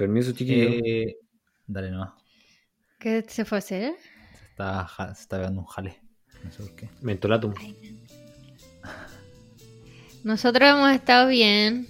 [0.00, 0.80] Permiso, chiquillo.
[0.82, 1.18] Eh,
[1.66, 2.14] dale nomás.
[2.98, 3.92] ¿Qué se fue a hacer?
[4.38, 6.00] Se está, se está pegando un jale.
[6.42, 6.88] No sé por qué.
[7.02, 7.52] Mentolatum.
[10.24, 11.86] Nosotros hemos estado bien,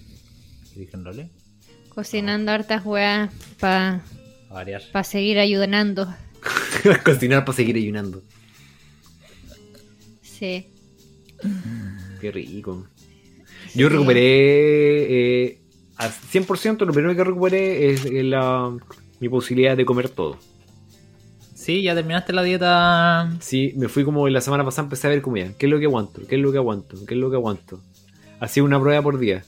[0.75, 1.31] ¿Qué dije en role?
[1.89, 4.03] cocinando hartas weas para
[4.49, 4.83] A variar.
[5.05, 6.13] seguir ayudando.
[7.05, 8.25] Cocinar para seguir ayunando.
[10.23, 10.67] Sí.
[12.21, 12.89] Qué rico.
[13.77, 15.60] Yo recuperé eh,
[16.01, 18.75] al 100%, lo primero que recuperé es eh, la,
[19.21, 20.39] mi posibilidad de comer todo.
[21.55, 23.31] Sí, ya terminaste la dieta.
[23.41, 25.79] Sí, me fui como la semana pasada, empecé a ver como ya, qué es lo
[25.79, 27.83] que aguanto, qué es lo que aguanto, qué es lo que aguanto.
[28.41, 29.45] Hacía una prueba por día.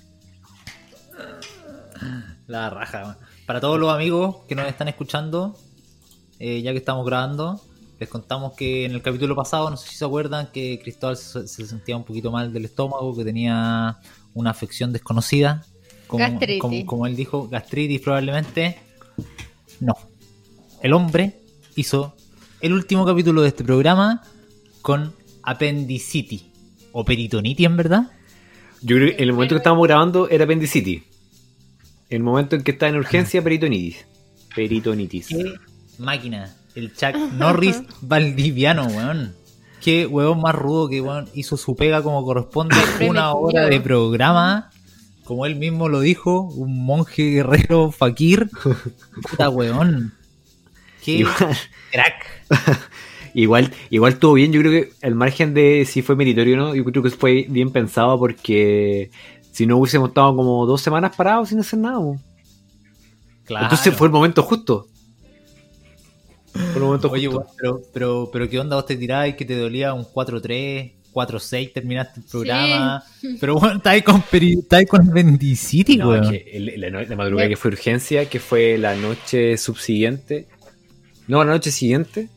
[2.46, 3.16] La raja.
[3.46, 5.56] Para todos los amigos que nos están escuchando,
[6.38, 7.62] eh, ya que estamos grabando,
[7.98, 11.48] les contamos que en el capítulo pasado, no sé si se acuerdan, que Cristóbal se,
[11.48, 13.96] se sentía un poquito mal del estómago, que tenía
[14.34, 15.64] una afección desconocida.
[16.12, 16.60] Como, Gastritis.
[16.60, 18.76] como, como él dijo, gastritis probablemente.
[19.80, 19.94] No.
[20.82, 21.40] El hombre
[21.74, 22.14] hizo
[22.60, 24.22] el último capítulo de este programa
[24.82, 26.44] con apendicitis.
[26.92, 28.10] O peritonitis, en verdad.
[28.82, 31.02] Yo creo que en el momento que estábamos grabando era apendicitis.
[32.10, 34.04] En el momento en que estaba en urgencia, peritonitis.
[34.54, 35.28] Peritonitis.
[35.28, 35.54] Qué
[35.98, 36.54] máquina.
[36.74, 39.34] El Chuck Norris valdiviano, weón.
[39.80, 42.76] Qué weón más rudo que weón hizo su pega como corresponde.
[43.08, 44.68] Una hora de programa.
[45.24, 48.50] Como él mismo lo dijo, un monje guerrero fakir.
[49.30, 50.12] Puta weón.
[51.04, 51.56] Qué Igual,
[51.90, 52.26] crack.
[53.34, 54.52] igual, igual estuvo bien.
[54.52, 57.46] Yo creo que el margen de si fue meritorio o no, yo creo que fue
[57.48, 59.10] bien pensado porque
[59.50, 62.00] si no hubiésemos estado como dos semanas parados sin hacer nada.
[63.44, 63.66] Claro.
[63.66, 64.86] Entonces fue el momento justo.
[66.52, 67.40] Fue el momento Oye, justo.
[67.40, 70.92] weón, pero, pero, pero ¿qué onda vos te tirabas y que te dolía un 4-3,
[71.12, 73.02] 4-6, terminaste el programa?
[73.40, 76.24] Pero bueno, estáis con, peri- estáis con Bendicity, No, weón.
[76.24, 80.46] es que el- la, madrugada que fue urgencia, que fue la noche subsiguiente.
[81.28, 82.28] No, la noche siguiente.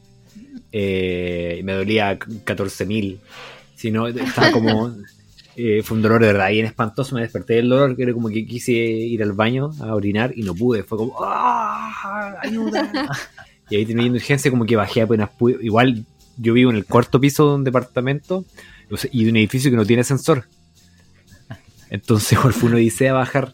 [0.72, 3.18] eh, me dolía 14.000.
[3.76, 4.92] Si no, estaba como.
[5.56, 7.16] eh, fue un dolor de verdad bien espantoso.
[7.16, 10.44] Me desperté del dolor, que era como que quise ir al baño a orinar y
[10.44, 10.84] no pude.
[10.84, 11.16] Fue como.
[11.22, 12.36] ¡Ah!
[12.42, 12.92] ¡Ayuda!
[13.70, 15.58] y ahí teniendo urgencia, como que bajé apenas pude.
[15.62, 16.06] Igual
[16.38, 18.46] yo vivo en el cuarto piso de un departamento
[19.12, 20.46] y de un edificio que no tiene ascensor.
[21.90, 23.54] Entonces, fue una odisea bajar.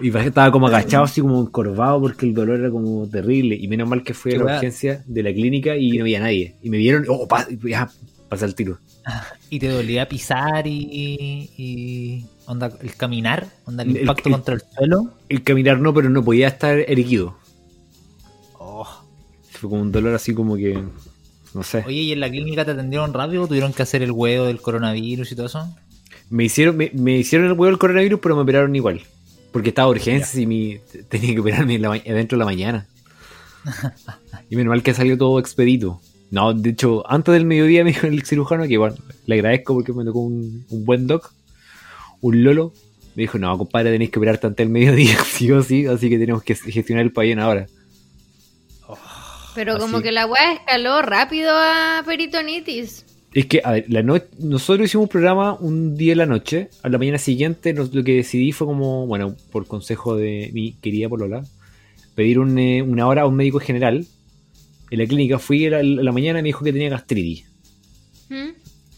[0.00, 3.54] Y estaba como agachado, así como encorvado, porque el dolor era como terrible.
[3.54, 6.56] Y menos mal que fui a la urgencia de la clínica y no había nadie.
[6.62, 7.90] Y me vieron, oh, pa- ya,
[8.28, 8.78] pasé el tiro.
[9.48, 14.54] Y te dolía pisar y, y onda el caminar, onda el El- impacto el- contra
[14.54, 15.14] el suelo.
[15.28, 17.36] El caminar no, pero no podía estar erguido.
[18.58, 18.86] Oh.
[19.52, 20.82] Fue como un dolor así como que,
[21.54, 21.82] no sé.
[21.86, 23.46] Oye, ¿y en la clínica te atendieron rápido?
[23.46, 25.74] ¿Tuvieron que hacer el huevo del coronavirus y todo eso?
[26.30, 29.00] Me hicieron, me, me hicieron el huevo del coronavirus, pero me operaron igual.
[29.52, 30.78] Porque estaba urgencias y mi,
[31.08, 32.86] tenía que operarme en la ma- dentro de la mañana.
[34.48, 36.00] y menos mal que salió todo expedito.
[36.30, 38.94] No, de hecho, antes del mediodía me dijo el cirujano que bueno,
[39.26, 41.32] le agradezco porque me tocó un, un buen doc,
[42.20, 42.72] un lolo.
[43.16, 46.18] Me dijo, no, compadre, tenéis que operarte antes del mediodía, sí o sí, así que
[46.18, 47.66] tenemos que gestionar el pabellón ahora.
[49.64, 50.04] Pero como Así.
[50.04, 53.04] que la wea escaló rápido a peritonitis.
[53.34, 56.68] Es que, a ver, la no- nosotros hicimos un programa un día en la noche.
[56.82, 60.72] A la mañana siguiente nos- lo que decidí fue como, bueno, por consejo de mi
[60.72, 61.44] querida Polola,
[62.14, 64.06] pedir un, eh, una hora a un médico general.
[64.90, 67.44] En la clínica fui a la, a la mañana y me dijo que tenía gastritis,
[68.28, 68.48] ¿Mm?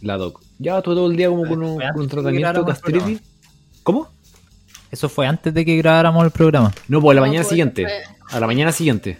[0.06, 0.40] la doc.
[0.58, 3.20] Ya estuve todo el día como con un, con tratamiento gastritis.
[3.82, 4.08] ¿Cómo?
[4.90, 6.72] Eso fue antes de que grabáramos el programa.
[6.88, 7.82] No, pues a la No, mañana pues, siguiente.
[7.84, 9.18] fue- A la mañana siguiente.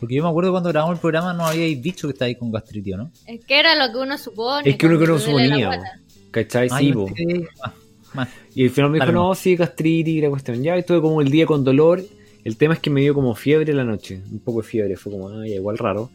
[0.00, 2.96] Porque yo me acuerdo cuando grabamos el programa no habíais dicho que estáis con gastritis,
[2.96, 3.12] ¿no?
[3.26, 4.68] Es que era lo que uno supone.
[4.68, 6.00] Es que uno que no cuando te duele la suponía.
[6.30, 6.68] ¿Cachai?
[6.70, 7.74] Ah, Sí, ah,
[8.14, 8.28] más.
[8.54, 10.62] Y al final me dijo, no, sí, gastritis y la cuestión.
[10.62, 12.02] Ya estuve como el día con dolor.
[12.44, 14.22] El tema es que me dio como fiebre la noche.
[14.32, 14.96] Un poco de fiebre.
[14.96, 16.10] Fue como, ay, igual raro.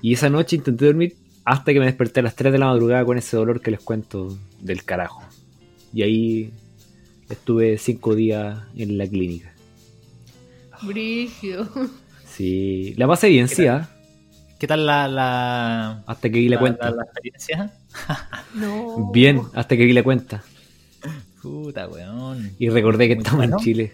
[0.00, 1.14] Y esa noche intenté dormir
[1.44, 3.80] hasta que me desperté a las 3 de la madrugada con ese dolor que les
[3.80, 5.22] cuento del carajo.
[5.92, 6.52] Y ahí
[7.28, 9.52] estuve 5 días en la clínica.
[10.82, 11.68] Brigio.
[12.38, 13.88] Sí, la pasé bien, sí, ¿ah?
[14.60, 16.90] ¿Qué tal la, la, Hasta que vi la, la- cuenta.
[16.90, 17.72] la- la experiencia?
[18.54, 19.10] No.
[19.12, 20.42] Bien, hasta que vi la cuenta.
[21.42, 22.52] Puta, weón.
[22.58, 23.56] Y recordé que Muy estaba bueno.
[23.58, 23.92] en Chile.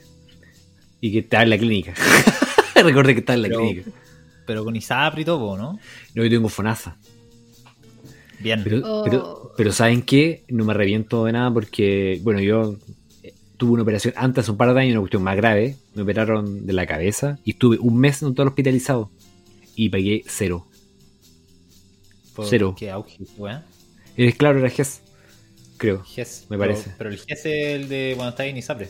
[1.00, 1.94] Y que estaba en la clínica.
[2.76, 3.90] recordé que estaba en la Pero- clínica.
[4.46, 5.78] Pero con Isapri y todo, ¿no?
[6.14, 6.96] No, yo tengo FONASA.
[8.40, 8.60] Bien.
[8.62, 9.02] Pero, Oh.
[9.04, 10.44] pero, pero ¿saben qué?
[10.48, 12.76] No me arrepiento de nada porque, bueno, yo
[13.56, 15.76] tuve una operación antes, un par de años, una cuestión más grave.
[15.94, 19.10] Me operaron de la cabeza y estuve un mes en todo hospitalizado.
[19.76, 20.66] Y pagué cero.
[22.34, 22.74] Por- cero.
[22.78, 23.62] ¿Qué auge, weón?
[24.16, 25.00] Es claro, era GES.
[25.76, 26.02] Creo.
[26.04, 26.46] GES.
[26.48, 26.92] Me Pero- parece.
[26.98, 28.88] Pero, el GES es el de cuando está en Isapre.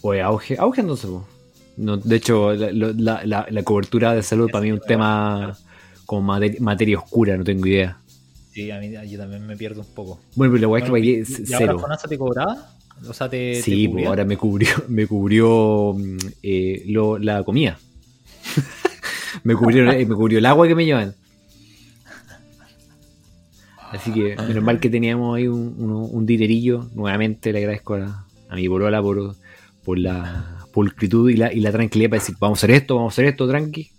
[0.00, 1.26] Pues auge, auge entonces, po.
[1.76, 5.56] No, de hecho, la, la- la- la cobertura de salud para mí es un tema
[6.06, 7.98] como mate- materia oscura, no tengo idea.
[8.52, 10.20] Sí, a mí yo también me pierdo un poco.
[10.34, 11.78] Bueno, pero la weá es que pagué ¿y- c- ¿Y ahora cero.
[11.78, 12.76] FONASA te cobraba?
[13.08, 13.52] O sea, te.
[13.54, 17.78] te Sí, pues ahora me cubrió, me cubrió mm, eh, lo- la comida.
[19.44, 21.14] me, cubrió, eh, me cubrió el agua que me llevan.
[23.92, 26.88] Así que menos mal que teníamos ahí un, uno- un dinerillo.
[26.94, 29.34] Nuevamente le agradezco a, a mi polola por,
[29.84, 33.12] por la pulcritud y la, y la tranquilidad para decir, vamos a hacer esto, vamos
[33.12, 33.90] a hacer esto, tranqui.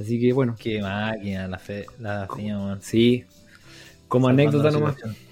[0.00, 2.78] Así que bueno, Qué máquina, la fe, la weón.
[2.80, 3.24] sí.
[4.06, 4.94] Como anécdota nomás.
[4.94, 5.29] situación.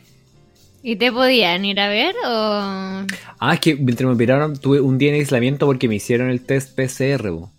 [0.89, 3.05] ¿Y te podían ir a ver o...?
[3.39, 6.41] Ah, es que mientras me operaron tuve un día en aislamiento porque me hicieron el
[6.41, 7.51] test PCR, po.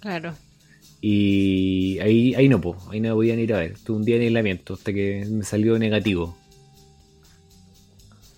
[0.00, 0.34] Claro.
[1.00, 3.76] Y ahí, ahí no, po, ahí no me podían ir a ver.
[3.78, 6.36] Tuve un día en aislamiento hasta que me salió negativo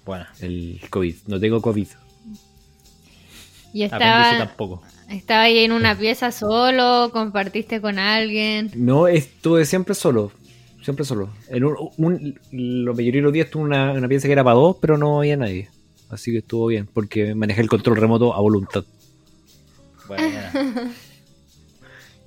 [0.04, 1.14] Bueno, el COVID.
[1.26, 1.88] No tengo COVID.
[3.72, 4.82] ¿Y estaba, tampoco.
[5.08, 7.08] estaba ahí en una pieza solo?
[7.10, 8.70] ¿Compartiste con alguien?
[8.74, 10.30] No, estuve siempre solo.
[10.82, 11.30] Siempre solo.
[11.48, 14.44] En un, un- la mayoría de los días estuve en una, una pieza que era
[14.44, 15.68] para dos, pero no había nadie.
[16.08, 18.84] Así que estuvo bien, porque manejé el control remoto a voluntad.
[20.08, 20.24] Bueno.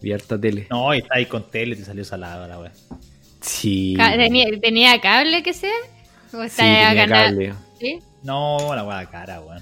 [0.02, 0.68] Vi harta tele.
[0.70, 2.72] No, y está ahí con tele, te salió salada la weá.
[3.42, 3.96] Sí.
[3.98, 5.72] ¿Tenía, tenía cable que sea?
[6.34, 7.24] ¿O Sí, está tenía ganado?
[7.30, 7.54] cable.
[7.80, 8.00] ¿Sí?
[8.24, 9.62] No, la weá cara, weón.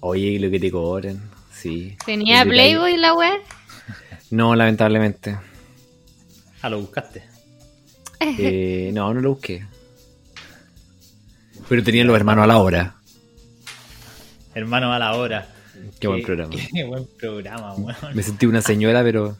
[0.00, 1.20] Oye, lo que te cobran.
[1.52, 1.96] Sí.
[2.06, 2.44] ¿Tenía.
[2.44, 3.40] Playboy la web?
[4.30, 5.36] No, lamentablemente.
[6.62, 7.22] Ah, lo buscaste.
[8.20, 9.64] Eh, no, no lo busqué.
[11.68, 12.94] Pero tenían los hermanos a la hora.
[14.54, 15.48] Hermano a la hora.
[15.98, 16.50] Qué buen programa.
[16.74, 17.96] Qué buen programa, weón.
[18.14, 19.36] Me sentí una señora, pero.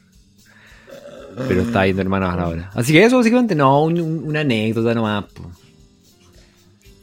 [1.49, 2.71] Pero estaba viendo hermanos a la hora.
[2.75, 5.25] Así que eso, básicamente, no, un- un- una anécdota nomás.
[5.33, 5.51] po.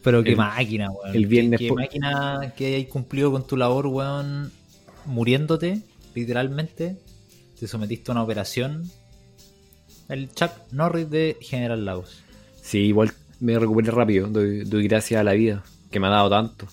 [0.03, 1.15] Pero qué El- máquina, weón.
[1.15, 4.51] el viernes Qué, qué máquina que hayas cumplido con tu labor, weón.
[5.05, 5.81] Muriéndote,
[6.15, 6.97] literalmente.
[7.59, 8.89] Te sometiste a una operación.
[10.09, 12.21] El Chuck Norris de General Lagos.
[12.61, 14.27] Sí, igual me recuperé rápido.
[14.27, 16.67] Doy, doy gracias a la vida, que me ha dado tanto.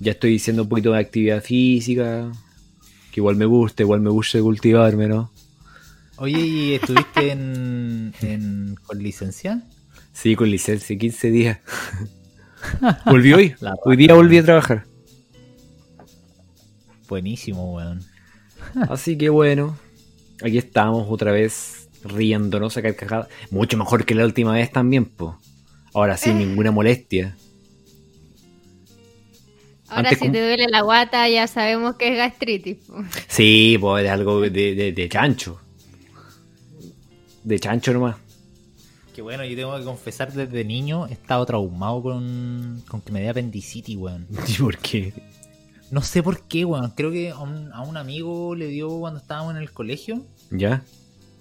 [0.00, 2.30] Ya estoy haciendo un poquito de actividad física.
[3.12, 5.30] Que igual me gusta, igual me gusta cultivarme, ¿no?
[6.16, 9.62] Oye, ¿y estuviste en, en- con licencia?
[10.12, 11.58] Sí, con licencia, 15 días.
[13.06, 13.54] Volví hoy.
[13.60, 14.84] La Hoy día volví a trabajar.
[17.08, 18.00] Buenísimo, weón.
[18.90, 19.78] Así que bueno,
[20.42, 23.28] aquí estamos otra vez riéndonos a carcajadas.
[23.50, 25.38] Mucho mejor que la última vez también, po.
[25.94, 26.18] Ahora Eh.
[26.18, 27.36] sin ninguna molestia.
[29.88, 32.76] Ahora Antes si te duele la guata ya sabemos que es gastritis.
[32.86, 32.96] po.
[33.26, 35.58] Sí, pues es algo de, de- de chancho.
[37.42, 38.16] De chancho nomás.
[39.14, 43.20] Que bueno, yo tengo que confesar, desde niño he estado traumado con, con que me
[43.22, 44.26] dé apendicitis, weón.
[44.48, 45.12] ¿Y por qué?
[45.90, 46.90] No sé por qué, weón.
[46.90, 50.22] Creo que a un, a un amigo le dio cuando estábamos en el colegio.
[50.50, 50.82] ¿Ya?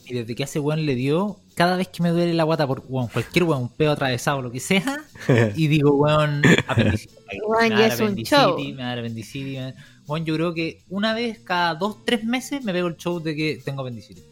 [0.09, 2.83] Y desde que hace weón le dio, cada vez que me duele la guata por
[2.88, 5.04] weón, cualquier weón, un pedo atravesado, lo que sea,
[5.56, 7.18] y digo, weón, apendicitis.
[7.48, 8.57] Weón, Me ya da es un apendicitis, show.
[8.57, 9.59] Me da apendicitis.
[10.07, 13.35] me yo creo que una vez cada dos, tres meses me pego el show de
[13.35, 14.23] que tengo apendicitis.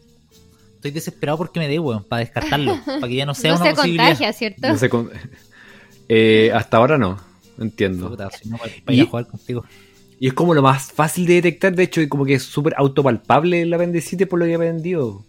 [0.76, 3.70] Estoy desesperado porque me dé, weón, para descartarlo, para que ya no sea No una
[3.70, 4.04] se posibilidad.
[4.06, 4.68] contagia, ¿cierto?
[4.68, 5.10] No sé con-
[6.08, 7.18] Eh, hasta ahora no.
[7.58, 8.08] Entiendo.
[8.10, 9.64] Puta, si no, para Y- ir a jugar contigo.
[10.18, 12.72] Y es como lo más fácil de detectar, de hecho, y como que es súper
[12.78, 15.24] autopalpable el apendicitis por lo que he aprendido.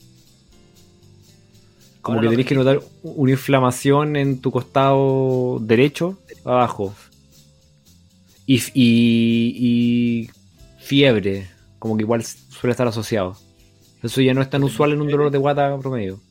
[2.08, 6.96] Como Ahora que tenés que notar una inflamación en tu costado derecho, abajo.
[8.46, 10.30] Y, y, y
[10.80, 11.50] fiebre,
[11.80, 13.36] como que igual suele estar asociado.
[14.02, 16.22] Eso ya no es tan usual en un dolor de guata promedio.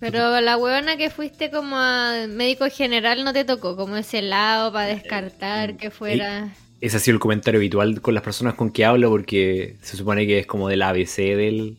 [0.00, 4.72] Pero la huevona que fuiste como a médico general no te tocó como ese lado
[4.72, 6.52] para descartar que fuera...
[6.80, 10.26] Ese ha sido el comentario habitual con las personas con que hablo, porque se supone
[10.26, 11.76] que es como del ABC del,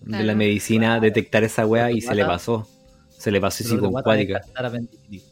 [0.00, 0.38] de la Claro.
[0.38, 2.68] medicina detectar esa weá y se le pasó.
[3.16, 4.34] Se le pasó así Dolor de con guata, cuática.
[4.34, 5.24] descartar apendicitis.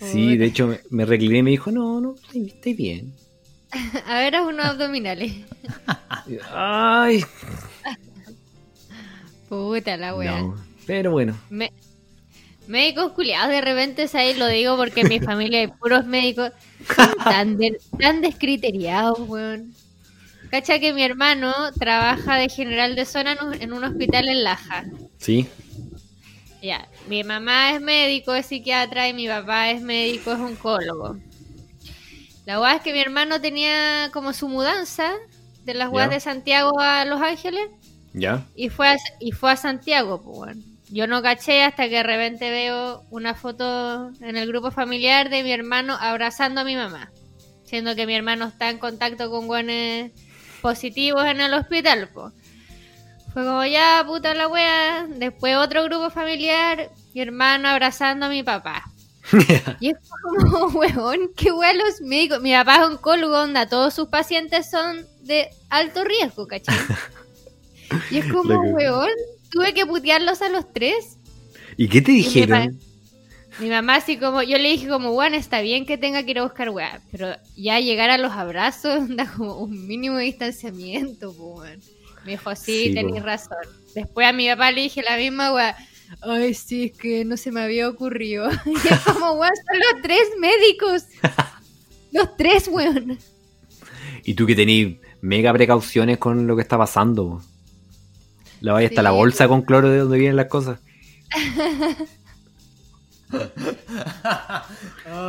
[0.00, 3.12] Sí, de hecho me, me recliné y me dijo, no, no, estoy, bien.
[4.06, 5.32] A ver, haz unos abdominales.
[6.52, 7.24] Ay,
[9.48, 10.56] Puta la no.
[10.86, 11.72] Pero bueno, Me-
[12.66, 16.52] médicos culiados, de repente, ahí lo digo porque en mi familia hay puros médicos
[17.24, 19.72] tan, de- tan descriteriados, weón.
[20.50, 24.84] Cacha que mi hermano trabaja de general de zona en un, hospital en Laja.
[25.18, 25.46] sí,
[26.62, 31.16] Ya, mi mamá es médico, es psiquiatra y mi papá es médico, es oncólogo.
[32.46, 35.12] La weá es que mi hermano tenía como su mudanza
[35.64, 36.08] de las Ya.
[36.08, 37.68] de Santiago a Los Ángeles
[38.14, 38.46] ya.
[38.56, 40.62] y fue a, y fue a Santiago, pues bueno.
[40.90, 45.42] Yo no caché hasta que de repente veo una foto en el grupo familiar de
[45.42, 47.10] mi hermano abrazando a mi mamá.
[47.64, 50.10] siendo que mi hermano está en contacto con buenos
[50.60, 52.32] positivos en el hospital, po.
[53.32, 55.06] Fue como ya, puta la wea.
[55.08, 58.84] Después otro grupo familiar, mi hermano abrazando a mi papá.
[59.80, 62.40] y es como, weón, qué wea los médicos.
[62.40, 66.76] Mi papá es oncólogo, onda, todos sus pacientes son de alto riesgo, ¿cachai?
[68.10, 69.08] Y es como, weón,
[69.50, 71.16] tuve que putearlos a los tres.
[71.78, 72.78] ¿Y qué te dijeron?
[73.58, 76.38] Mi mamá así como, yo le dije como, bueno, está bien que tenga que ir
[76.38, 81.32] a buscar weá, pero ya llegar a los abrazos da como un mínimo de distanciamiento,
[81.32, 81.80] weón.
[82.24, 83.58] Me dijo, sí, Sí, tenés razón.
[83.94, 85.76] Después a mi papá le dije la misma weá.
[86.20, 88.48] Ay, sí, es que no se me había ocurrido.
[88.66, 91.04] Y es como, weón, son los tres médicos.
[92.10, 93.18] Los tres, weón.
[94.24, 97.42] Y tú que tenés mega precauciones con lo que está pasando.
[98.62, 100.80] La vaya hasta la bolsa con cloro de donde vienen las cosas.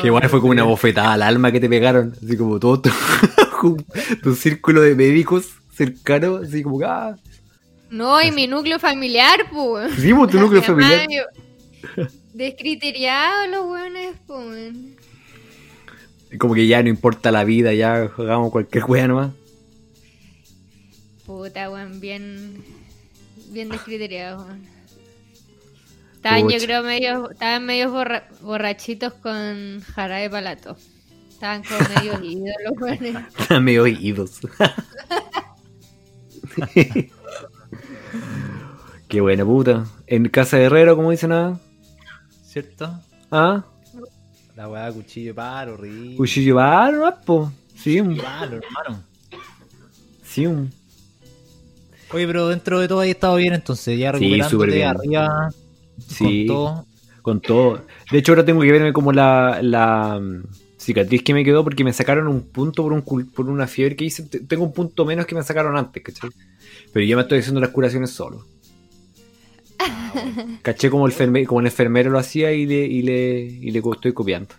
[0.01, 2.15] Que igual fue como una bofetada al alma que te pegaron.
[2.23, 2.89] Así como todo tu,
[4.23, 6.47] tu círculo de médicos cercanos.
[6.47, 7.15] Así como, ah.
[7.89, 9.93] No, y mi núcleo familiar, pues.
[9.95, 11.07] Sí, tu núcleo familiar.
[12.33, 14.73] Descriteriados los weones, pues.
[16.37, 19.31] Como que ya no importa la vida, ya hagamos cualquier wea nomás.
[21.25, 22.63] Puta, weón, bien.
[23.51, 24.78] Bien descriteriados, weón.
[26.19, 30.75] Estaban, yo creo, medio, estaban medio borra- borrachitos con jarabe palato.
[31.29, 33.15] Estaban como medio idos los weones.
[33.39, 34.39] Están medio oídos.
[39.07, 39.85] Qué buena puta.
[40.07, 41.59] En casa de herrero, como dicen nada.
[42.43, 42.91] ¿Cierto?
[43.31, 43.63] Ah,
[44.55, 46.15] La weá cuchillo de palo, horrible.
[46.17, 47.51] cuchillo va, no, po.
[47.75, 49.03] Sí, un- hermano.
[50.23, 50.71] sí, un-
[52.11, 54.87] Oye, pero dentro de todo ahí estado bien entonces, ya Sí, recuperándote súper bien.
[56.07, 56.45] Sí.
[56.47, 56.85] con todo.
[57.21, 57.81] Con todo.
[58.11, 60.43] De hecho, ahora tengo que verme como la, la mm,
[60.77, 64.05] cicatriz que me quedó porque me sacaron un punto por, un, por una fiebre que
[64.05, 64.23] hice.
[64.23, 66.29] Te- Tengo un punto menos que me sacaron antes, ¿cachai?
[66.93, 68.45] Pero ya me estoy haciendo las curaciones solo.
[70.61, 73.79] Caché como el, enferme- como el enfermero lo hacía y le, y le, y le
[73.79, 74.55] estoy copiando.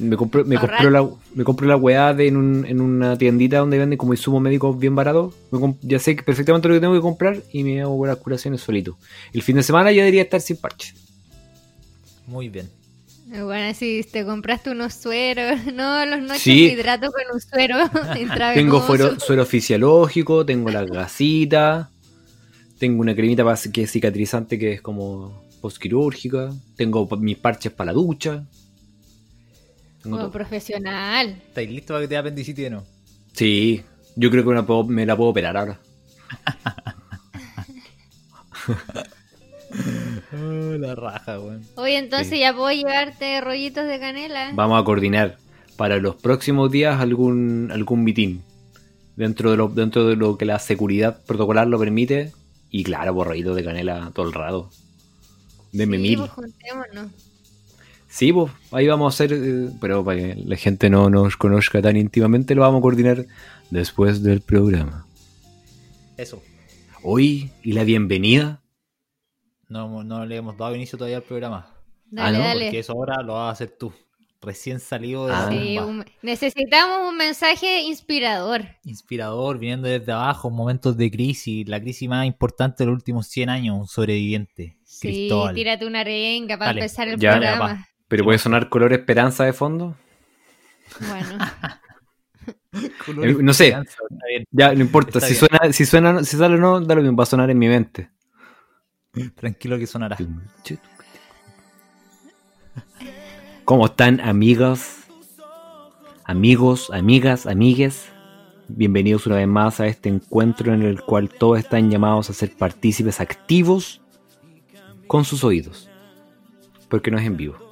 [0.00, 3.58] Me compré, me compré la, me compré la weá de en, un- en una tiendita
[3.58, 5.34] donde venden como insumos médicos bien baratos.
[5.82, 8.96] Ya sé perfectamente lo que tengo que comprar y me hago las curaciones solito.
[9.32, 10.94] El fin de semana ya debería estar sin parche.
[12.26, 12.68] Muy bien.
[13.26, 16.64] Bueno, si te compraste unos sueros, no, los noches Sí.
[16.72, 17.76] hidrato con un suero.
[18.54, 21.88] Tengo fuero- suero fisiológico, tengo las gasitas,
[22.78, 27.92] tengo una cremita que es cicatrizante que es como postquirúrgica, tengo mis parches para la
[27.92, 28.44] ducha.
[30.02, 30.32] Tengo Como todo.
[30.32, 31.28] profesional.
[31.48, 32.84] ¿Estáis listos para que te dé apendicitis o no?
[33.32, 33.82] Sí,
[34.16, 35.78] yo creo que puedo- me la puedo operar ahora.
[40.32, 41.62] Oh, la raja, weón.
[41.76, 42.40] Oye, entonces Sí.
[42.40, 44.50] ya puedo llevarte rollitos de canela.
[44.54, 45.38] Vamos a coordinar
[45.76, 48.42] para los próximos días algún algún mitin
[49.16, 52.32] dentro de lo dentro de lo que la seguridad protocolar lo permite
[52.70, 54.70] y claro, borradito de canela todo el rato.
[55.72, 56.18] Deme sí, mil.
[56.18, 57.12] pues juntémonos.
[58.12, 61.80] Sí, pues ahí vamos a hacer, eh, pero para que la gente no nos conozca
[61.80, 63.24] tan íntimamente, lo vamos a coordinar
[63.70, 65.06] después del programa.
[66.16, 66.42] Eso.
[67.04, 68.60] Hoy y la bienvenida.
[69.68, 71.72] No, no le hemos dado inicio todavía al programa.
[72.10, 72.44] Dale, ¿no?
[72.44, 72.64] dale.
[72.66, 73.92] Porque eso ahora lo vas a hacer tú.
[74.42, 75.46] Recién salido de Ah.
[75.46, 78.64] la Sí, un- necesitamos un mensaje inspirador.
[78.84, 81.68] Inspirador, viniendo desde abajo, momentos de crisis.
[81.68, 84.78] La crisis más importante de los últimos 100 años, un sobreviviente.
[84.82, 85.54] Sí, Cristóbal.
[85.54, 86.80] tírate una arenga para Dale.
[86.80, 87.86] empezar el Ya, programa.
[88.10, 89.94] Pero puede sonar color esperanza de fondo.
[91.08, 91.38] Bueno,
[93.40, 93.76] no sé.
[94.50, 95.20] Ya, no importa.
[95.20, 95.38] Está Si bien.
[95.38, 97.68] suena, si suena, si sale o no, da lo mismo, va a sonar en mi
[97.68, 98.10] mente.
[99.36, 100.16] Tranquilo que sonará.
[103.64, 105.04] ¿Cómo están, amigos?
[106.24, 108.08] Amigos, amigas, amigues.
[108.66, 112.56] Bienvenidos una vez más a este encuentro en el cual todos están llamados a ser
[112.56, 114.02] partícipes activos
[115.06, 115.88] con sus oídos.
[116.88, 117.69] Porque no es en vivo.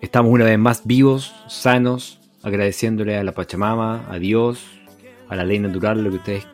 [0.00, 4.64] Estamos una vez más vivos, sanos, agradeciéndole a la Pachamama, a Dios,
[5.28, 6.46] a la ley natural, lo que ustedes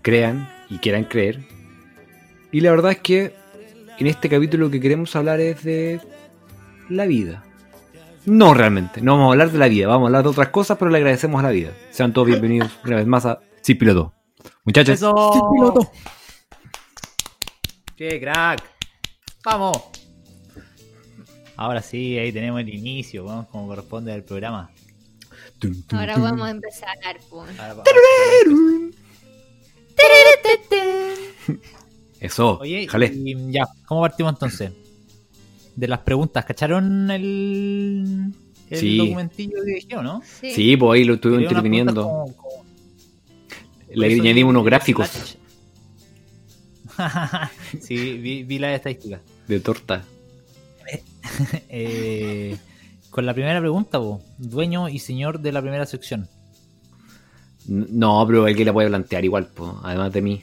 [0.00, 1.46] crean y quieran creer.
[2.50, 3.34] Y la verdad es que
[3.98, 6.00] en este capítulo lo que queremos hablar es de
[6.88, 7.44] la vida.
[8.24, 10.78] No realmente, no vamos a hablar de la vida, vamos a hablar de otras cosas,
[10.78, 11.72] pero le agradecemos a la vida.
[11.90, 14.14] Sean todos bienvenidos una vez más a Sí Piloto.
[14.64, 15.92] Muchachos, ¡Eso!
[17.96, 18.62] ¡Qué crack!
[19.44, 20.07] ¡Vamos!
[21.60, 24.70] Ahora sí, ahí tenemos el inicio, weón, como corresponde al programa.
[25.58, 26.88] Tum, ahora vamos a empezar.
[27.28, 27.50] pues.
[32.20, 33.12] Eso, Oye, jale.
[33.14, 34.72] y ya, ¿cómo partimos entonces?
[35.76, 38.32] De las preguntas, ¿cacharon el,
[38.70, 38.96] el Sí.
[38.98, 39.56] documentillo
[39.88, 40.22] que ¿o ¿no?
[40.40, 40.50] Sí.
[40.52, 41.92] Sí, pues ahí lo unas interviniendo.
[41.94, 42.64] preguntas como- como-
[43.94, 45.36] Le añadimos unos gráficos
[47.80, 49.20] sí, vi, vi las estadísticas.
[49.46, 50.04] de torta.
[51.68, 52.56] Eh,
[53.10, 56.28] con la primera pregunta, vos, dueño y señor de la primera sección.
[57.66, 60.42] No, pero alguien la puede plantear igual, pues, además de mí.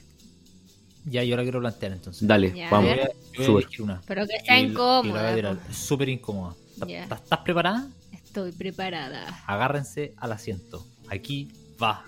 [1.06, 2.28] Ya, yo la quiero plantear entonces.
[2.28, 2.92] Dale, Ya, vamos.
[2.92, 3.12] a ver.
[3.34, 3.64] Yo voy a Súper.
[3.64, 4.02] elegir una.
[4.08, 5.22] Pero que la incómoda.
[5.22, 5.58] voy a tirar.
[5.58, 5.70] po.
[5.72, 6.56] Es Súper incómoda.
[6.74, 7.04] ¿Estás- Ya.
[7.04, 7.88] ¿Estás estás preparada?
[8.12, 9.44] Estoy preparada.
[9.46, 10.86] Agárrense al asiento.
[11.10, 11.52] Aquí
[11.82, 12.04] va.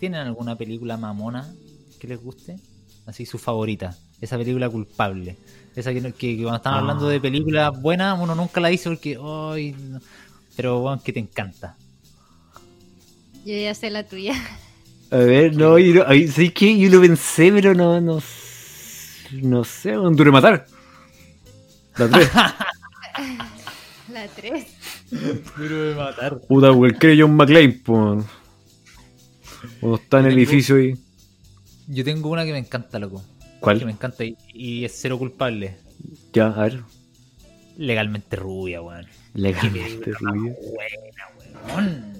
[0.00, 1.52] ¿Tienen alguna película mamona
[2.00, 2.56] que les guste?
[3.06, 3.96] Así su favorita.
[4.20, 5.36] Esa película culpable.
[5.74, 6.78] Esa que, que- que cuando están Ah.
[6.78, 9.18] hablando de películas buenas, uno nunca la dice porque.
[9.22, 10.00] ay, no.
[10.56, 11.76] Pero bueno, que te encanta.
[13.44, 14.34] Yo ya sé la tuya.
[15.10, 16.78] A ver, no, yo, no- ¿sabes qué?
[16.78, 18.22] Yo lo pensé, pero no, no,
[19.42, 20.66] no sé, un duro matar.
[21.96, 22.30] La tres.
[24.12, 24.66] La 3.
[25.56, 26.38] Pero de matar.
[26.40, 28.24] Puta, cualquier John McClane, pues.
[29.80, 30.98] Cuando está en el edificio y.
[31.88, 33.22] Yo tengo una que me encanta, loco.
[33.62, 33.90] Que me ¿Cuál?
[33.90, 35.76] encanta y, y es cero culpable.
[36.32, 36.82] Ya, a ver.
[37.76, 39.06] Legalmente rubia, weón.
[39.34, 40.54] Legalmente rubia.
[40.74, 42.12] Buena, weón.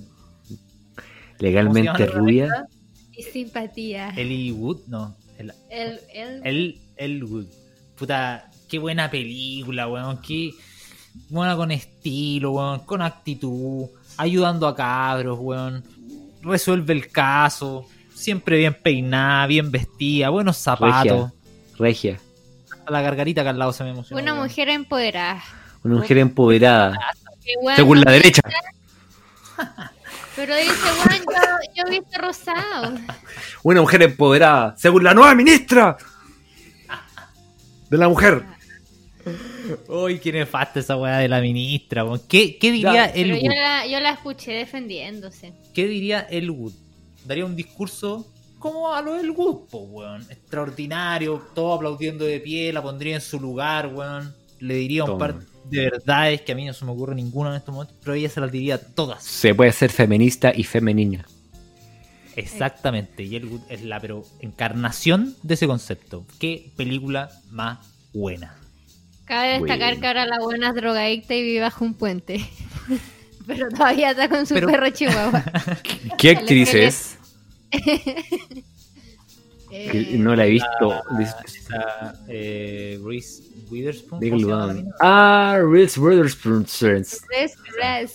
[1.39, 2.69] Legalmente ¿Cómo se llama la rubia.
[3.13, 4.11] Y simpatía.
[4.17, 5.17] Ellie Wood, no.
[5.37, 7.47] El, El, el, el, el Wood.
[7.97, 10.21] Puta, qué buena película, weón.
[10.23, 10.53] Qué
[11.29, 12.81] buena con estilo, weón.
[12.87, 13.89] Con actitud.
[14.17, 15.83] Ayudando a cabros, weón.
[16.43, 17.87] Resuelve el caso.
[18.23, 21.33] Siempre bien peinada, bien vestida, buenos zapatos.
[21.77, 22.21] Regia.
[22.71, 24.23] Hasta la gargarita que al lado se me emocionó.
[24.23, 25.43] una mujer empoderada.
[25.83, 26.97] Una mujer empoderada.
[27.75, 28.41] Según la derecha.
[30.37, 32.95] Pero dice, weón, yo, yo he visto rosado.
[33.65, 34.77] Una mujer empoderada.
[34.77, 35.97] Según la nueva ministra.
[37.91, 38.45] De la mujer.
[39.89, 42.05] Uy, qué nefasta esa weá de la ministra.
[42.29, 43.53] ¿Qué, qué diría Ya, el yo Wood?
[43.53, 45.53] la, yo la escuché defendiéndose.
[45.75, 46.73] ¿Qué diría Elwood?
[47.25, 48.27] Daría un discurso
[48.59, 50.23] como a lo Elwood, po, weón.
[50.31, 54.35] Extraordinario, todo aplaudiendo de pie, la pondría en su lugar, weón.
[54.61, 57.57] Le diría un par de verdades que a mí no se me ocurre ninguna en
[57.57, 59.25] estos momentos, pero ella se las diría todas.
[59.25, 61.27] Se puede ser feminista y femenina.
[62.37, 66.25] Exactamente, y Elwood es la pero encarnación de ese concepto.
[66.39, 67.79] ¿Qué película más
[68.15, 68.57] buena?
[69.25, 70.01] Cabe destacar Bueno.
[70.01, 72.41] que ahora la buena es drogadicta y vive bajo un puente.
[73.47, 75.45] Pero todavía está con su Pero- perro chihuahua.
[76.19, 77.19] ¿Qué actriz es?
[79.75, 81.03] Eh, Que no la he visto.
[81.19, 84.21] Esa, eh, Reese Witherspoon.
[85.01, 86.67] Ah, Reese Witherspoon.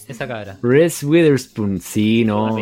[0.07, 0.57] Esa cabra.
[0.61, 1.81] Reese Witherspoon.
[1.81, 2.55] Sí, no.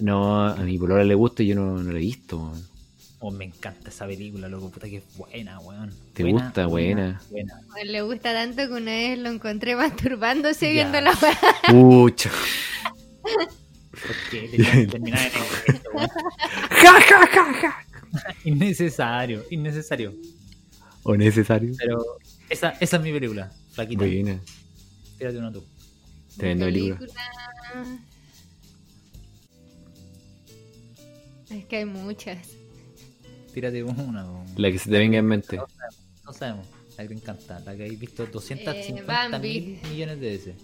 [0.00, 2.38] No, a mi polora le gusta y yo no, no la he visto.
[2.38, 2.60] man.
[3.20, 5.92] Oh, me encanta esa película, loco, puta que es buena, weón.
[6.14, 6.66] ¿Te Buena, gusta?
[6.66, 7.20] Buena.
[7.30, 7.60] buena.
[7.84, 10.88] Le gusta tanto que una vez lo encontré masturbándose Ya.
[10.88, 11.38] viendo la weá.
[11.68, 12.30] Pucha.
[13.22, 14.48] ¿Por qué?
[14.52, 15.26] Tenía que terminar
[15.66, 16.08] esto, weón.
[16.70, 17.84] Ja, ja, ja, ja.
[18.44, 20.14] Innecesario, innecesario.
[21.02, 21.74] ¿O necesario?
[21.76, 22.04] Pero
[22.48, 24.04] esa, esa es mi película, flaquita.
[24.04, 24.38] Buena.
[25.18, 25.64] Tírate una tú.
[26.36, 27.08] Tremenda película.
[31.50, 32.38] Es que hay muchas.
[33.58, 34.24] Tírate una.
[34.56, 35.56] La que se te venga en mente.
[36.24, 36.64] No sabemos.
[36.96, 37.58] La que te encanta.
[37.66, 40.54] La que habéis visto 250 Eh, mil millones de veces.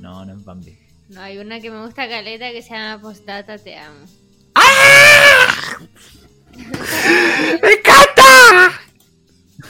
[0.00, 0.76] No, no es Bambi.
[1.08, 4.04] No, hay una que me gusta caleta que se llama Postdata Te Amo.
[7.62, 8.80] ¡Me encanta!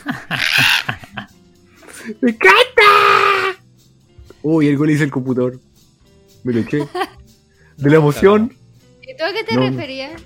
[2.20, 3.62] ¡Me encanta!
[4.42, 5.60] Uy, el gol hice el computador.
[6.42, 6.78] Me lo eché.
[7.76, 8.56] De la emoción.
[9.02, 9.60] ¿Y tú a qué te No.
[9.60, 10.20] referías?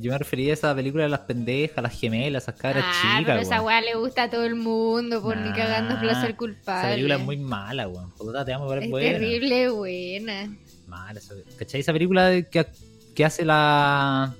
[0.00, 3.24] Yo me refería a esa película de las pendejas, las gemelas, esas cabras ah, chicas,
[3.26, 6.80] pero esa weá le gusta a todo el mundo por ni cagando es placer culpable.
[6.80, 8.10] Esa película es muy mala, weón.
[8.12, 9.10] Puta, te amo, pero es Es buena.
[9.18, 10.56] terrible buena.
[10.86, 12.66] Mala esa- ¿Cachai esa película de que,
[13.14, 14.34] que hace la.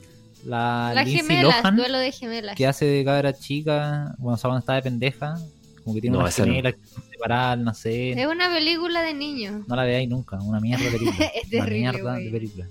[0.44, 1.76] La, Lindsay gemelas, Lohan?
[1.76, 2.54] duelo de gemelas.
[2.54, 5.36] Que hace de cabra chica, bueno, o sea, cuando está de pendeja.
[5.82, 6.34] Como que tiene No, una no.
[6.34, 8.18] gemela que están separadas al nacer.
[8.18, 9.66] Es una película de niños.
[9.68, 11.26] No la veáis nunca, una mierda de película.
[11.34, 12.24] Es una terrible, mierda güey.
[12.24, 12.66] de película.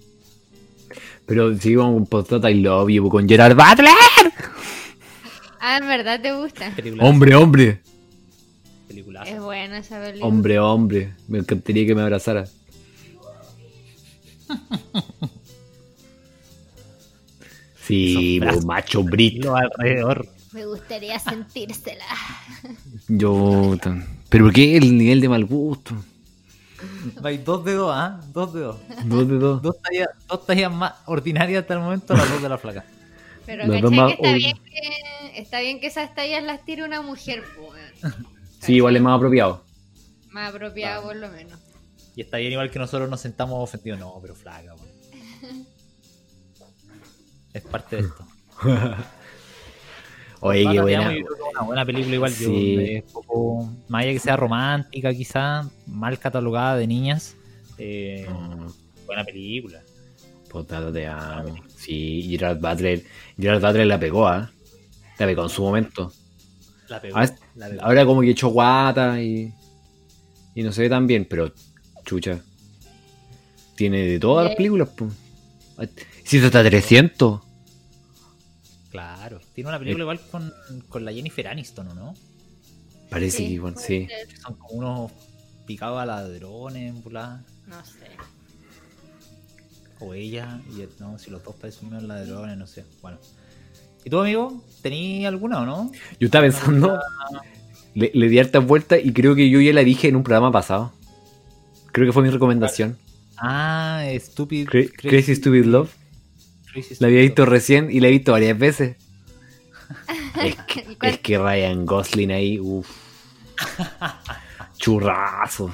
[1.26, 3.94] Pero sí, vamos con Postdata I Love You con Gerard Butler.
[5.60, 6.74] Ah, en verdad te gusta.
[7.00, 7.82] Hombre, hombre.
[8.88, 9.24] Película.
[9.24, 10.26] Es buena esa película.
[10.28, 11.14] Hombre, hombre.
[11.30, 12.44] Me encantaría que me abrazara.
[17.86, 18.66] Sí, brazos.
[18.66, 19.44] macho Brit.
[19.44, 20.26] Lo alrededor.
[20.54, 22.06] Me gustaría sentírsela.
[23.08, 23.78] Yo.
[23.82, 25.94] tan- Pero ¿por qué el nivel de mal gusto?
[27.22, 28.20] Vais dos de dos, ¿ah?
[28.34, 28.78] Dos de dos.
[29.06, 29.62] Dos de dos.
[29.62, 32.86] Dos tallas, dos tallas más ordinarias hasta el momento, las dos de la flaca.
[33.46, 36.84] Pero Los ¿cachai dos que está bien que está bien que esas tallas las tire
[36.84, 38.14] una mujer, pues.
[38.60, 39.64] Sí, igual es más apropiado.
[40.30, 41.60] Más apropiado por lo menos.
[42.16, 44.00] Y está bien igual que nosotros nos sentamos ofendidos.
[44.00, 45.68] No, pero flaca, weón.
[47.54, 48.28] Es parte de esto.
[50.44, 51.08] Oye, qué buena.
[51.08, 52.32] amo, yo creo que es Una buena película igual.
[52.32, 52.78] yo, Sí.
[52.96, 57.36] es poco, más allá que sea romántica quizá, mal catalogada de niñas.
[57.78, 58.68] eh, Mm,
[59.06, 59.82] buena película.
[60.50, 61.56] Potato te amo.
[61.76, 63.04] Sí, Gerard Butler.
[63.40, 64.52] Gerard Butler la pegó, ¿ah?
[65.18, 66.12] La pegó en su momento.
[66.90, 67.18] La pegó.
[67.18, 67.82] Ah, la pegó.
[67.84, 69.52] Ahora como que echó guata y.
[70.56, 71.52] Y no se ve tan bien, pero
[72.06, 72.40] chucha.
[73.76, 75.08] Tiene de todas las películas, po.
[76.24, 77.42] Si esto está a 300.
[79.54, 80.52] Tiene una película igual con,
[80.90, 82.14] con la Jennifer Aniston, ¿o no?
[83.10, 84.08] Parece Sí, que igual, sí.
[84.42, 85.12] son como unos
[85.68, 86.94] picados a ladrones.
[86.96, 88.08] No sé.
[90.00, 92.84] O ella, y el- no, si los dos parecen unos ladrones, no sé.
[93.02, 93.20] Bueno.
[94.04, 94.64] ¿Y tú, amigo?
[94.82, 95.92] ¿Tenías alguna o no?
[96.20, 97.00] Yo estaba pensando.
[97.96, 100.52] Le, le di hartas vueltas y creo que yo ya la dije en un programa
[100.52, 100.92] pasado.
[101.92, 102.98] Creo que fue mi recomendación.
[103.38, 104.68] Ah, Stupid.
[104.68, 105.92] Cra- Crazy Stupid Love.
[106.72, 107.52] Crazy La había visto Love.
[107.52, 108.98] recién y la he visto varias veces.
[110.42, 112.90] Es que, ¿Y cuál- es que Ryan Gosling ahí, uff.
[114.78, 115.72] Churrazo.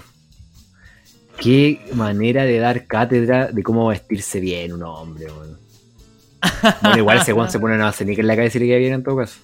[1.42, 5.58] Qué manera de dar cátedra de cómo vestirse bien un hombre, weón.
[6.82, 9.04] Bueno, igual ese se pone una cenica en la cabeza y le queda bien en
[9.04, 9.40] todo caso.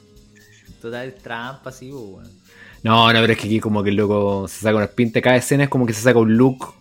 [0.81, 2.29] Total trampa, sí, pues, weón.
[2.83, 5.23] No, no, pero es que aquí como que el loco se saca unas pintas.
[5.23, 6.73] Cada escena es como que se saca un look.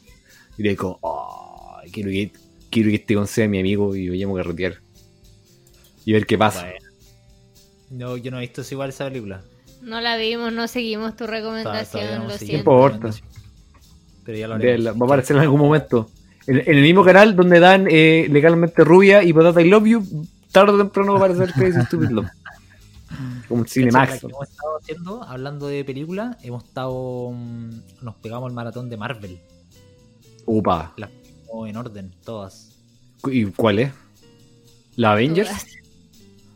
[0.58, 0.98] Y le digo,
[1.82, 2.32] "Ay, quiero que,
[2.70, 4.74] quiero que este con sea mi amigo y vayamos a carretear.
[6.04, 6.62] Y ver qué pasa.
[6.62, 6.83] Bueno.
[7.94, 9.42] No, yo no he visto igual esa película.
[9.82, 12.70] No la vimos, no seguimos tu recomendación, lo siento.
[12.70, 13.10] No importa.
[14.24, 14.86] Pero ya lo haremos.
[14.86, 16.10] va a aparecer en algún momento.
[16.46, 20.26] En, en el mismo canal donde dan eh, legalmente rubia y patata I love you,
[20.50, 22.28] tarde o temprano va a aparecer Crazy Stupid Love.
[23.48, 23.68] Como un.
[23.68, 24.14] Cinemax.
[24.14, 27.30] La que hemos estado haciendo, hablando de películas, hemos estado.
[27.32, 27.70] mm,
[28.02, 29.38] Nos pegamos el maratón de Marvel.
[30.46, 30.94] Upa.
[30.96, 32.70] Las pegamos en orden, todas.
[33.26, 33.92] ¿Y cuál es?
[34.96, 35.48] ¿La Avengers?
[35.50, 35.66] Todas.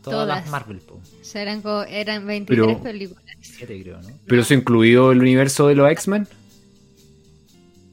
[0.01, 0.49] Todas, las Todas.
[0.51, 0.95] Marvel, po.
[0.95, 3.23] O sea, eran, co- eran 23 Pero- películas.
[3.41, 4.09] Siete, creo, ¿no?
[4.27, 6.27] ¿Pero eso incluido el universo de los X-Men?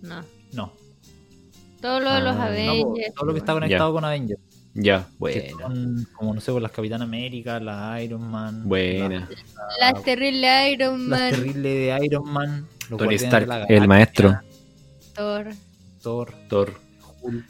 [0.02, 0.24] No.
[0.52, 0.72] No.
[1.80, 3.14] Todo lo de los Ah, no, No, Avengers.
[3.14, 4.40] todo lo que está conectado con Avengers.
[4.78, 5.08] Ya,
[5.58, 8.68] son, como no sé, por las Capitán América, la Iron Man.
[8.68, 9.26] Buena.
[9.80, 12.66] Las terribles Iron Las Man, terribles de Iron Man.
[12.98, 14.38] Tony Stark, la el maestro.
[15.14, 15.46] Thor.
[16.02, 16.74] Thor, Thor.
[17.22, 17.44] Hulk.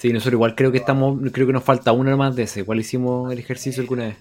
[0.00, 2.64] Sí, nosotros igual creo que estamos, creo que nos falta uno más de ese.
[2.64, 4.16] ¿Cuál hicimos el ejercicio alguna vez?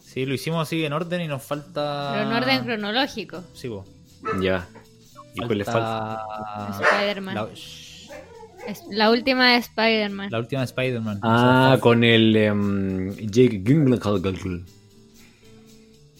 [0.00, 2.10] Sí, lo hicimos así en orden y nos falta.
[2.12, 3.42] Pero en orden cronológico.
[3.52, 3.84] Sí, po.
[4.40, 4.68] Ya.
[5.34, 6.22] ¿Y cuál le falta?
[6.80, 7.34] Spider-Man.
[8.90, 10.30] La, última de Spider-Man.
[10.30, 11.18] la última de Spider-Man.
[11.24, 14.22] Ah, Con, con el em, Jake Gyllenhaal,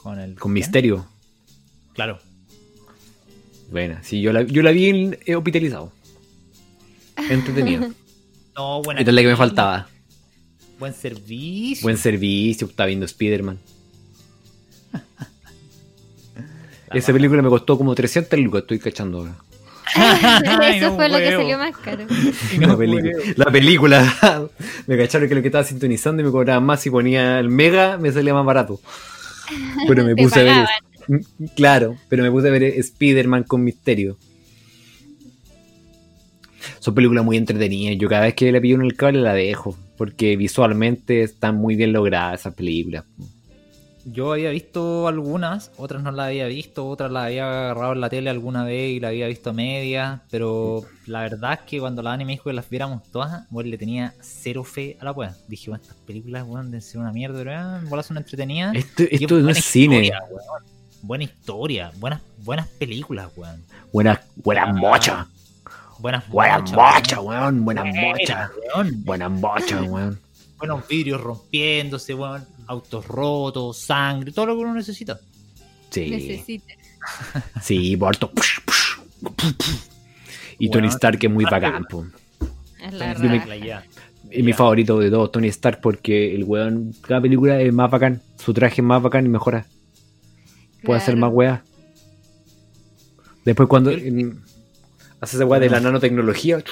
[0.03, 0.35] con el.
[0.35, 1.07] con Misterio.
[1.93, 2.19] Claro.
[3.71, 4.03] Buena.
[4.03, 5.93] Sí, yo la, yo la vi en, eh, hospitalizado.
[7.31, 7.93] Entretenido.
[8.59, 9.01] No, buena.
[9.01, 9.87] Esta es la que me faltaba.
[10.81, 11.85] Buen servicio.
[11.85, 13.59] Buen servicio, está viendo Spider-Man.
[16.93, 19.37] Esa película me costó como 300 lucas, estoy cachando ahora.
[19.95, 22.05] Ay, Eso no fue lo que salió más caro.
[22.59, 23.13] La película.
[23.37, 24.51] La película.
[24.89, 27.97] me cacharon que lo que estaba sintonizando y me cobraban más si ponía el mega,
[27.97, 28.81] me salía más barato.
[29.87, 30.67] Pero me puse a ver.
[31.07, 34.17] Mm, Claro, pero me puse a ver Spider-Man con misterio.
[36.79, 37.99] Son películas muy entretenidas.
[37.99, 39.77] Yo cada vez que la pillo en el cable la dejo.
[39.97, 43.05] Porque visualmente están muy bien logradas esas películas.
[44.13, 48.09] Yo había visto algunas, otras no las había visto, otras las había agarrado en la
[48.09, 52.03] tele alguna vez y la había visto a media, pero la verdad es que cuando
[52.03, 55.13] la Dani me dijo que las viéramos todas, bueno, le tenía cero fe a la
[55.13, 55.35] wea.
[55.47, 58.75] Dije, bueno, estas películas, weón, deben ser una mierda, pero ah, bolas son entretenidas.
[58.77, 60.05] Esto, esto no es cine.
[60.05, 60.23] historia.
[61.03, 63.63] Buena historia, buenas, buenas películas, weón.
[63.93, 65.27] Buenas, buenas mochas.
[65.99, 67.65] Buenas Buenas mochas, weón.
[67.65, 68.51] Buenas mochas.
[68.75, 69.05] weón.
[69.05, 70.19] Buenas mochas, weón.
[70.59, 72.45] Buenos vidrios rompiéndose, weón.
[72.67, 75.19] Autos rotos, sangre, todo lo que uno necesita.
[75.91, 76.11] Sí.
[76.11, 76.75] Necesita.
[77.63, 77.99] Sí.
[80.59, 80.89] Y Tony.
[80.89, 81.87] Stark es muy bacán.
[82.85, 83.85] Es la raja.
[84.31, 88.21] Es mi favorito de todos, Tony Stark, porque el weón, cada película es más bacán.
[88.37, 89.65] Su traje es más bacán y mejora.
[90.83, 91.61] Puede hacer más weas.
[93.45, 94.43] Después cuando en-
[95.21, 96.63] hace esa wea de la nanotecnología.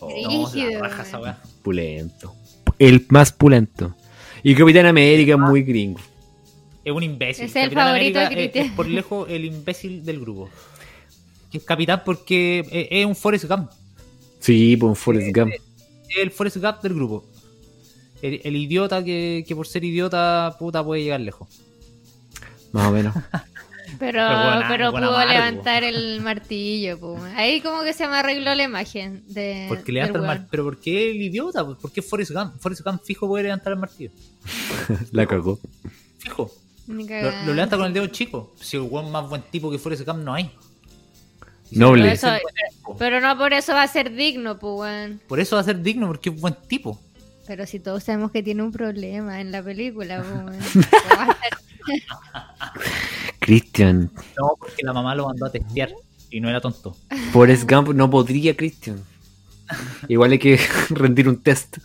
[0.00, 1.06] Oh, la raja weón.
[1.06, 1.42] esa weá.
[1.62, 2.34] Pulento.
[2.78, 3.94] El más pulento.
[4.42, 6.00] Y Capitán América es muy gringo.
[6.84, 7.46] Es un imbécil.
[7.46, 8.66] Es el Capitán favorito de América es- Cristian.
[8.66, 10.50] es por lejos el imbécil del grupo.
[11.52, 13.70] Es capitán porque es, es un Forrest Gump.
[14.40, 15.52] Sí, pues un Forrest Gump.
[15.52, 15.62] Es
[16.20, 17.24] el Forrest Gump del grupo.
[18.20, 21.48] El, el idiota que, que por ser idiota, puta, puede llegar lejos.
[22.72, 23.14] Más o menos.
[23.98, 24.20] Pero,
[24.68, 25.32] Pero pudo amargo.
[25.32, 27.18] levantar el martillo, po.
[27.36, 29.68] Ahí como que se me arregló la imagen de.
[29.86, 30.26] Levanta el weón.
[30.26, 31.64] mar- Pero ¿por qué el idiota?
[31.66, 32.58] ¿Por qué Forrest Gump?
[32.60, 34.10] Forrest Gump fijo puede levantar el martillo.
[35.12, 35.58] La cagó.
[36.18, 36.50] Fijo.
[36.86, 38.54] Lo, levanta con el dedo chico.
[38.60, 40.50] Si el weón más buen tipo que Forrest Gump no hay.
[41.70, 42.02] Noble.
[42.02, 45.12] Pero, eso- pero no por eso va a ser digno, pues.
[45.26, 47.00] Por eso va a ser digno, porque es buen tipo.
[47.46, 50.86] Pero si todos sabemos que tiene un problema en la película, pues,
[53.44, 54.10] Christian.
[54.38, 55.90] No, porque la mamá lo mandó a testear
[56.30, 56.96] y no era tonto.
[57.32, 59.00] Forrest Gump no podría, Christian.
[60.08, 60.58] Igual hay que
[60.90, 61.78] rendir un test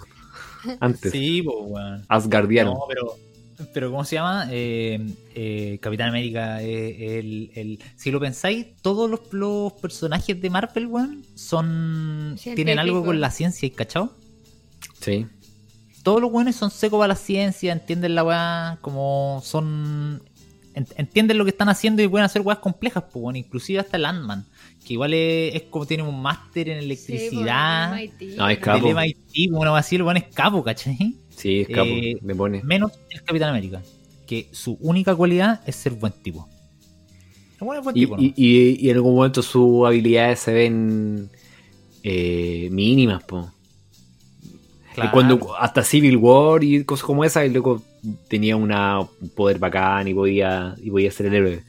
[0.79, 1.11] antes.
[1.11, 2.05] Sí, pues, weón.
[2.07, 2.73] Asgardiano.
[2.73, 3.15] No, pero,
[3.73, 4.47] pero ¿cómo se llama?
[4.51, 4.99] Eh,
[5.35, 10.87] eh, Capitán América, eh, el, el- si lo pensáis, todos los, los personajes de Marvel,
[10.87, 14.11] weón, son tienen algo con la ciencia, ¿y ¿cachao?
[15.01, 15.25] Sí.
[16.03, 20.21] Todos los weones son secos para la ciencia, entienden la weá, como son...
[20.73, 23.97] en- entienden lo que están haciendo y pueden hacer weas complejas, pues, bueno, inclusive hasta
[23.97, 24.45] el Ant-Man,
[24.85, 28.63] que igual es, es como tiene un máster en electricidad, Sí, pues, No, es MIT,
[28.63, 28.87] capo.
[28.89, 31.15] MIT, una wea así, el weón es capo, ¿cachai?
[31.35, 31.89] Sí, es capo.
[31.89, 32.61] Eh, me pone.
[32.63, 33.81] Menos el Capitán América,
[34.27, 36.47] que su única cualidad es ser buen tipo.
[37.61, 38.23] El weón es buen Y, tipo, ¿no?
[38.23, 41.29] y- y- y en algún momento sus habilidades se ven
[42.03, 43.51] eh, mínimas, po.
[44.93, 45.09] Claro.
[45.09, 47.81] Y Cuando hasta Civil War y cosas como esa, el loco
[48.27, 51.63] tenía una, un poder bacán y podía, y podía ser el héroe.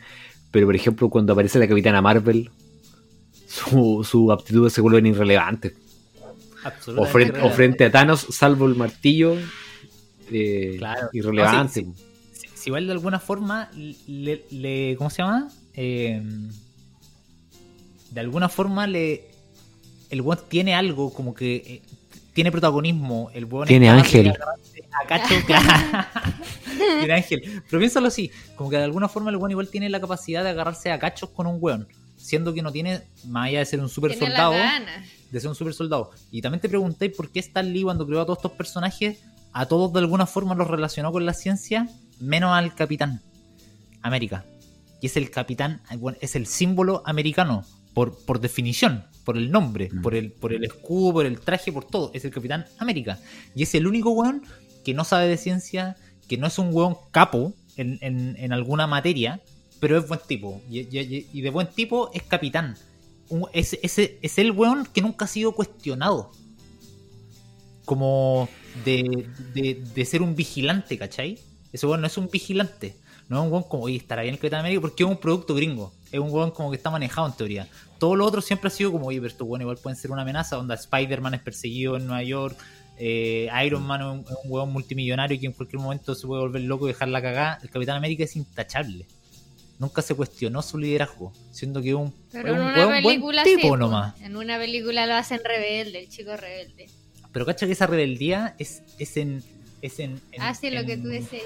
[0.51, 2.51] Pero por ejemplo, cuando aparece la Capitana Marvel,
[3.47, 5.73] su, su aptitudes se vuelven irrelevantes.
[6.97, 9.37] O frente, o frente a Thanos, salvo el martillo,
[10.31, 11.09] eh, Claro.
[11.13, 11.83] irrelevante.
[11.85, 11.95] No,
[12.33, 13.71] Si, si igual de alguna forma
[14.07, 15.49] le, le- ¿cómo se llama?
[15.75, 16.23] Eh,
[18.11, 19.29] de alguna forma le
[20.11, 21.83] el weón tiene algo como que eh,
[22.35, 24.35] tiene protagonismo, el weón Tiene ángel.
[24.93, 26.07] A cacho, claro.
[26.99, 27.63] tiene ángel.
[27.69, 30.51] Pero piénsalo así, como que de alguna forma el weón igual tiene la capacidad de
[30.51, 33.89] agarrarse a cachos con un weón, siendo que no tiene, más allá de ser un
[33.89, 34.55] super Tiene soldado,
[35.31, 36.11] de ser un super soldado.
[36.31, 39.19] Y también te preguntáis por qué Stan Lee cuando creó a todos estos personajes,
[39.53, 41.89] a todos de alguna forma los relacionó con la ciencia,
[42.21, 43.21] menos al Capitán
[44.03, 44.45] América.
[45.01, 49.89] Y es el Capitán, bueno, es el símbolo americano, por, por definición, por el nombre,
[49.93, 50.03] Mm.
[50.03, 52.11] por, el, por el escudo, por el traje, por todo.
[52.15, 53.19] Es el Capitán América.
[53.55, 54.43] Y es el único weón
[54.85, 55.97] que no sabe de ciencia,
[56.29, 59.41] que no es un weón capo en, en- en alguna materia,
[59.81, 60.61] pero es buen tipo.
[60.71, 60.83] Y,
[61.41, 62.77] de buen tipo es capitán.
[63.53, 66.31] Es, ese es el weón que nunca ha sido cuestionado.
[67.85, 68.49] Como
[68.85, 71.39] de, de- de ser un vigilante, ¿cachai?
[71.73, 72.95] Ese weón no es un vigilante.
[73.29, 75.55] No es un weón como, oye, estará bien el Capitán América porque es un producto
[75.55, 75.93] gringo.
[76.13, 77.69] Es un weón como que está manejado en teoría.
[77.99, 80.23] Todo lo otro siempre ha sido como, oye, pero estos weones igual pueden ser una
[80.23, 80.59] amenaza.
[80.59, 82.57] Onda, Spider-Man es perseguido en Nueva York.
[83.01, 86.43] Eh, Iron Man es un, es un weón multimillonario que en cualquier momento se puede
[86.43, 87.59] volver loco y dejar la cagada.
[87.63, 89.07] El Capitán América es intachable.
[89.79, 93.73] Nunca se cuestionó su liderazgo, siendo que es un, Pero es en un buen tipo
[93.75, 94.21] sí, nomás.
[94.21, 96.89] En una película lo hacen rebelde, el chico rebelde.
[97.33, 99.43] Pero cacha que esa rebeldía es, es en.
[99.81, 101.45] Es en, en- Ah, sí, lo que tú decías.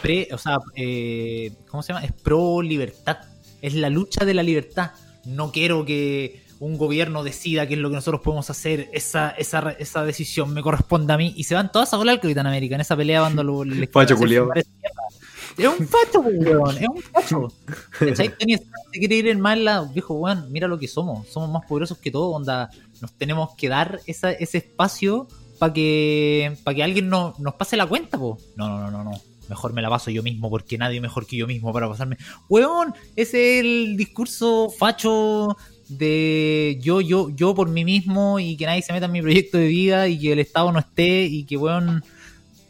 [0.00, 2.04] pre- o sea, eh, ¿cómo se llama?
[2.06, 3.18] Es pro libertad.
[3.60, 4.92] Es la lucha de la libertad.
[5.24, 8.88] No quiero que un gobierno decida qué es lo que nosotros podemos hacer.
[8.92, 11.34] Esa, esa, esa decisión me corresponde a mí.
[11.36, 13.64] Y se van todas a volar al Capitán América en esa pelea cuando lo.
[13.64, 14.48] les Facho hacer culiao.
[14.54, 16.78] Es un facho, weón.
[16.78, 17.52] Es un facho.
[17.98, 18.38] ¿Cachai?
[18.38, 19.82] Tony se quiere ir en mal la.
[19.82, 21.26] Viejo, weón, mira lo que somos.
[21.28, 22.30] Somos más poderosos que todo.
[22.30, 22.70] Onda,
[23.00, 25.26] nos tenemos que dar esa, ese espacio
[25.58, 28.38] para que, para que alguien no, nos pase la cuenta, po.
[28.54, 29.20] No, no, no, no, no.
[29.48, 32.16] Mejor me la paso yo mismo porque nadie mejor que yo mismo para pasarme.
[32.48, 35.56] Weón, ese es el discurso facho
[35.88, 39.58] de yo, yo, yo por mí mismo y que nadie se meta en mi proyecto
[39.58, 42.04] de vida y que el Estado no esté y que, weón,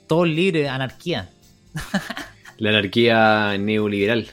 [0.06, 1.30] todo libre, anarquía.
[2.58, 4.28] La anarquía neoliberal.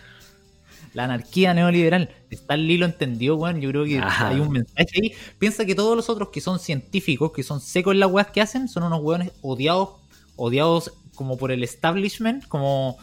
[0.93, 2.09] La anarquía neoliberal.
[2.29, 3.61] Stan Lee lo entendió, weón.
[3.61, 4.29] Yo creo que Ajá.
[4.29, 5.13] hay un mensaje ahí.
[5.37, 8.41] Piensa que todos los otros que son científicos, que son secos en las weas que
[8.41, 9.89] hacen, son unos weones odiados,
[10.35, 12.97] odiados como por el establishment, como,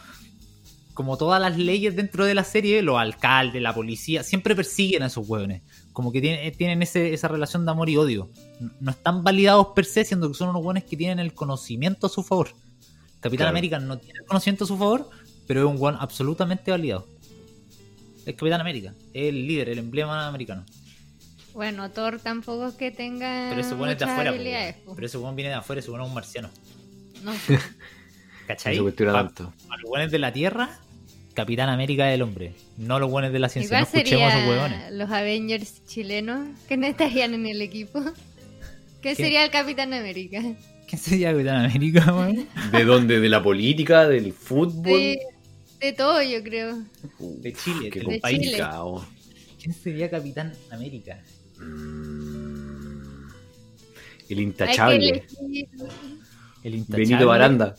[0.97, 5.05] como todas las leyes dentro de la serie, los alcaldes, la policía, siempre persiguen a
[5.05, 5.61] esos weones.
[5.93, 8.31] Como que tienen, tienen ese- esa relación de amor y odio.
[8.79, 12.09] No- están validados per se, siendo que son unos weones que tienen el conocimiento a
[12.09, 12.47] su favor.
[13.19, 13.49] Capitán Claro.
[13.51, 15.07] América no tiene el conocimiento a su favor,
[15.45, 17.05] pero es un weón absolutamente validado.
[18.25, 20.65] Es Capitán América, es el líder, el emblema americano.
[21.53, 24.33] Bueno, Thor tampoco es que tenga Pero ese weón es de afuera,
[24.95, 26.49] pero ese weón viene de afuera, ese weón es un marciano.
[27.23, 27.31] No.
[28.47, 28.73] ¿Cachai?
[28.75, 29.53] No se cuestiona Pa- tanto.
[29.67, 30.79] pa los weones de la Tierra,
[31.37, 33.77] Capitán América es el hombre, no los weones de la ¿Y ciencia.
[33.77, 34.91] No escuchemos a esos weones.
[34.93, 38.01] los Avengers chilenos que no estarían en el equipo?
[39.03, 39.15] ¿Qué, ¿Qué?
[39.15, 40.41] sería el Capitán América?
[40.41, 42.47] ¿Quién sería Capitán América, weón?
[42.71, 43.19] ¿De dónde?
[43.19, 44.07] ¿De la política?
[44.07, 45.15] ¿Del fútbol?
[45.79, 46.79] De todo, yo creo.
[47.19, 48.39] De Chile, Qué del de país.
[48.41, 48.63] Chile.
[49.61, 51.21] ¿Quién sería Capitán América?
[51.59, 53.27] Mm,
[54.29, 55.23] El intachable.
[56.63, 57.05] El intachable.
[57.05, 57.75] Benito Baranda.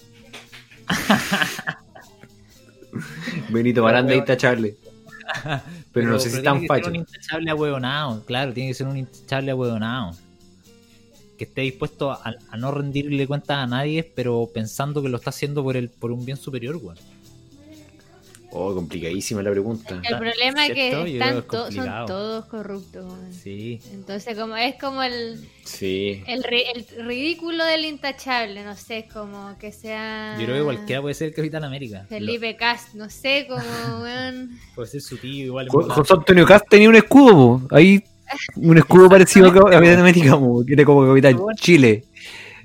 [3.51, 4.20] Benito Baranda weón.
[4.20, 4.77] intachable.
[5.92, 6.90] Pero, no sé si es tan tiene que ser facho.
[6.90, 10.16] un intachable ahueonado, claro, tiene que ser un intachable ahueonado.
[11.37, 15.31] Que esté dispuesto a, a no rendirle cuentas a nadie, pero pensando que lo está
[15.31, 16.96] haciendo por el por un bien superior, weón.
[18.51, 20.01] Oh, complicadísima la pregunta.
[20.09, 23.13] El problema es que están to- son todos corruptos.
[23.31, 23.79] Sí.
[23.93, 26.23] Entonces, como es como el, Sí.
[26.27, 31.03] el, ri- el ridículo del intachable, no sé, como que sea Yo creo que cualquiera
[31.03, 32.07] puede ser el Capitán América.
[32.09, 33.61] Felipe Cast, no sé, como
[34.03, 34.51] weón.
[34.53, 35.69] Lo- puede ser su tío igual.
[35.69, 37.77] José Antonio Cast tenía un escudo, po.
[37.77, 38.03] ahí
[38.57, 42.05] un escudo parecido a Cap- Capitán América, po, que era como Capitán Chile.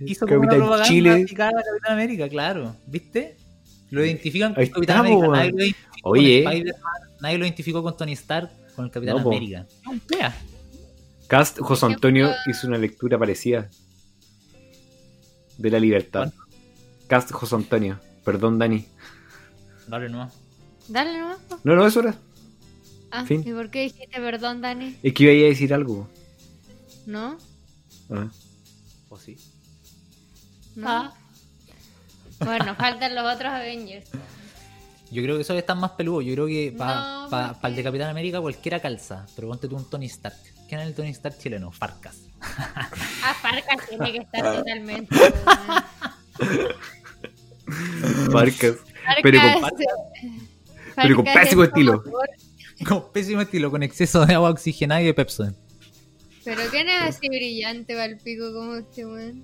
[0.05, 1.09] Hizo como una Capitán propaganda Chile.
[1.09, 1.13] a
[1.51, 2.75] Capitán América, claro.
[2.87, 3.35] ¿Viste?
[3.93, 5.27] Lo identifican con Capitán América.
[5.27, 6.43] Nadie lo, identificó Oye.
[6.43, 6.63] con
[7.21, 9.29] nadie lo identificó con Tony Stark, con el Capitán No.
[9.29, 9.67] América.
[9.85, 9.93] No.
[11.27, 13.69] Cast, José Antonio hizo una lectura parecida
[15.59, 16.33] de la libertad.
[17.05, 17.99] Cast, José Antonio.
[18.25, 18.83] Perdón, Dani.
[19.87, 20.33] Dale nomás.
[20.87, 21.37] Dale nomás.
[21.63, 22.15] No, no, eso era.
[23.11, 23.43] Ah, Fin.
[23.45, 24.97] ¿y por qué dijiste perdón, Dani?
[25.03, 26.09] Es que iba a decir algo.
[27.05, 27.37] ¿No?
[28.09, 28.27] Ah.
[29.09, 29.37] ¿O sí?
[30.75, 30.89] ¿No?
[30.89, 31.13] Ah.
[32.39, 34.09] Bueno, faltan los otros Avengers.
[35.11, 36.25] Yo creo que esos están más peludos.
[36.25, 37.83] Yo creo que para No, pa, ¿por pa el de?
[37.83, 39.25] Capitán América cualquiera calza.
[39.35, 40.35] Pero ponte tú un Tony Stark.
[40.67, 41.71] ¿Quién es el Tony Stark chileno?
[41.71, 42.17] Farcas.
[42.41, 45.15] Ah, Farcas tiene que estar totalmente.
[45.15, 45.33] weón.
[48.31, 48.75] Marcas.
[49.05, 49.71] Farcas, Pero con-
[50.95, 52.03] pero con Farcas pésimo estilo.
[52.87, 55.55] Con pésimo estilo, con exceso de agua oxigenada y de Pepsodent.
[56.43, 59.43] Pero ¿quién es así brillante para el pico como este weón?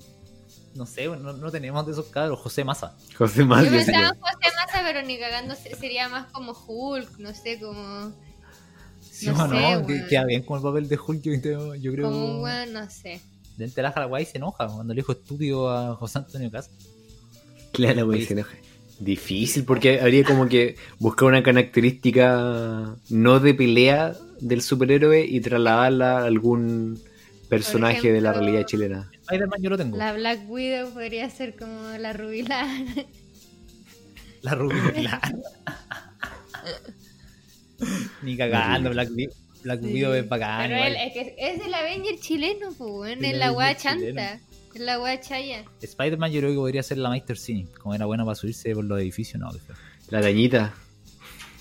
[0.75, 2.39] No sé, no, no tenemos de esos cabros.
[2.39, 2.95] José Massa.
[3.17, 3.71] José Yo Mario.
[3.71, 8.11] pensaba en José Massa, pero ni cagando se- sería más como Hulk, no sé, como,
[9.01, 10.07] Sí, No sé, no, que weón.
[10.07, 11.21] queda bien con el papel de Hulk.
[11.21, 12.09] Yo, creo- yo creo.
[12.09, 13.19] como un weón, no sé.
[13.57, 16.73] Dente la Paraguay se enoja cuando le dijo estúpido a José Antonio Castro.
[17.73, 18.55] Claro, güey, se enoja.
[18.99, 26.19] Difícil porque habría como que buscar una característica no de pelea del superhéroe y trasladarla
[26.19, 27.01] a algún
[27.49, 29.11] personaje de la realidad chilena.
[29.29, 29.97] Spider-Man yo lo tengo.
[29.97, 32.67] La Black Widow podría ser como la Rubila.
[34.41, 35.37] La rubia, claro.
[38.21, 39.09] Ni cagando, Black,
[39.63, 40.69] Black Widow es bacán.
[40.69, 43.19] Pero él es, que es del Avenger chileno, pues.
[43.19, 44.15] Del Es la chileno.
[44.15, 44.39] chanta.
[44.73, 45.65] Es la weá chaya.
[45.81, 47.67] Spider-Man yo creo que podría ser la Meister Cine.
[47.81, 49.49] Como era buena para subirse por los edificios, no,
[50.09, 50.73] La arañita.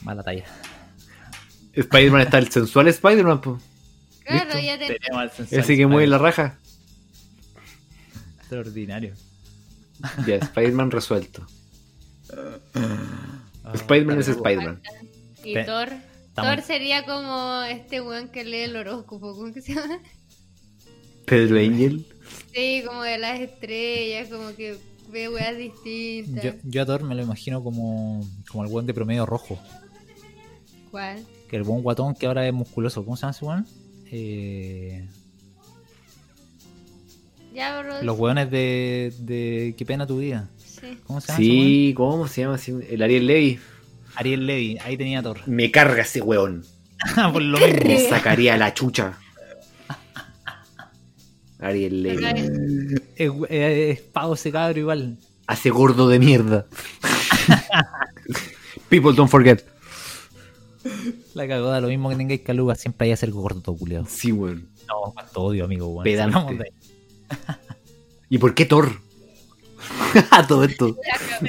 [0.03, 0.45] mala talla.
[1.73, 3.41] Spider-Man está el sensual Spider-Man.
[3.41, 4.59] Claro, ¿Listo?
[4.61, 4.99] ya te...
[4.99, 6.59] Tenemos ese que mueve la raja.
[8.53, 9.13] Extraordinario.
[10.27, 11.47] Ya, Spider-Man resuelto.
[12.75, 14.81] Ah, Spider-Man es Spider-Man.
[15.45, 15.89] Y Thor.
[16.29, 20.01] estamos- Thor sería como este weón que lee el horóscopo, ¿cómo que se llama?
[21.27, 22.07] Pedro Angel.
[22.55, 24.79] Sí, como de las estrellas, como que
[25.11, 26.43] ve weas distintas.
[26.43, 29.59] Yo, yo a Thor me lo imagino como, como el buen de promedio rojo.
[30.91, 31.23] ¿Cuál?
[31.51, 33.05] Que el buen guatón que ahora es musculoso.
[33.05, 33.67] ¿Cómo se llama ese weón?
[34.11, 35.07] Eh,
[37.59, 38.01] Ya, bro.
[38.03, 40.49] los weones de, de Qué pena tu vida.
[40.57, 40.97] Sí.
[41.05, 41.39] ¿Cómo se llama?
[41.39, 42.57] Sí, ¿cómo se llama?
[42.89, 43.59] El Ariel Levy.
[44.15, 45.41] Ariel Levy, ahí tenía a Thor.
[45.47, 46.65] Me carga ese weón.
[47.33, 47.81] Por lo mismo.
[47.85, 49.19] Me sacaría la chucha.
[51.59, 52.25] Ariel Levy.
[53.17, 55.19] Es, es, es pavo ese cabro igual.
[55.49, 56.67] Hace gordo de mierda.
[58.89, 59.65] People don't forget.
[61.35, 64.07] La cagó, da lo mismo que tengáis caluga, siempre hay que ser gordo, culiao.
[64.07, 64.69] Sí, weón.
[64.87, 66.05] No, cuánto odio, amigo, weón.
[66.05, 66.73] Pedante.
[68.31, 68.91] ¿Y por qué Thor?
[70.49, 70.97] Todo esto.
[71.41, 71.47] Sí.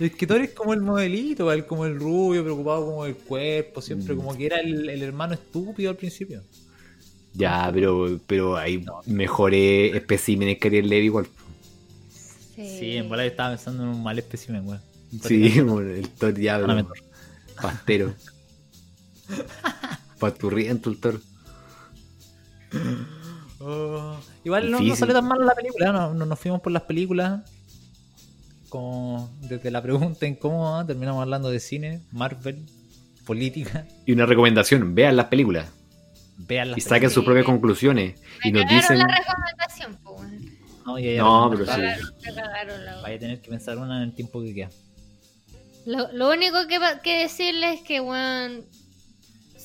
[0.00, 3.80] Es que tú eres como el modelito, el- como el rubio, preocupado como el cuerpo,
[3.82, 4.18] siempre Mm.
[4.18, 6.42] como que era el, el hermano estúpido al principio.
[7.34, 11.26] Ya, pero, pero hay mejores especímenes que Ariel Levy igual.
[12.54, 12.78] Sí.
[12.78, 14.80] Sí, en bola yo estaba pensando en un mal espécimen, weón.
[15.22, 16.86] Sí, el Thor ya, Thor.
[17.60, 18.14] pastero.
[20.20, 21.20] Paturriento el Thor.
[23.66, 26.82] Oh, igual no, no salió tan mal la película, no, no nos fuimos por las
[26.82, 27.40] películas.
[28.68, 32.66] Como desde la pregunta incómoda, terminamos hablando de cine, Marvel,
[33.24, 33.86] política.
[34.04, 35.68] Y una recomendación, vean las películas
[36.36, 38.20] Vean las y saquen sus propias conclusiones.
[38.42, 38.98] Me Y nos dicen...
[38.98, 39.98] la recomendación.
[40.84, 41.80] No, ya, ya, No, me pero sí.
[42.34, 44.70] La Vaya a tener que pensar una en el tiempo que queda.
[45.86, 48.64] Lo, lo único que, va- que decirles es que, weón,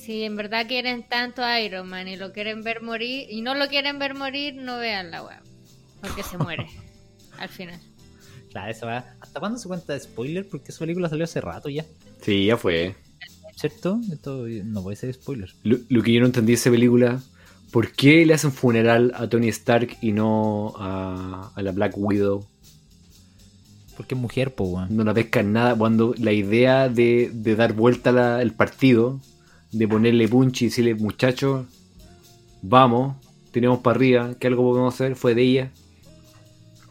[0.04, 3.54] si en verdad quieren tanto a Iron Man y lo quieren ver morir, y no
[3.54, 5.42] lo quieren ver morir, no vean la weón.
[6.00, 6.66] Porque se muere
[7.38, 7.78] al final.
[8.50, 9.04] Claro, esa va.
[9.20, 10.48] ¿Hasta cuándo se cuenta de spoiler?
[10.48, 11.84] Porque esa película salió hace rato ya.
[12.22, 12.94] Sí, ya fue.
[13.56, 14.00] ¿Cierto?
[14.12, 15.50] Esto no puede ser spoiler.
[15.62, 17.20] Lo, lo que yo no entendí de esa película,
[17.70, 22.46] ¿por qué le hacen funeral a Tony Stark y no a, a la Black Widow?
[23.96, 24.96] Porque es mujer, po, weón.
[24.96, 25.74] No la pescan nada.
[25.76, 29.20] Cuando la idea de, de dar vuelta la- el partido,
[29.72, 31.66] de ponerle punch y decirle, muchachos,
[32.62, 33.16] vamos,
[33.52, 35.70] tenemos para arriba, que algo podemos hacer, fue de ella.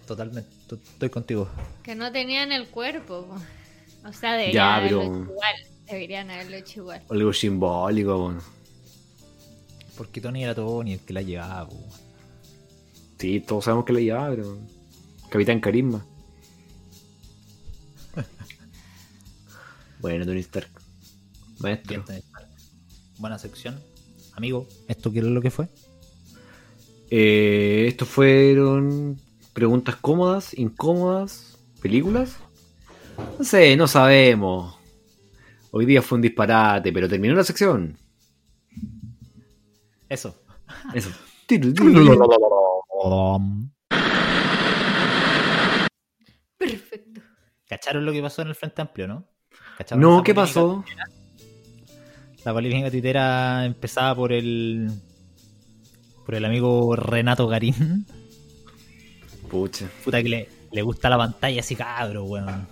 [0.07, 0.49] Totalmente.
[0.71, 1.49] Estoy contigo.
[1.83, 3.25] Que no tenían el cuerpo.
[3.25, 4.07] po.
[4.07, 5.55] O sea, deberían Ya, haberlo pero- hecho igual.
[5.87, 7.01] Deberían haberlo hecho igual.
[7.09, 8.41] Algo simbólico, bueno.
[9.97, 11.75] Porque Tony era Tony el que la llevaba, po.
[13.17, 14.57] Sí, todos sabemos que la llevaba, pero.
[15.29, 16.05] Capitán Carisma.
[19.99, 20.69] bueno, Tony Stark.
[21.59, 22.03] Maestro.
[22.07, 22.23] Bien.
[23.19, 23.77] Buena sección.
[24.33, 25.67] Amigo, ¿esto qué es lo que fue?
[27.11, 29.19] Eh, estos fueron
[29.51, 32.37] preguntas cómodas, incómodas, películas.
[33.37, 34.77] No sé, no sabemos.
[35.71, 37.97] Hoy día fue un disparate, pero terminó la sección.
[40.07, 40.41] Eso.
[40.93, 41.09] Eso.
[46.57, 47.21] Perfecto.
[47.67, 49.27] ¿Cacharon lo que pasó en el Frente Amplio, no?
[49.77, 50.85] ¿Cacharon No, ¿qué pasó?
[52.49, 54.89] La polémica titera empezaba por el.
[56.25, 58.07] por el amigo Renato Garín.
[59.51, 59.87] Pucha.
[60.03, 62.67] Puta que le, le gusta la pantalla así cabro, weón.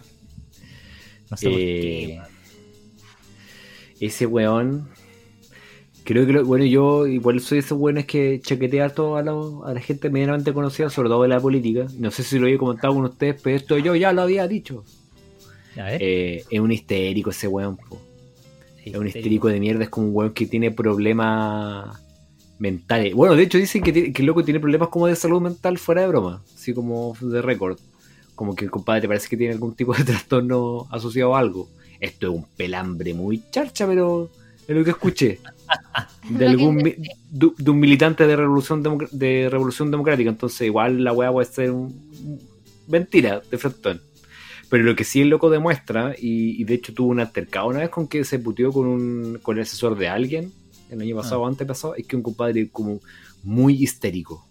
[1.29, 2.25] No sé por qué, Eh, weón.
[3.99, 4.89] ese weón.
[6.03, 9.73] Creo que, lo- bueno, yo igual soy de esos weones que chaquetea harto a, a
[9.73, 11.85] la gente medianamente conocida, sobre todo de la política.
[11.99, 14.83] No sé si lo había comentado con ustedes, pero esto yo ya lo había dicho.
[15.75, 18.01] Eh, es un histérico ese weón, po.
[18.93, 19.47] Es un histérico.
[19.47, 21.99] de mierda, es como un weón que tiene problemas
[22.59, 23.13] mentales.
[23.13, 25.77] Bueno, de hecho dicen que, tiene- que el loco tiene problemas como de salud mental
[25.77, 27.77] fuera de broma, así como de récord.
[28.35, 31.69] Como que el compadre parece que tiene algún tipo de trastorno asociado a algo.
[31.99, 34.29] Esto es un pelambre muy charcha, pero
[34.67, 35.39] es lo que escuché.
[36.29, 36.97] De algún de,
[37.31, 40.29] de un militante de revolución Democ- de revolución democrática.
[40.29, 42.39] Entonces igual la weá puede ser un-
[42.87, 44.01] mentira de frentón.
[44.69, 47.79] Pero lo que sí el loco demuestra, y, y de hecho tuvo un altercado una
[47.79, 50.51] vez con que se puteó con, un, con el asesor de alguien,
[50.89, 51.49] el año pasado o Ah.
[51.49, 52.99] antepasado, es que un compadre como
[53.43, 54.45] muy histérico,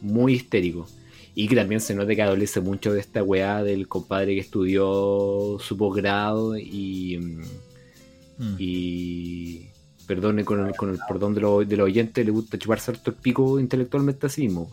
[0.00, 0.86] muy histérico.
[1.34, 5.58] Y que también se nota que adolece mucho de esta weá del compadre que estudió
[5.60, 9.66] su posgrado y, mm, y
[10.06, 13.10] perdone con el, con el perdón de los de los oyentes, le gusta chuparse harto
[13.10, 14.70] el pico intelectualmente a sí mismo.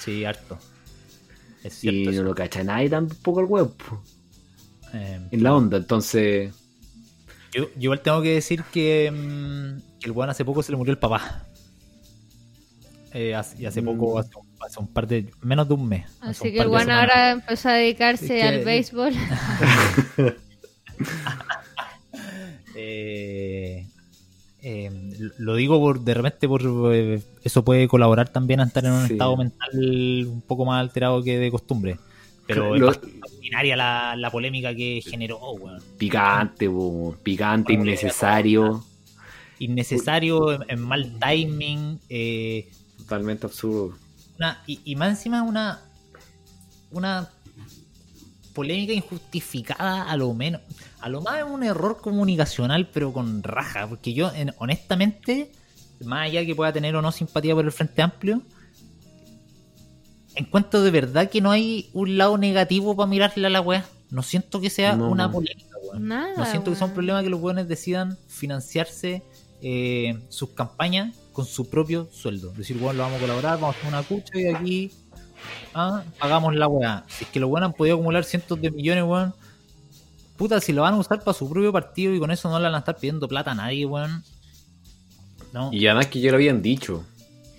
[0.00, 0.58] Sí, harto.
[1.64, 1.98] Es cierto.
[1.98, 2.22] Y eso.
[2.22, 3.70] no lo cacha nadie tampoco al web
[4.92, 5.78] Eh, en la onda.
[5.78, 6.54] Entonces,
[7.52, 10.78] yo, yo igual tengo que decir que, mm, que el weón hace poco se le
[10.78, 11.46] murió el papá.
[13.12, 13.84] Eh, hace- y hace Mm.
[13.86, 15.30] poco, hace, un- hace un par de.
[15.40, 16.04] menos de un mes.
[16.20, 16.98] hace Así un que el semanas.
[17.00, 19.12] ahora empezó a dedicarse Es que- al béisbol.
[22.76, 23.86] Eh,
[24.64, 24.90] eh,
[25.38, 26.62] lo digo por de repente por
[26.92, 29.12] eh, eso puede colaborar también a estar en un Sí.
[29.12, 29.70] estado mental
[30.26, 31.98] un poco más alterado que de costumbre.
[32.46, 35.38] Pero Lo- es bastante ordinaria la, la polémica que generó,
[35.98, 38.84] picante, po, picante, innecesario,
[39.58, 43.96] Innecesario, en, en mal timing, eh, totalmente absurdo.
[44.36, 45.80] una, y, y más encima una
[46.90, 47.28] una
[48.54, 50.60] polémica injustificada a lo menos
[51.04, 55.52] a lo más es un error comunicacional pero con raja porque yo en- honestamente
[56.04, 58.40] más allá que pueda tener o no simpatía por el Frente Amplio
[60.34, 64.22] encuentro de verdad que no hay un lado negativo para mirarle a la weá no
[64.22, 66.08] siento que sea No, una polémica weón.
[66.08, 66.34] Nada.
[66.36, 66.94] no siento que sea un weón.
[66.94, 69.22] problema que los weones decidan financiarse
[69.62, 72.52] eh, sus campañas con su propio sueldo.
[72.52, 74.92] Decir, bueno, lo vamos a colaborar, vamos a hacer una cucha y aquí
[75.74, 77.04] ah, pagamos la weá.
[77.08, 79.34] Si es que los weones han podido acumular cientos de millones, weón.
[80.36, 82.64] Puta, si lo van a usar para su propio partido y con eso no le
[82.64, 84.22] van a estar pidiendo plata a nadie, weón.
[85.52, 85.72] No.
[85.72, 87.04] Y además que ya lo habían dicho.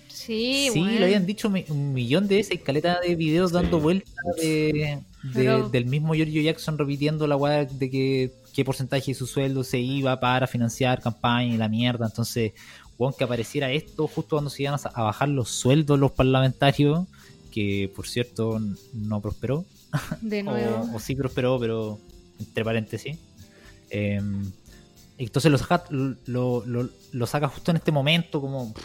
[0.08, 0.98] Sí, Sí, weón.
[0.98, 5.68] lo habían dicho un millón de veces, caleta de videos dando vueltas de, de- Pero-
[5.68, 9.78] del mismo Giorgio Jackson repitiendo la weá de que qué porcentaje de su sueldo se
[9.78, 12.06] iba para financiar campaña y la mierda.
[12.06, 12.52] Entonces,
[12.98, 17.06] weón, que apareciera esto justo cuando se iban a, bajar los sueldos los parlamentarios,
[17.50, 18.60] que por cierto
[18.92, 19.64] no prosperó,
[20.20, 20.88] De nuevo.
[20.92, 21.98] o, o sí prosperó, pero
[22.38, 23.16] entre paréntesis.
[23.90, 24.20] Eh,
[25.18, 28.84] entonces lo saca, lo, lo- lo saca justo en este momento, como pff,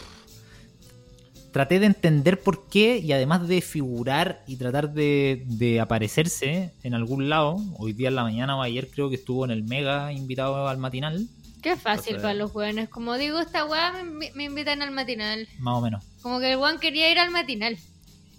[1.52, 6.94] traté de entender por qué y además de figurar y tratar de, de aparecerse en
[6.94, 7.56] algún lado.
[7.76, 10.78] Hoy día en la mañana o ayer creo que estuvo en el Mega invitado al
[10.78, 11.26] matinal,
[11.60, 12.88] Qué fácil Entonces- para los jóvenes.
[12.88, 15.46] Como digo, esta weá me, invi- me invitan al matinal.
[15.60, 16.02] más o menos.
[16.20, 17.76] Como que el Juan quería ir al matinal.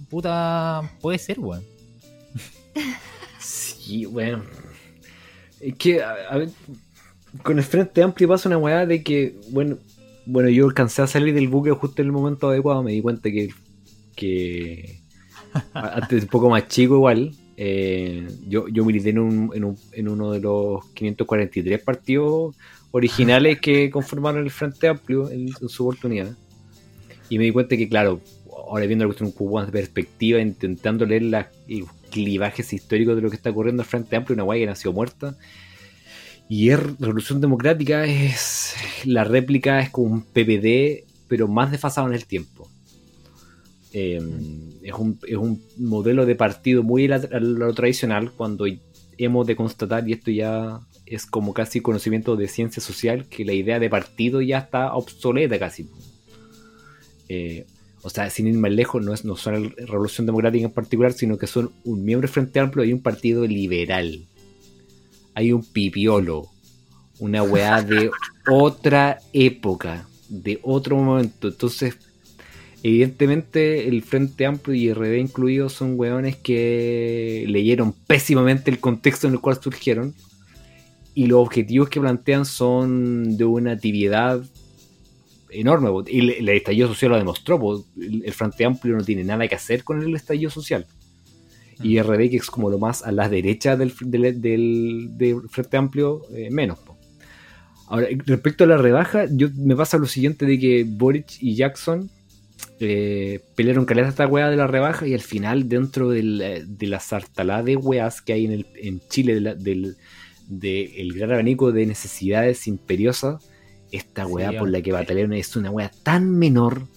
[0.09, 1.63] Puta, puede ser, weón.
[3.39, 4.43] Sí, bueno.
[5.63, 6.49] Es que, a, a ver,
[7.43, 9.77] con el Frente Amplio pasa una weá de que, bueno,
[10.25, 13.29] bueno, yo alcancé a salir del buque justo en el momento adecuado, me di cuenta
[13.31, 13.49] que,
[14.15, 14.99] que
[15.73, 20.07] antes un poco más chico igual, eh, yo, yo milité en, un, en, un- en
[20.09, 22.55] uno de los 543 partidos
[22.91, 26.35] originales que conformaron el Frente Amplio en, en su oportunidad.
[27.29, 28.21] Y me di cuenta que, claro,
[28.67, 33.15] ahora viendo la cuestión un poco más de perspectiva, intentando leer las- los clivajes históricos
[33.15, 35.35] de lo que está ocurriendo al Frente Amplio, una guay que nació muerta.
[36.47, 38.75] Y es Revolución Democrática es.
[39.05, 42.69] La réplica es como un PPD, pero más desfasado en el tiempo.
[43.91, 44.21] Eh,
[44.81, 48.65] es, un, es un modelo de partido muy a a lo tradicional, cuando
[49.17, 53.53] hemos de constatar, y esto ya es como casi conocimiento de ciencia social, que la
[53.53, 55.89] idea de partido ya está obsoleta casi.
[57.29, 57.65] Eh,
[58.03, 61.13] o sea, sin ir más lejos, no, es, no son la Revolución Democrática en particular,
[61.13, 64.25] sino que son un miembro del Frente Amplio y un partido liberal.
[65.33, 66.49] Hay un pipiolo,
[67.19, 68.11] una weá de
[68.51, 71.47] otra época, de otro momento.
[71.47, 71.97] Entonces,
[72.83, 79.33] evidentemente, el Frente Amplio y RD incluidos son weones que leyeron pésimamente el contexto en
[79.35, 80.13] el cual surgieron.
[81.15, 84.43] Y los objetivos que plantean son de una tibiedad
[85.53, 85.89] enorme.
[86.07, 87.59] Y el, estallido social lo demostró.
[87.99, 90.85] El, Frente Amplio no tiene nada que hacer con el estallido social.
[91.81, 95.77] Y RD, que es como lo más a la derecha del, del, del- del Frente
[95.77, 96.79] Amplio, eh, menos.
[96.79, 96.97] po.
[97.87, 102.09] Ahora, respecto a la rebaja, yo me pasa lo siguiente de que Boric y Jackson
[102.79, 106.87] eh, pelearon caleta esta weá de la rebaja y al final dentro del, eh, de
[106.87, 109.97] la sartalada de weas que hay en, el, en Chile del
[110.47, 113.49] de el gran abanico de necesidades imperiosas,
[113.93, 116.87] esta weá Sí, por la que batalearon es una weá tan menor,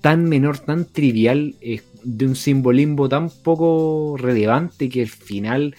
[0.00, 1.54] tan menor, tan trivial,
[2.04, 5.74] de un simbolismo tan poco relevante que al final,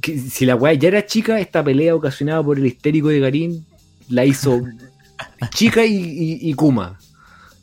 [0.00, 3.66] que si la weá ya era chica, esta pelea ocasionada por el histérico de Garín
[4.08, 4.62] la hizo
[5.50, 6.98] chica y, y- y Kuma.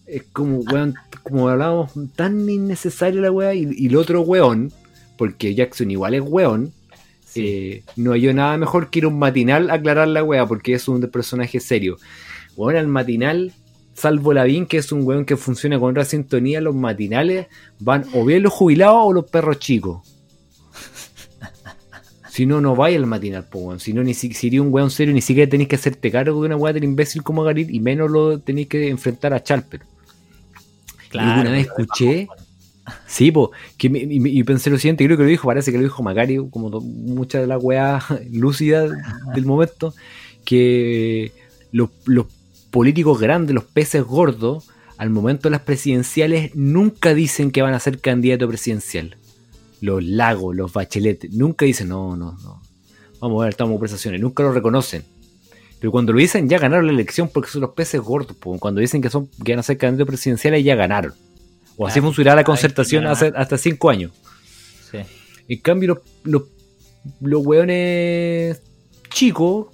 [0.06, 3.54] Es como, weón, como hablábamos, tan innecesaria la weá.
[3.56, 4.72] Y, y el otro weón,
[5.18, 6.72] porque Jackson igual es weón,
[7.36, 10.74] eh, no halló nada mejor que ir a un matinal a aclarar la weá, porque
[10.74, 11.98] es un personaje serio.
[12.56, 13.54] Weón, al matinal,
[13.94, 17.48] salvo Lavín, que es un weón que funciona con otra sintonía, los matinales
[17.80, 20.02] van o bien los jubilados o los perros chicos.
[22.30, 23.80] Si no, no vaya al matinal, po, weón.
[23.80, 26.42] Si no, ni si, si eres un weón serio, ni siquiera tenéis que hacerte cargo
[26.42, 29.82] de una weá tan imbécil como Garín, y menos lo tenéis que enfrentar a Chalper.
[31.10, 32.28] Claro, alguna vez escuché,
[33.08, 33.32] sí,
[33.90, 36.50] me- y, y pensé lo siguiente, creo que lo dijo, parece que lo dijo Macario,
[36.50, 38.92] como muchas de las weas lúcidas
[39.34, 39.94] del momento,
[40.46, 41.32] que
[41.72, 42.26] los, los
[42.72, 47.80] políticos grandes, los peces gordos, al momento de las presidenciales, nunca dicen que van a
[47.80, 49.18] ser candidato presidencial.
[49.82, 52.62] Los lagos, los bachelet, nunca dicen, no, no, no.
[53.20, 55.04] Vamos a ver, estamos en conversaciones, nunca lo reconocen.
[55.80, 58.38] Pero cuando lo dicen, ya ganaron la elección porque son los peces gordos.
[58.60, 61.14] Cuando dicen que son que van a ser candidatos presidenciales, ya ganaron.
[61.78, 64.11] O así funcionará la concertación hace- hasta cinco años.
[64.91, 64.99] Sí.
[65.47, 66.43] En cambio, los, los,
[67.21, 68.61] los weones
[69.09, 69.67] chicos,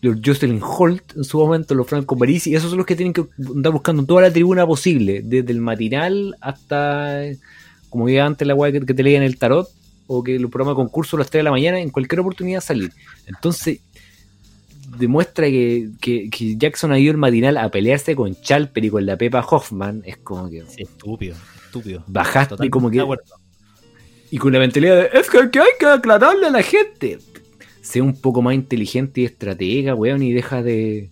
[0.00, 3.24] los Jocelyn Holt en su momento, los Franco Parisi, esos son los que tienen que
[3.54, 7.20] andar buscando toda la tribuna posible, desde el matinal hasta,
[7.88, 9.68] como decía antes, la weá que, que te leían el tarot,
[10.06, 12.60] o que los programas de concurso a las 3 de la mañana, en cualquier oportunidad
[12.60, 12.92] salir.
[13.26, 13.80] Entonces,
[14.98, 19.06] demuestra que, que, que Jackson ha ido el matinal a pelearse con Chalper y con
[19.06, 21.36] la Pepa Hoffman, es como que Sí, estúpido,
[21.66, 22.04] estúpido.
[22.06, 23.02] bajaste Totalmente como que
[24.30, 27.20] y con la mentalidad de, es que, que hay que aclararle a la gente.
[27.82, 31.10] Sea un poco más inteligente y estratega, weón, y deja de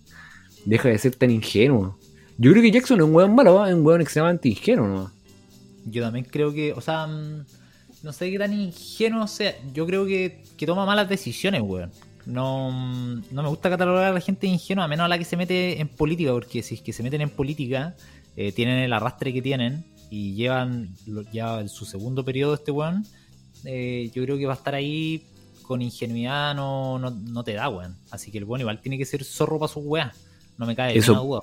[0.65, 1.97] deja de ser tan ingenuo.
[2.37, 3.69] Yo creo que Jackson es un weón malo, ¿va?
[3.69, 5.11] es un weón extremadamente ingenuo, ¿no?
[5.85, 7.45] Yo también creo que, o sea, mm,
[8.01, 9.55] no sé qué tan ingenuo sea.
[9.73, 11.91] Yo creo que, que toma malas decisiones, weón.
[12.25, 12.71] No,
[13.31, 15.79] no me gusta catalogar a la gente ingenua, a menos a la que se mete
[15.81, 17.95] en política, porque si es que se meten en política,
[18.37, 20.95] eh, tienen el arrastre que tienen y llevan
[21.33, 23.05] ya su segundo periodo este weón.
[23.65, 25.23] eh, yo creo que va a estar ahí
[25.63, 27.95] con ingenuidad, no, no, no te da, weón.
[28.11, 30.13] Así que el weón igual tiene que ser zorro para sus weas.
[30.57, 31.39] No me cae Eso- duda.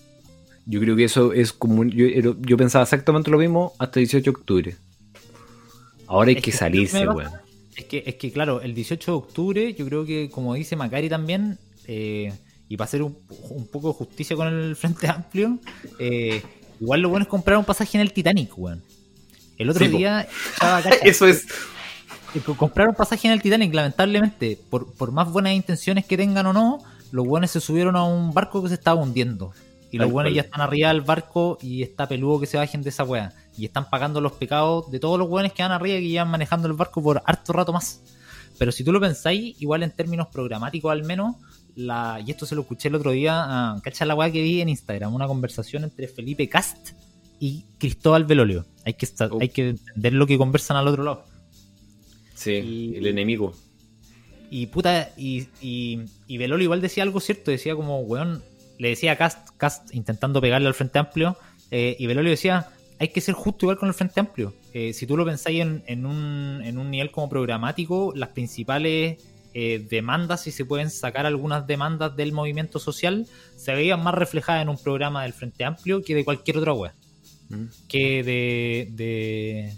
[0.67, 1.81] Yo creo que eso es como.
[1.81, 4.77] un- Yo, era- yo pensaba exactamente lo mismo hasta el 18 de octubre.
[6.07, 7.31] Ahora hay Es que que salirse, weón.
[7.81, 11.09] Es que, es que, claro, el 18 de octubre, yo creo que, como dice Macari
[11.09, 12.33] también, eh,
[12.69, 13.17] y para hacer un,
[13.51, 15.59] un poco de justicia con el Frente Amplio,
[15.99, 16.43] eh,
[16.81, 18.83] igual lo bueno es comprar un pasaje en el Titanic, weón.
[19.59, 21.47] El otro Sí, día, estaba, cacha, Eso es.
[22.47, 26.47] co- comprar un pasaje en el Titanic, lamentablemente, por, por más buenas intenciones que tengan
[26.47, 26.79] o no,
[27.13, 29.53] los buenos se subieron a un barco que se estaba hundiendo.
[29.93, 32.91] Y los buenos ya están arriba del barco y está peludo que se bajen de
[32.91, 33.33] esa wea.
[33.61, 36.31] Y están pagando los pecados de todos los buenos que van arriba y que llevan
[36.31, 38.01] manejando el barco por harto rato más.
[38.59, 41.37] Pero si tú lo pensáis, igual en términos programáticos al menos,
[41.77, 44.63] la, y esto se lo escuché el otro día, uh, ¿cachai la weá que vi
[44.63, 45.15] en Instagram?
[45.15, 46.91] Una conversación entre Felipe Cast
[47.39, 48.65] y Cristóbal Velolio.
[48.87, 51.25] Hay que, estar, hay que entender lo que conversan al otro lado.
[52.35, 53.53] Sí, y, el enemigo.
[54.51, 58.43] Y puta, y, y, y Velolio igual decía algo cierto, decía como, weón,
[58.79, 61.37] le decía a Cast, Cast intentando pegarle al Frente Amplio,
[61.71, 62.69] eh, y Velolio decía,
[63.01, 64.55] hay que ser justo igual con el Frente Amplio.
[64.75, 69.25] Eh, si tú lo pensáis en, en, un, en un nivel como programático, las principales
[69.55, 73.27] eh, demandas, si se pueden sacar algunas demandas del movimiento social,
[73.57, 76.93] se veían más reflejadas en un programa del Frente Amplio que de cualquier otra web.
[77.49, 77.65] Mm.
[77.89, 79.75] Que de, de,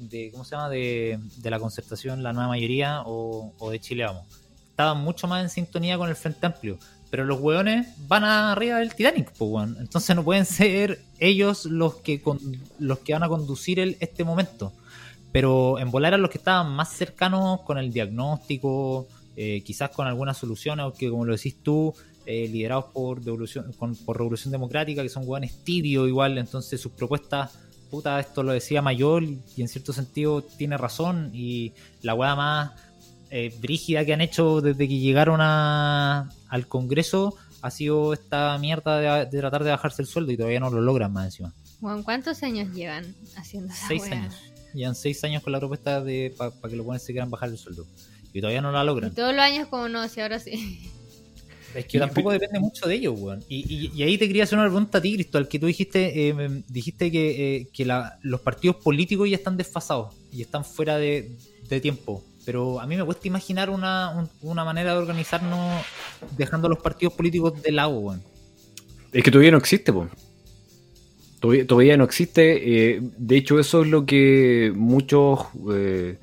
[0.00, 0.68] de, ¿Cómo se llama?
[0.68, 4.24] De, de, la concertación, la nueva mayoría o, o de Chile Vamos.
[4.70, 6.80] Estaban mucho más en sintonía con el Frente Amplio.
[7.10, 12.20] Pero los hueones van arriba del Titanic, pues, Entonces no pueden ser ellos los que,
[12.20, 12.38] con,
[12.78, 14.72] los que van a conducir el, este momento.
[15.32, 20.06] Pero en volar eran los que estaban más cercanos con el diagnóstico, eh, quizás con
[20.06, 21.94] algunas soluciones, aunque como lo decís tú,
[22.24, 27.52] eh, liderados por, devolución, por Revolución Democrática, que son hueones tibios igual, entonces sus propuestas,
[27.90, 32.72] puta, esto lo decía Mayor y en cierto sentido tiene razón, y la hueá más
[33.38, 39.26] eh, brígida que han hecho desde que llegaron a, al Congreso ha sido esta mierda
[39.26, 41.52] de, tratar de bajarse el sueldo y todavía no lo logran más encima.
[42.04, 44.34] ¿cuántos años llevan haciendo esa Seis años
[44.72, 47.58] llevan seis años con la propuesta de para que los buenos se quieran bajar el
[47.58, 47.86] sueldo.
[48.32, 49.12] Y todavía no la logran.
[49.12, 50.90] Y todos los años como no, si ahora sí.
[51.74, 53.44] Es que tampoco depende mucho de ellos, weón.
[53.50, 56.62] Y, y, ahí te quería hacer una pregunta a ti, Cristóbal, que tú dijiste, eh,
[56.68, 61.36] dijiste que, eh, que la, los partidos políticos ya están desfasados y están fuera de,
[61.68, 62.24] de tiempo.
[62.46, 65.84] Pero a mí me cuesta imaginar una, una manera de organizarnos
[66.38, 68.22] dejando los partidos políticos de lado, weón.
[69.12, 70.10] Es que todavía no existe, weón.
[71.40, 72.94] Todavía, no existe.
[72.94, 75.40] Eh, de hecho, eso es lo que muchos,
[75.72, 76.18] eh,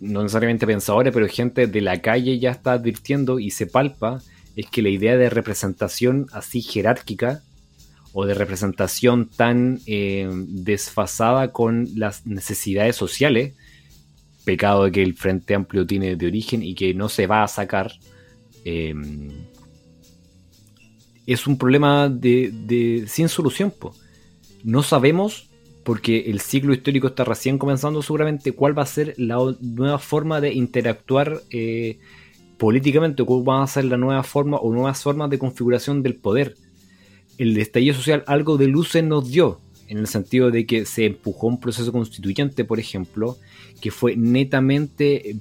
[0.00, 4.20] no necesariamente pensadores, pero gente de la calle ya está advirtiendo y se palpa,
[4.54, 7.42] es que la idea de representación así jerárquica
[8.12, 13.54] o de representación tan eh, desfasada con las necesidades sociales,
[14.44, 17.92] pecado que el Frente Amplio tiene de origen y que no se va a sacar,
[21.26, 23.72] es un problema de, sin solución.
[24.62, 25.50] No sabemos,
[25.84, 30.40] porque el ciclo histórico está recién comenzando seguramente, cuál va a ser la nueva forma
[30.40, 31.98] de interactuar eh,
[32.58, 36.56] políticamente, cuál va a ser la nueva forma o nuevas formas de configuración del poder.
[37.36, 41.46] El estallido social algo de luces nos dio, en el sentido de que se empujó
[41.46, 43.36] un proceso constituyente, por ejemplo,
[43.80, 45.36] que fue netamente eh,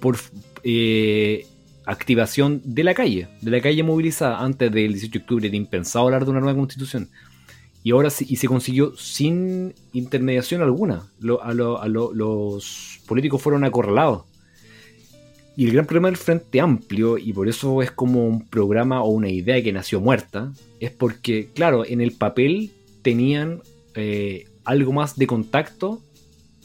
[0.00, 0.16] por
[0.62, 1.46] eh,
[1.84, 4.40] activación de la calle, de la calle movilizada.
[4.40, 7.08] Antes del 18 de octubre era impensado hablar de una nueva constitución
[7.86, 11.08] y ahora sí, y se consiguió sin intermediación alguna.
[11.20, 14.24] los políticos fueron acorralados.
[15.56, 19.10] Y el gran problema del Frente Amplio, y por eso es como un programa o
[19.10, 22.72] una idea que nació muerta, es porque, claro, en el papel
[23.02, 23.62] tenían
[23.94, 26.02] eh, algo más de contacto,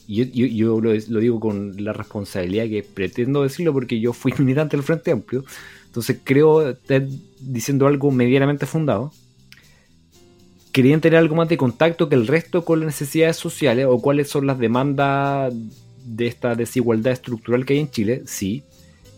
[0.08, 4.78] y yo, lo, lo, digo con la responsabilidad que pretendo decirlo porque yo fui militante
[4.78, 5.44] del Frente Amplio,
[5.86, 7.06] entonces creo estar
[7.40, 9.12] diciendo algo medianamente fundado
[10.72, 14.30] querían tener algo más de contacto que el resto con las necesidades sociales o cuáles
[14.30, 15.54] son las demandas
[16.06, 18.64] de esta desigualdad estructural que hay en Chile, sí,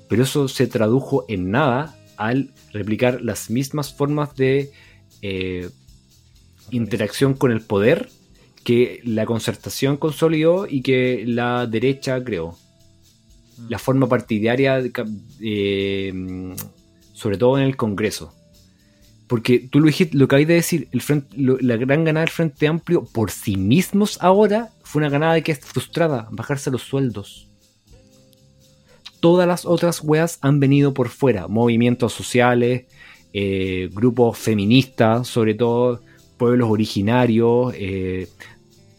[0.09, 4.71] pero eso se tradujo en nada al replicar las mismas formas de
[5.21, 5.69] eh,
[6.71, 8.09] interacción con el poder
[8.63, 12.57] que la concertación consolidó y que la derecha creó.
[13.57, 13.69] Mm.
[13.69, 14.81] La forma partidaria,
[15.41, 16.55] eh,
[17.13, 18.33] sobre todo en el Congreso.
[19.27, 22.33] Porque tú lo, dijiste, lo que hay de decir, el frente, la gran ganada del
[22.33, 27.47] Frente Amplio por sí mismos ahora fue una ganada que es frustrada, bajarse los sueldos.
[29.19, 32.85] Todas las otras weas han venido por fuera, movimientos sociales,
[33.31, 36.01] eh, grupos feministas, sobre todo
[36.37, 38.27] pueblos originarios, eh,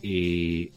[0.07, 0.70] eh,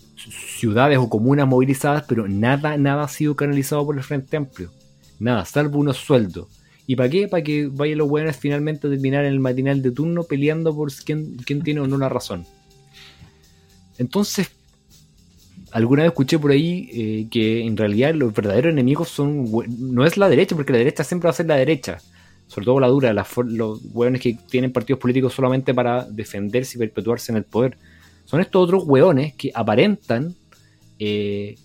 [0.58, 4.72] ciudades o comunas movilizadas, pero nada, nada ha sido canalizado por el Frente Amplio.
[5.20, 6.48] Nada, salvo unos sueldos.
[6.86, 7.28] ¿Y para qué?
[7.28, 10.94] Para que vayan los buenos finalmente a terminar en el matinal de turno peleando por
[10.94, 12.46] quién, quién tiene o no la razón.
[13.98, 14.50] Entonces,
[15.72, 20.16] alguna vez escuché por ahí eh, que en realidad los verdaderos enemigos son no es
[20.16, 21.98] la derecha, porque la derecha siempre va a ser la derecha,
[22.48, 27.34] sobre todo la dura, los hueones que tienen partidos políticos solamente para defenderse y perpetuarse
[27.34, 27.78] en el poder.
[28.28, 30.36] Son estos otros hueones que aparentan
[31.00, 31.56] eh,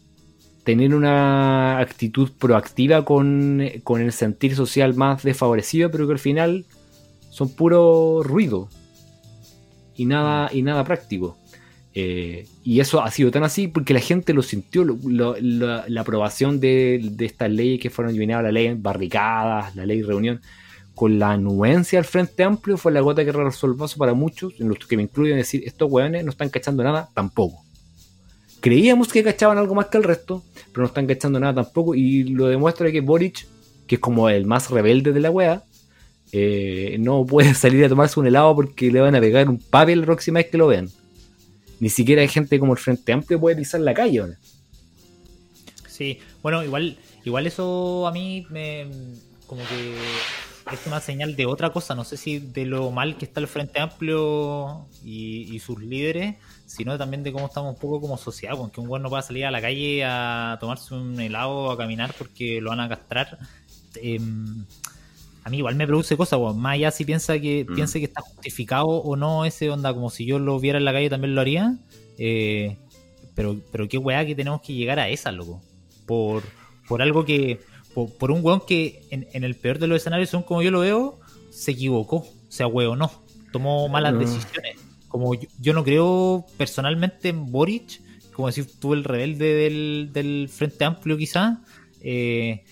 [0.63, 6.65] tener una actitud proactiva con, el sentir social más desfavorecido, pero que al final
[7.31, 8.69] son puro ruido
[9.97, 11.37] y nada, y nada práctico.
[11.95, 17.01] Eh, y eso ha sido tan así porque la gente lo sintió, la aprobación de,
[17.03, 20.41] de, estas leyes que fueron eliminadas, la ley barricadas, la ley reunión,
[20.95, 24.69] con la anuencia al Frente Amplio fue la gota que resolvió eso para muchos, en
[24.69, 27.65] los que me incluyen decir, estos hueones no están cachando nada tampoco.
[28.61, 32.25] Creíamos que cachaban algo más que el resto, pero no están cachando nada tampoco, y
[32.25, 33.47] lo demuestra que Boric,
[33.87, 35.65] que es como el más rebelde de la wea,
[36.31, 40.01] eh, no puede salir a tomarse un helado porque le van a pegar un papel
[40.01, 40.89] la próxima vez que lo vean.
[41.81, 44.39] Ni siquiera hay gente como el Frente Amplio puede pisar la calle ahora.
[45.89, 48.87] Sí, bueno, igual, igual eso a mí me
[49.47, 49.95] como que
[50.71, 53.49] es una señal de otra cosa, no sé si de lo mal que está el
[53.49, 56.37] Frente Amplio y, sus líderes,
[56.67, 59.45] sino también de cómo estamos un poco como sociedad, porque un güey no pueda salir
[59.47, 63.39] a la calle a tomarse un helado, a caminar porque lo van a castrar.
[63.97, 64.65] Em,
[65.45, 67.75] a mí igual me produce cosas, más allá si piensa que, mm.
[67.75, 70.93] piense que está justificado o no ese onda, como si yo lo viera en la
[70.93, 71.77] calle también lo haría.
[72.19, 72.77] Eh,
[73.35, 75.61] pero, pero qué weá que tenemos que llegar a esa, loco.
[76.07, 76.43] Por,
[76.87, 77.61] por algo que
[77.95, 81.19] por, un weón que en, el peor de los escenarios, son como yo lo veo,
[81.51, 83.11] se equivocó, sea weón no,
[83.53, 84.77] tomó malas decisiones.
[85.09, 88.01] Como yo, no creo personalmente en Boric,
[88.33, 91.59] como decir tú el rebelde del, Frente Amplio quizás,
[92.01, 92.65] eh,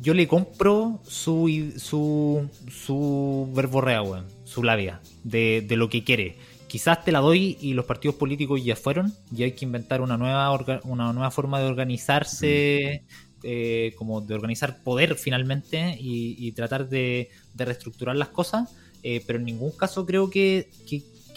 [0.00, 6.36] yo le compro su, su, su verborrea, weón, su labia, de, de lo que quiere
[6.72, 10.16] quizás te la doy y los partidos políticos ya fueron, y hay que inventar una
[10.16, 10.50] nueva,
[10.84, 13.40] una nueva forma de organizarse, mm.
[13.42, 19.44] eh, como de organizar poder finalmente y, tratar de, reestructurar las cosas, eh, pero en
[19.44, 20.70] ningún caso creo que,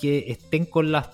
[0.02, 1.10] estén con las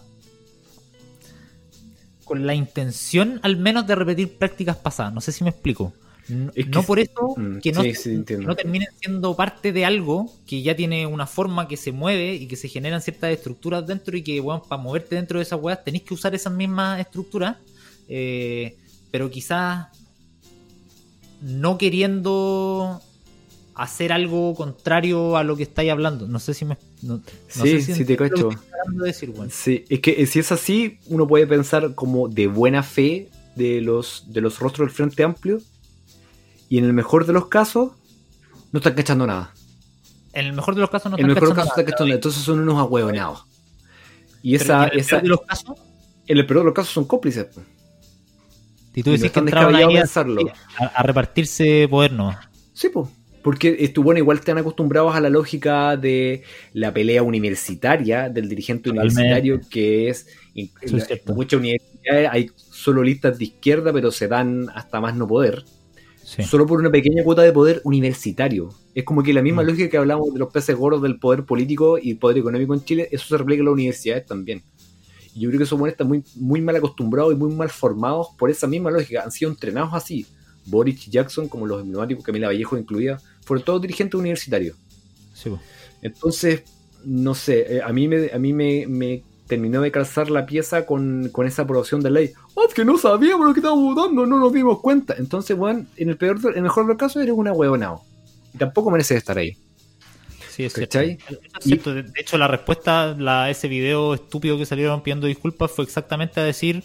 [2.23, 5.93] con la intención al menos de repetir prácticas pasadas, no sé si me explico.
[6.29, 11.27] No, por eso mm, que no, terminen siendo parte de algo que ya tiene una
[11.27, 14.81] forma que se mueve y que se generan ciertas estructuras dentro y que, bueno, para
[14.81, 17.57] moverte dentro de esas weas tenéis que usar esas mismas estructuras,
[18.07, 18.77] eh,
[19.09, 19.87] pero quizás
[21.41, 23.01] no queriendo
[23.73, 26.27] hacer algo contrario a lo que estáis hablando.
[26.27, 26.77] No sé si me.
[27.47, 28.49] sí, si te cacho.
[29.49, 34.25] Sí, es que si es así, uno puede pensar como de buena fe de los,
[34.27, 35.61] de los rostros del Frente Amplio
[36.71, 37.91] y en el mejor de los casos,
[38.71, 39.53] no están cachando nada.
[40.31, 42.15] En el mejor de los casos no están, cachando, nada, están cachando nada.
[42.15, 43.43] Entonces son unos ahueonados.
[44.41, 44.87] Y esa.
[44.87, 45.79] en el esa, peor de los casos?
[46.27, 47.47] En el peor de los casos son cómplices.
[48.95, 50.05] Y tú decís que entraban ahí a,
[50.95, 52.33] a, repartirse poder, ¿no?
[52.71, 53.09] Sí, pues.
[53.43, 59.59] Porque bueno, igual están acostumbrados a la lógica de la pelea universitaria, del dirigente universitario,
[59.69, 60.71] que es, en,
[61.35, 65.65] muchas universidades hay solo listas de izquierda, pero se dan hasta más no poder
[66.23, 68.69] solo por una pequeña cuota de poder universitario.
[68.93, 69.65] Es como que la misma mm.
[69.65, 73.09] lógica que hablamos de los peces gordos del poder político y poder económico en Chile,
[73.11, 74.61] eso se replica en las universidades también.
[75.33, 78.27] Y yo creo que esos buenos están muy, muy mal acostumbrados y muy mal formados
[78.37, 79.23] por esa misma lógica.
[79.23, 80.25] Han sido entrenados así.
[80.65, 84.77] Boris Jackson, como los emblemáticos, Camila Vallejo incluida, fueron todos dirigentes universitarios.
[86.01, 86.63] Entonces,
[87.03, 90.85] no sé, eh, a mí me, a mí me, me terminó de calzar la pieza
[90.85, 92.31] con, esa aprobación de ley.
[92.53, 94.25] ¡Oh, que no sabíamos lo que estábamos votando!
[94.25, 95.13] No nos dimos cuenta.
[95.17, 98.01] Entonces, weón, en el peor, en el mejor de los casos eres una huevonao.
[98.53, 99.57] Y tampoco mereces estar ahí.
[100.49, 100.99] Sí, es cierto.
[101.93, 106.45] De hecho, la respuesta a ese video estúpido que salieron pidiendo disculpas fue exactamente a
[106.45, 106.81] decir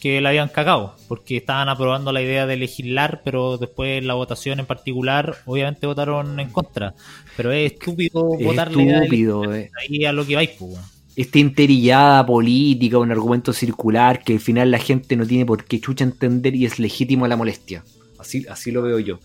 [0.00, 4.58] que la habían cagado, porque estaban aprobando la idea de legislar, pero después la votación
[4.58, 6.94] en particular, obviamente votaron en contra.
[7.36, 9.70] Pero es estúpido votar la idea de eh.
[9.78, 10.78] ahí a lo que vais, pues,
[11.16, 15.80] esta interillada política, un argumento circular que al final la gente no tiene por qué
[15.80, 17.82] chucha entender y es legítimo la molestia.
[18.18, 19.18] Así, así lo veo yo.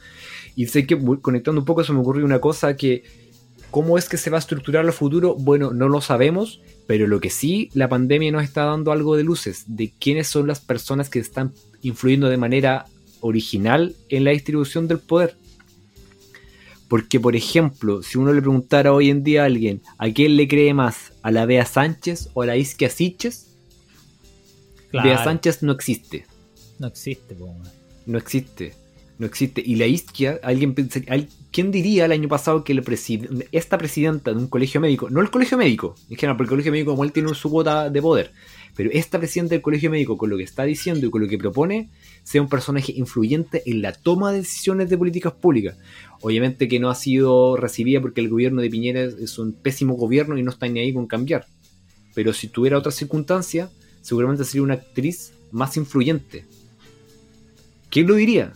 [0.55, 3.03] Y sé que conectando un poco se me ocurrió una cosa que,
[3.71, 5.35] ¿cómo es que se va a estructurar el futuro?
[5.35, 9.23] Bueno, no lo sabemos, pero lo que sí, la pandemia nos está dando algo de
[9.23, 12.85] luces, de quiénes son las personas que están influyendo de manera
[13.19, 15.35] original en la distribución del poder.
[16.91, 20.45] Porque, por ejemplo, si uno le preguntara hoy en día a alguien, ¿a quién le
[20.49, 21.13] cree más?
[21.21, 23.55] ¿A la Bea Sánchez o a la Isquia Siches?
[24.91, 26.25] Bea Sánchez no existe.
[26.79, 27.37] No existe,
[28.05, 28.73] No existe.
[29.19, 29.63] No existe.
[29.65, 30.75] Y la Isquia, alguien
[31.49, 32.77] ¿quién diría el año pasado que
[33.53, 36.73] esta presidenta de un colegio médico, no el colegio médico, en general, porque el colegio
[36.73, 38.31] médico como él tiene su cuota de poder,
[38.81, 41.37] pero esta presidenta del colegio médico con lo que está diciendo y con lo que
[41.37, 41.91] propone,
[42.23, 45.77] sea un personaje influyente en la toma de decisiones de políticas públicas.
[46.21, 50.35] Obviamente que no ha sido recibida porque el gobierno de Piñera es un pésimo gobierno
[50.35, 51.45] y no está ni ahí con cambiar.
[52.15, 53.69] Pero si tuviera otra circunstancia,
[54.01, 56.45] seguramente sería una actriz más influyente.
[57.91, 58.51] ¿Quién lo diría?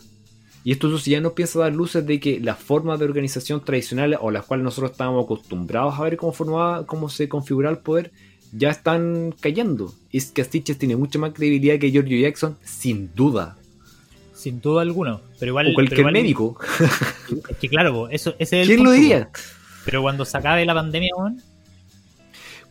[0.64, 4.18] Y esto ya nos empieza a dar luces de que las formas de organización tradicionales
[4.20, 8.10] o las cuales nosotros estábamos acostumbrados a ver cómo, formaba, cómo se configuraba el poder
[8.52, 9.92] ya están cayendo.
[10.12, 13.56] Es que Stitches tiene mucha más credibilidad que Giorgio Jackson, sin duda.
[14.34, 15.18] Sin duda alguna.
[15.38, 16.58] Pero igual, o cualquier pero igual- médico.
[17.50, 19.30] Es que claro, eso, ese es el ¿Quién lo diría?
[19.84, 21.40] Pero cuando se acabe la pandemia, weón,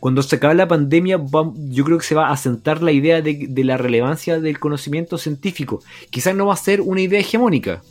[0.00, 3.22] Cuando se acabe la pandemia, va- yo creo que se va a asentar la idea
[3.22, 5.82] de, de la relevancia del conocimiento científico.
[6.10, 7.82] Quizás no va a ser una idea hegemónica,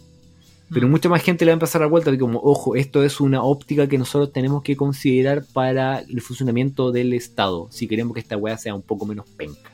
[0.72, 0.92] pero Mm.
[0.92, 3.20] mucha más gente le va a empezar a dar vuelta de como, ojo, esto es
[3.20, 8.20] una óptica que nosotros tenemos que considerar para el funcionamiento del Estado, si queremos que
[8.22, 9.72] esta weá sea un poco menos penca.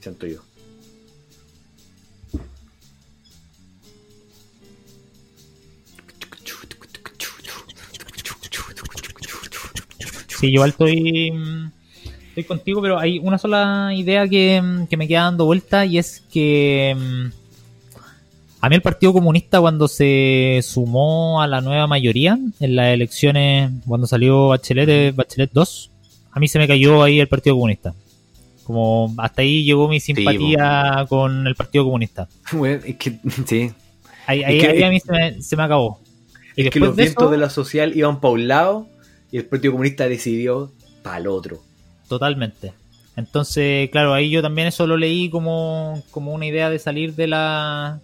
[0.00, 0.40] Siento yo.
[10.28, 11.70] Sí, yo igual estoy, mm,
[12.28, 15.98] estoy contigo, pero hay una sola idea que, mm, que me queda dando vuelta y
[15.98, 16.96] es que
[18.62, 23.70] a mí el Partido Comunista cuando se sumó a la nueva mayoría en las elecciones,
[23.86, 25.90] cuando salió Bachelet, eh, Bachelet 2,
[26.30, 27.92] a mí se me cayó ahí el Partido Comunista.
[28.64, 32.28] Como hasta ahí llegó mi simpatía con el Partido Comunista.
[32.52, 33.72] Weón, es que, sí.
[34.26, 36.00] Ahí, ahí- que- ahí a mí se me, se me acabó.
[36.56, 38.86] Y Es que los de vientos eso- de la social iban para un lado
[39.32, 40.70] y el Partido Comunista decidió
[41.02, 41.60] para el otro.
[42.08, 42.72] Totalmente.
[43.16, 47.26] Entonces, claro, ahí yo también eso lo leí como, como una idea de salir de
[47.26, 48.00] la.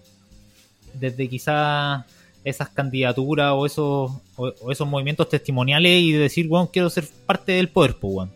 [0.98, 2.04] Desde quizás
[2.44, 7.52] esas candidaturas o esos, o, esos movimientos testimoniales y de decir, bueno, quiero ser parte
[7.52, 8.28] del poder, pues.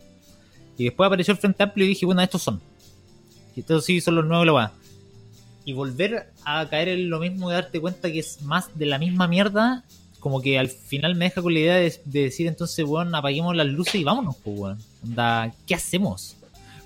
[0.76, 2.60] Y después apareció el Frente Amplio y dije, bueno, estos son.
[3.54, 4.70] Y estos sí son los nuevos.
[5.64, 8.98] Y volver a caer en lo mismo de darte cuenta que es más de la
[8.98, 9.84] misma mierda,
[10.18, 13.54] como que al final me deja con la idea de, de decir entonces, weón, apaguemos
[13.54, 14.78] las luces y vámonos, pues, weón.
[15.04, 16.36] Onda, ¿qué hacemos?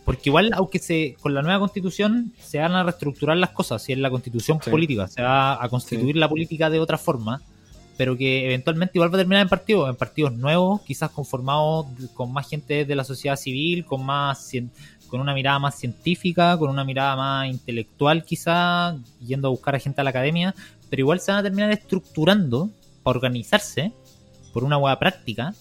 [0.07, 3.93] Porque igual, aunque se con la nueva constitución se van a reestructurar las cosas, si
[3.93, 4.71] es la constitución Sí.
[4.71, 7.43] política, se va a constituir la política de otra forma,
[7.99, 12.33] pero que eventualmente igual va a terminar en partidos, en partidos nuevos, quizás conformados con
[12.33, 14.53] más gente de la sociedad civil, con más
[15.09, 19.81] con una mirada más científica, con una mirada más intelectual quizás, yendo a buscar a
[19.81, 20.55] gente a la academia,
[20.89, 22.71] pero igual se van a terminar estructurando
[23.03, 23.93] para organizarse
[24.53, 25.53] por una hueá práctica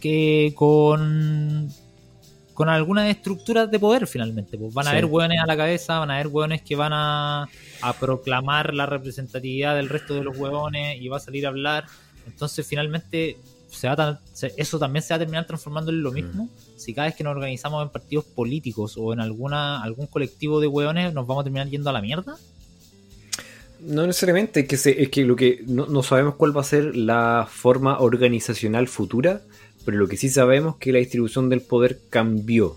[0.00, 1.68] que con
[2.58, 4.58] con algunas estructuras de poder finalmente.
[4.58, 4.96] Pues van a Sí.
[4.96, 7.48] haber hueones a la cabeza, van a haber hueones que van a,
[7.82, 11.84] a proclamar la representatividad del resto de los hueones y va a salir a hablar.
[12.26, 13.36] Entonces finalmente
[13.70, 16.48] se va a tan- se- eso también se va a terminar transformando en lo mismo.
[16.76, 20.66] Si cada vez que nos organizamos en partidos políticos o en alguna algún colectivo de
[20.66, 22.34] hueones nos vamos a terminar yendo a la mierda.
[23.80, 26.64] No necesariamente, es que, se- es que lo que no, no sabemos cuál va a
[26.64, 29.42] ser la forma organizacional futura,
[29.88, 32.76] pero lo que sí sabemos es que la distribución del poder cambió.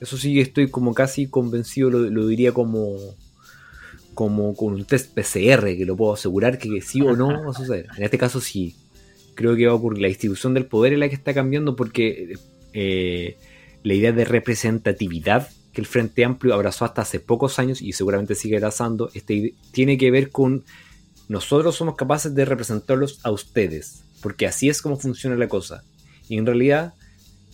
[0.00, 2.98] Eso sí estoy como casi convencido, lo, diría como,
[4.14, 7.52] como con un test PCR, que lo puedo asegurar que sí o no va a
[7.52, 7.88] suceder.
[7.96, 8.76] En este caso sí,
[9.34, 10.02] creo que va a ocurrir.
[10.02, 12.34] La distribución del poder es la que está cambiando porque
[12.74, 13.36] eh,
[13.82, 18.36] la idea de representatividad que el Frente Amplio abrazó hasta hace pocos años y seguramente
[18.36, 20.62] sigue abrazando, este, tiene que ver con
[21.26, 25.82] nosotros somos capaces de representarlos a ustedes, porque así es como funciona la cosa.
[26.32, 26.94] Y en realidad,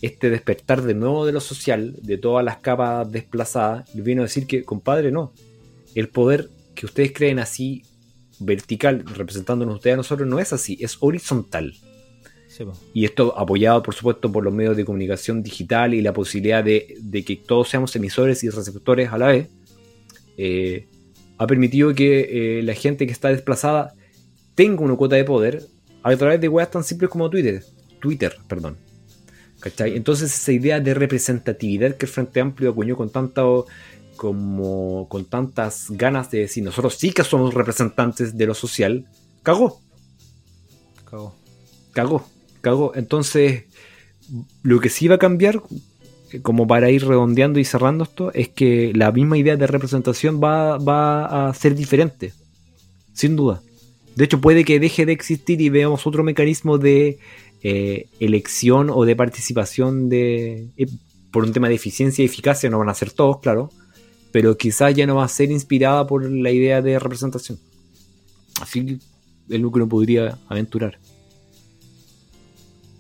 [0.03, 4.47] este despertar de nuevo de lo social, de todas las capas desplazadas, vino a decir
[4.47, 5.33] que, compadre, no.
[5.97, 7.83] El poder que ustedes creen así,
[8.39, 11.75] vertical, representándonos ustedes a nosotros, no es así, es horizontal.
[12.47, 12.63] Sí.
[12.95, 16.95] Y esto apoyado, por supuesto, por los medios de comunicación digital y la posibilidad de,
[17.01, 19.49] de que todos seamos emisores y receptores a la vez,
[20.37, 20.87] eh,
[21.37, 23.93] ha permitido que eh, la gente que está desplazada
[24.55, 25.65] tenga una cuota de poder
[26.05, 27.65] a través de weas tan simples como Twitter.
[27.99, 28.77] Twitter, perdón.
[29.61, 29.97] ¿Cachai?
[29.97, 33.67] Entonces esa idea de representatividad que el Frente Amplio acuñó con tanto
[34.17, 39.07] como con tantas ganas de decir nosotros sí que somos representantes de lo social,
[39.43, 39.81] cagó
[41.11, 41.35] Cagó.
[41.93, 42.29] cagó,
[42.61, 42.93] cagó.
[42.95, 43.65] Entonces,
[44.63, 45.63] lo que sí va a cambiar,
[46.43, 50.77] como para ir redondeando y cerrando esto, es que la misma idea de representación va,
[50.77, 52.35] va a ser diferente,
[53.15, 53.63] sin duda.
[54.17, 57.19] De hecho, puede que deje de existir y veamos otro mecanismo de
[57.63, 60.87] eh, elección o de participación de eh,
[61.31, 63.71] por un tema de eficiencia y eficacia, no van a ser todos, claro,
[64.33, 67.59] pero quizás ya no va a ser inspirada por la idea de representación.
[68.61, 68.99] Así
[69.49, 70.99] es lo que uno podría aventurar.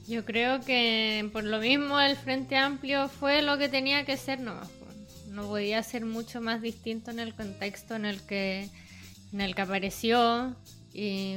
[0.06, 4.40] Yo creo que por lo mismo el Frente Amplio fue lo que tenía que ser
[4.40, 4.68] nomás.
[5.30, 8.68] No podía ser mucho más distinto en el contexto en el que
[9.32, 10.56] en el que apareció
[10.94, 11.36] y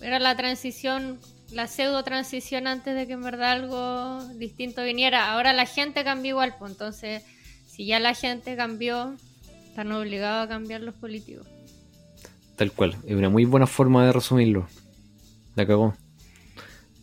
[0.00, 1.18] era la transición,
[1.52, 5.32] la pseudo transición antes de que en verdad algo distinto viniera.
[5.32, 7.22] Ahora la gente cambió igual, pues entonces
[7.66, 9.16] si ya la gente cambió,
[9.68, 11.46] están obligados a cambiar los políticos.
[12.56, 14.66] Tal cual, es una muy buena forma de resumirlo.
[15.54, 15.94] La cagó.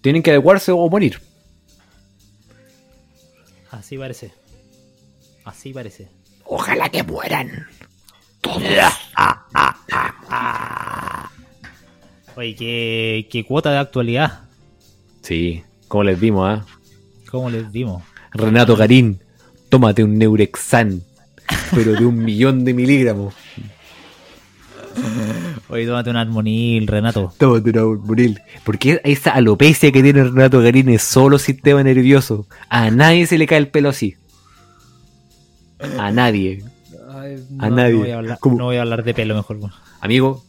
[0.01, 1.21] Tienen que adecuarse o morir.
[3.69, 4.33] Así parece.
[5.45, 6.09] Así parece.
[6.45, 7.67] Ojalá que mueran.
[12.35, 14.41] Oye, qué, qué cuota de actualidad.
[15.21, 16.65] Sí, como les dimos, ¿ah?
[17.29, 18.03] ¿Cómo les dimos?
[18.31, 19.19] Renato Garín,
[19.69, 21.01] tómate un Neurexan,
[21.73, 23.33] pero de un millón de miligramos.
[25.69, 27.33] Oye, tómate un armonil, Renato.
[27.37, 28.41] Tómate un Armonil.
[28.63, 32.47] Porque esa alopecia que tiene Renato Garín es solo sistema nervioso.
[32.69, 34.15] A nadie se le cae el pelo así.
[35.97, 36.63] A nadie.
[37.49, 37.93] no, nadie.
[37.93, 38.57] No voy, a hablar, ¿Cómo?
[38.57, 39.59] no voy a hablar de pelo mejor.
[40.01, 40.43] Amigo,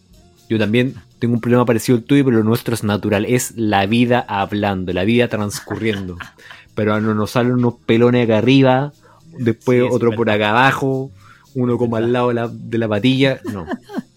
[0.49, 0.95] yo también
[1.25, 3.25] tengo un problema parecido al tuyo, pero lo nuestro es natural.
[3.25, 6.19] Es la vida hablando, la vida transcurriendo.
[6.75, 8.93] Pero no nos salen unos pelones acá arriba,
[9.39, 10.17] después Sí, otro verdad.
[10.19, 11.11] por acá abajo,
[11.55, 13.41] uno como al lado de la, de la patilla.
[13.51, 13.65] No.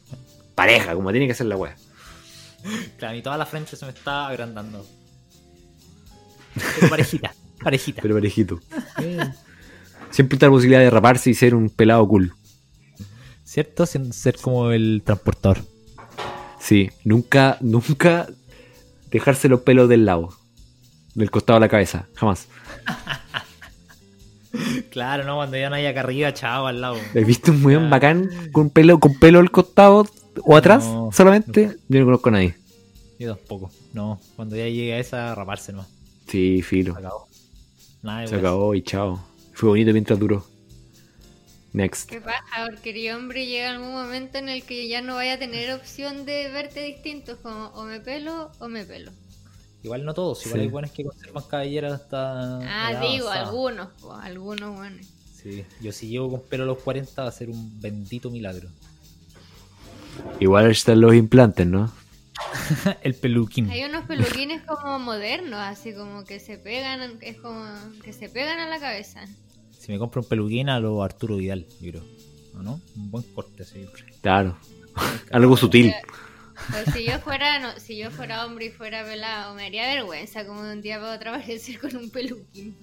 [0.56, 1.78] Pareja, como tiene que ser la wea.
[2.98, 4.86] Claro, y toda la frente se me está agrandando.
[6.56, 7.34] Pero parejita,
[7.64, 8.02] parejita.
[8.02, 8.60] Pero parejito.
[10.10, 12.34] Siempre está la posibilidad de raparse y ser un pelado cool.
[13.46, 13.86] ¿Cierto?
[13.86, 15.60] Sin ser como el transportador.
[16.68, 18.28] Sí, nunca, nunca
[19.10, 20.34] dejarse los pelos del lado.
[21.16, 22.50] Del costado de la cabeza, jamás.
[24.90, 25.36] Claro, ¿no?
[25.36, 26.96] Cuando ya no hay acá arriba, chao, al lado.
[26.96, 30.08] ¿Has visto un weón bacán con pelo, con pelo al costado
[30.44, 31.78] o atrás No, solamente?
[31.88, 32.56] Yo no conozco a nadie.
[33.20, 33.70] Yo tampoco.
[33.94, 35.90] No, cuando ya llegue a esa, raparse nomás.
[36.28, 36.94] Sí, filo.
[36.94, 37.28] Se acabó.
[38.02, 39.24] Nada Se acabó y chao.
[39.54, 40.44] Fue bonito mientras duró.
[41.74, 42.10] Next.
[42.10, 42.42] ¿Qué pasa?
[42.70, 46.26] Porque el hombre llega algún momento en el que ya no vaya a tener opción
[46.26, 49.12] de verte distinto, como o me pelo o me pelo.
[49.84, 50.66] Igual no todos, igual Sí.
[50.66, 52.58] hay buenos que conservan cabellera hasta.
[52.60, 53.48] Ah, digo, avanzada.
[53.50, 54.98] algunos, po, algunos, bueno.
[55.36, 58.70] Sí, yo si llego con pelo a los 40 va a ser un bendito milagro.
[60.40, 61.92] Igual están los implantes, ¿no?
[63.04, 63.70] el peluquín.
[63.70, 67.66] Hay unos peluquines como modernos, así como que se pegan, es como
[68.04, 69.26] que se pegan a la cabeza.
[69.88, 72.04] Si me compro un peluquín a lo Arturo Vidal, yo creo.
[72.56, 72.82] ¿O no?
[72.98, 74.04] Un buen corte siempre.
[74.22, 74.58] Claro.
[75.32, 75.94] Algo sutil.
[76.74, 80.46] O si yo fuera, no, si yo fuera hombre y fuera pelado, me haría vergüenza
[80.46, 82.76] como de un día para otro aparecer con un peluquín.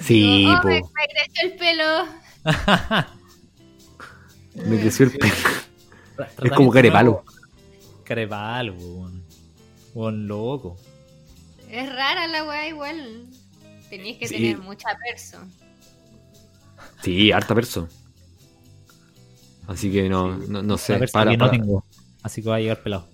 [0.00, 0.68] Sí, Como, oh, po.
[0.68, 2.06] me, me creció el pelo.
[4.70, 5.34] Me creció el pelo.
[6.44, 7.24] Es como carepalo.
[8.04, 9.22] Carepalo, weón.
[9.92, 10.78] Weón loco.
[11.68, 13.28] Es rara la weá igual.
[13.90, 14.34] Tenéis que Sí.
[14.34, 15.38] tener mucha perso.
[17.02, 17.88] Sí, harta perso.
[19.66, 20.98] Así que no, no, no sé.
[21.12, 21.84] Para- que no tengo.
[22.22, 23.06] Así que va a llegar pelado.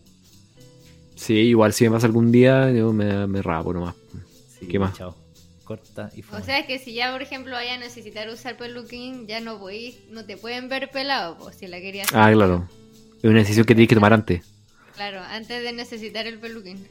[1.16, 3.94] Sí, igual si me pasa algún día, yo me, me rapo nomás.
[4.58, 4.96] Sí, ¿Qué más?
[4.96, 5.16] Chao.
[5.64, 9.40] Corta y O sea que si ya, por ejemplo, vaya a necesitar usar peluquín, ya
[9.40, 12.08] no podéis, no te pueden ver pelado, pues si la querías.
[12.12, 12.68] Ah, claro.
[13.22, 14.42] Es una decisión que tienes que tomar antes.
[14.94, 16.86] Claro, antes de necesitar el peluquín.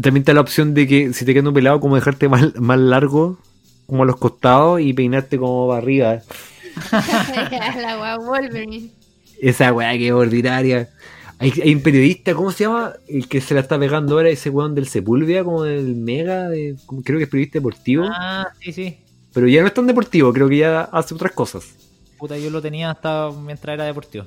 [0.00, 2.78] También está la opción de que si te queda un pelado, como dejarte más, más
[2.78, 3.38] largo,
[3.86, 6.20] como a los costados y peinarte como para arriba.
[6.92, 8.90] la weá Wolverine.
[9.40, 10.88] Esa weá que es ordinaria.
[11.38, 12.92] Hay, hay un periodista, ¿cómo se llama?
[13.08, 16.76] El que se la está pegando ahora, ese weón del Sepúlveda, como del Mega, de-
[16.86, 18.06] como- creo que es periodista deportivo.
[18.08, 18.98] Ah, sí, sí.
[19.32, 21.64] Pero ya no es tan deportivo, creo que ya hace otras cosas.
[22.18, 24.24] Puta, yo lo tenía hasta mientras era deportivo.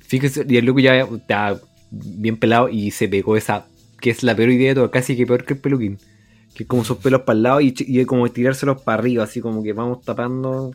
[0.00, 1.58] Fíjese, y el loco ya está
[1.90, 3.64] bien pelado y se pegó esa,
[4.00, 5.98] que es la peor idea de todo, casi que peor que el peluquín.
[6.54, 9.40] Que es como sus pelos para el lado y, y como tirárselos para arriba, así
[9.40, 10.74] como que vamos tapando.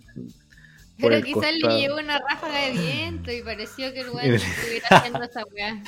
[1.00, 4.88] por Pero quizás le llegó una ráfaga de viento y pareció que el weón estuviera
[4.90, 5.84] haciendo esa weá.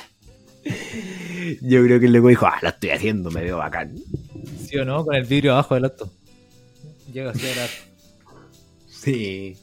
[1.62, 3.94] Yo creo que el loco dijo, ah, lo estoy haciendo, me veo bacán.
[4.66, 5.04] ¿Sí o no?
[5.04, 6.10] Con el vidrio abajo del auto.
[7.12, 7.70] Llega así a grabar.
[8.86, 9.56] Sí,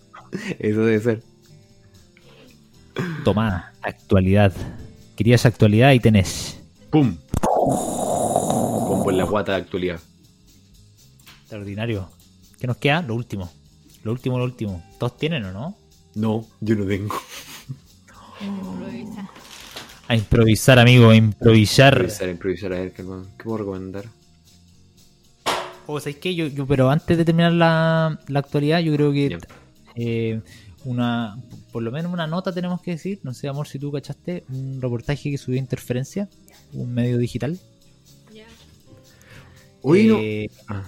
[0.59, 1.21] eso debe ser.
[3.23, 4.53] Tomá, actualidad.
[5.15, 6.59] Querías actualidad y tenés.
[6.89, 7.17] ¡Pum!
[7.65, 9.99] Combo en la guata de actualidad.
[11.41, 12.09] Extraordinario.
[12.59, 13.01] ¿Qué nos queda?
[13.01, 13.51] Lo último.
[14.03, 14.83] Lo último, lo último.
[14.99, 15.75] ¿Todos tienen o no?
[16.13, 17.15] No, yo no tengo.
[18.41, 19.29] Improvisa.
[20.07, 21.93] A improvisar, amigo, a improvisar.
[21.93, 24.05] Improvisar, improvisar, a ver, ¿qué, más- qué puedo recomendar?
[25.87, 26.35] O ¿sabéis qué?
[26.35, 29.37] Yo, yo, pero antes de terminar la, la actualidad, yo creo que
[29.95, 30.41] eh,
[30.83, 31.37] una,
[31.71, 33.19] por lo menos una nota tenemos que decir.
[33.23, 36.29] No sé, amor, si tú cachaste un reportaje que subió Interferencia,
[36.75, 37.57] un medio digital.
[38.33, 38.45] Ya.
[39.81, 40.17] Uy, no.
[40.19, 40.83] Eh, Ah.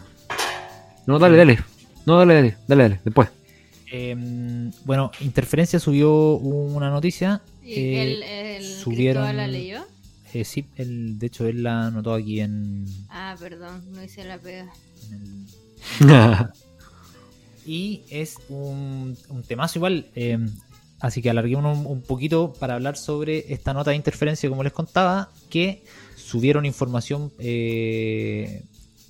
[1.05, 1.59] No, dale, dale.
[2.05, 3.29] No, dale, dale, dale, dale, después.
[3.91, 4.15] eh,
[4.85, 7.41] bueno, Interferencia subió una noticia.
[7.63, 9.85] ¿Y eh, el, el subieron- la leyó?
[10.33, 14.38] eh, sí, él, de hecho, él la anotó aquí en, Ah, perdón, no hice la
[14.38, 14.71] pega.
[15.11, 15.47] en
[16.01, 16.47] el,
[17.65, 20.07] Y es un, un temazo igual.
[20.15, 20.38] eh,
[21.00, 25.30] así que alarguémonos un, poquito para hablar sobre esta nota de interferencia, como les contaba,
[25.50, 25.84] que
[26.16, 28.64] subieron información eh,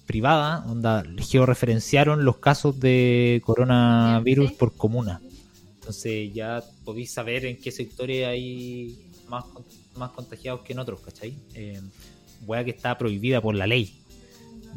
[0.06, 5.22] privada, onda, georreferenciaron los casos de coronavirus por comuna.
[5.80, 8.98] Entonces ya podéis saber en qué sectores hay
[9.30, 9.46] más,
[9.96, 11.34] más contagiados que en otros, ¿cachai?
[11.54, 11.82] Eh,
[12.46, 13.94] wea que está prohibida por la ley.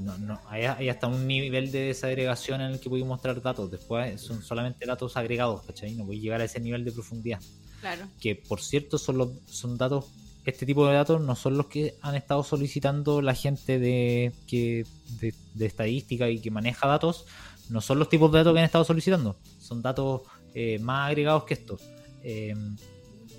[0.00, 3.70] No, no, hay, hay hasta un nivel de desagregación en el que podéis mostrar datos.
[3.70, 5.94] Después son solamente datos agregados, ¿cachai?
[5.94, 7.40] No podéis llegar a ese nivel de profundidad
[7.80, 8.06] Claro.
[8.20, 10.04] que por cierto son los son datos
[10.44, 14.84] este tipo de datos no son los que han estado solicitando la gente de que
[15.20, 17.24] de, de estadística y que maneja datos
[17.70, 20.22] no son los tipos de datos que han estado solicitando son datos
[20.54, 21.80] eh, más agregados que estos
[22.22, 22.54] Eh,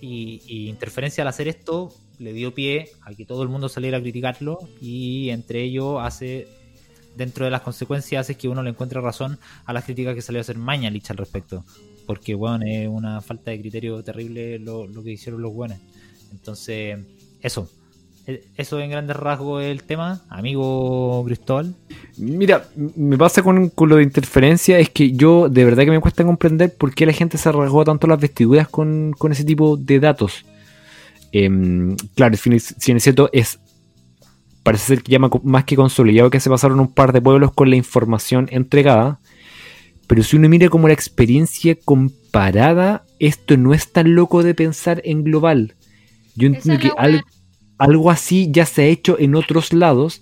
[0.01, 3.97] y, y interferencia al hacer esto le dio pie a que todo el mundo saliera
[3.97, 6.47] a criticarlo y entre ellos hace
[7.17, 10.39] dentro de las consecuencias hace que uno le encuentre razón a las críticas que salió
[10.39, 11.65] a hacer Mañalich al respecto
[12.07, 15.77] porque bueno, es una falta de criterio terrible lo, lo que hicieron los buenos.
[16.31, 16.97] Entonces,
[17.41, 17.69] eso.
[18.27, 21.73] E- Eso en grandes rasgos el tema, amigo Cristóbal.
[22.17, 25.99] Mira, me pasa con, con lo de interferencia, es que yo de verdad que me
[26.01, 29.77] cuesta comprender por qué la gente se rasgó tanto las vestiduras con, con ese tipo
[29.77, 30.43] de datos.
[31.31, 33.59] Em, claro, si si es cierto, es
[34.63, 37.69] parece ser que ya más que consolidado que se pasaron un par de pueblos con
[37.69, 39.19] la información entregada.
[40.07, 45.01] Pero si uno mira como la experiencia comparada, esto no es tan loco de pensar
[45.05, 45.75] en global.
[46.35, 47.23] Yo entiendo que al-
[47.77, 50.21] algo así ya se ha hecho en otros lados.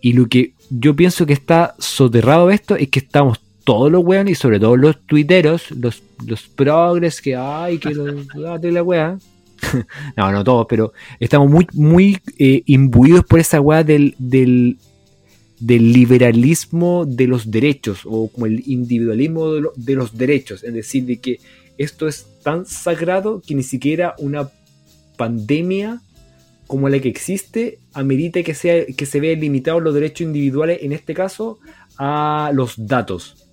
[0.00, 4.32] Y lo que yo pienso que está soterrado esto es que estamos todos los weones
[4.32, 8.14] y sobre todo los tuiteros, los, los progres que hay, que los
[8.62, 9.18] y la wea.
[10.16, 14.78] no, no todos, pero estamos muy, muy eh, imbuidos por esa wea del, del,
[15.60, 20.64] del liberalismo de los derechos o como el individualismo de los derechos.
[20.64, 21.40] Es decir, de que
[21.78, 24.50] esto es tan sagrado que ni siquiera una
[25.16, 26.00] pandemia
[26.66, 30.92] como la que existe amerita que, sea, que se vean limitados los derechos individuales, en
[30.92, 31.58] este caso,
[31.98, 33.43] a los datos.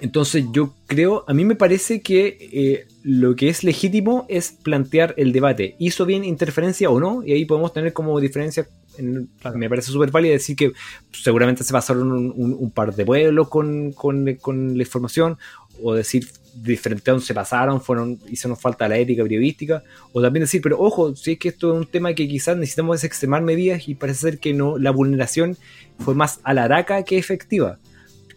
[0.00, 5.14] Entonces yo creo, a mí me parece que eh, lo que es legítimo es plantear
[5.16, 5.74] el debate.
[5.78, 7.22] ¿Hizo bien interferencia o no?
[7.24, 8.68] Y ahí podemos tener como diferencia,
[8.98, 10.72] en- me parece súper válida decir que
[11.12, 15.38] seguramente se pasaron un, un- un par de pueblos con, con- con la información,
[15.82, 19.82] o decir diferentes se pasaron, fueron, hicieron falta la ética periodística,
[20.12, 23.04] o también decir, pero ojo, si es que esto es un tema que quizás necesitamos
[23.04, 25.56] extremar medidas y parece ser que no, la vulneración
[25.98, 27.78] fue más a la araca que efectiva.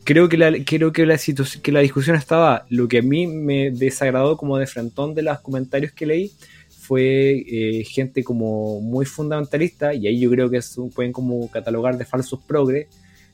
[0.03, 3.27] Creo que la, creo que la, situ- que la discusión estaba, lo que a mí
[3.27, 6.31] me desagradó como de frentón de los comentarios que leí
[6.69, 10.61] fue eh, gente como muy fundamentalista y ahí yo creo que
[10.95, 12.87] pueden como catalogar de falsos progres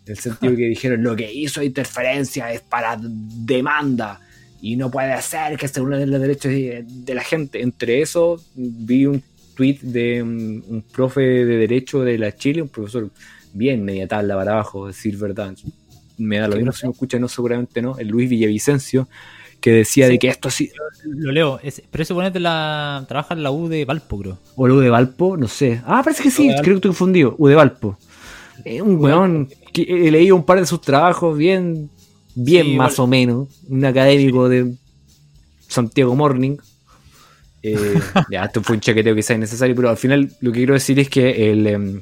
[0.05, 4.19] en el sentido que dijeron lo que hizo interferencia es para demanda
[4.61, 7.61] y no puede ser que se unen los derechos de, de la gente.
[7.61, 9.23] Entre eso vi un
[9.55, 13.09] tweet de un, un profe de derecho de la Chile, un profesor
[13.53, 15.53] bien media tabla para abajo, decir verdad.
[16.17, 19.07] Me da lo ¿Qué mismo si me escucha, no seguramente no, el Luis Villavicencio,
[19.61, 20.13] que decía Sí.
[20.13, 20.69] de que esto sí,
[21.05, 23.05] Lo leo, es- pero ese pone de la.
[23.07, 24.37] trabaja en la U de Valpo, creo.
[24.55, 25.81] o lo de Valpo, no sé.
[25.85, 27.35] Ah, parece que sí, creo que estoy confundido.
[27.37, 27.97] U de Valpo.
[28.63, 31.89] Es un weón que he leído un par de sus trabajos bien,
[32.33, 33.47] bien Sí, más o menos.
[33.67, 34.73] Un académico de
[35.67, 36.57] Santiago Morning.
[37.61, 37.75] Eh,
[38.31, 41.09] ya, esto fue un chaqueteo quizás innecesario, pero al final lo que quiero decir es
[41.09, 42.01] que el, em,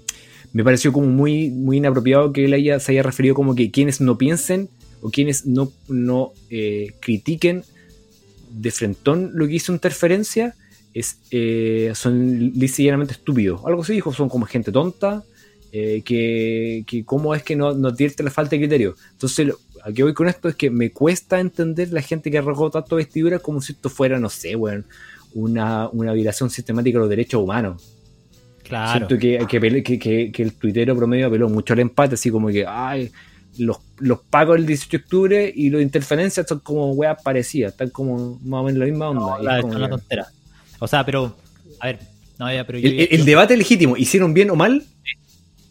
[0.53, 3.99] me pareció como muy, muy inapropiado que él haya, se haya referido como que quienes
[4.01, 4.69] no piensen
[5.01, 7.63] o quienes no, no eh, critiquen
[8.51, 10.55] de frentón lo que hizo interferencia
[10.93, 13.61] es, eh, son ligeramente estúpidos.
[13.65, 15.23] Algo así dijo, son como gente tonta,
[15.71, 18.95] eh, que, que cómo es que no, no advierte la falta de criterio.
[19.13, 22.37] Entonces, lo- a qué voy con esto es que me cuesta entender la gente que
[22.37, 24.85] arrojó tanto vestidura como si esto fuera, no sé, weón,
[25.33, 27.81] una, una violación sistemática de los derechos humanos.
[28.63, 29.07] Claro.
[29.07, 32.29] Siento que, que, pele- que- que- que el tuitero promedio apeló mucho al empate, así
[32.31, 33.11] como que, ay,
[33.57, 37.73] los, los pagos del 18 de octubre y los de interferencias son como weas parecidas,
[37.73, 39.21] están como más o menos la misma onda.
[39.21, 40.27] No, la- es una tontera.
[40.79, 41.35] O sea, pero.
[41.79, 41.99] A ver.
[42.39, 42.89] No, ya, pero yo.
[42.89, 44.83] el, debate legítimo, ¿hicieron bien o mal?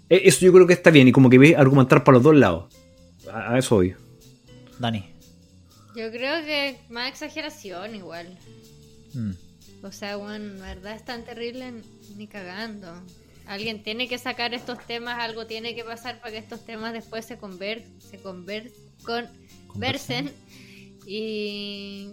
[0.08, 2.36] E- Eso yo creo que está bien y como que ve argumentar para los dos
[2.36, 2.72] lados.
[3.32, 3.94] A, a eso voy.
[4.78, 5.04] Dani.
[5.96, 8.38] Yo creo que más exageración igual.
[9.14, 9.30] Mm.
[9.82, 11.72] O sea, bueno, la verdad es tan terrible
[12.16, 12.92] ni cagando.
[13.46, 17.24] Alguien tiene que sacar estos temas, algo tiene que pasar para que estos temas después
[17.24, 18.70] se conver se conver
[19.66, 20.30] conversen
[21.06, 22.08] y,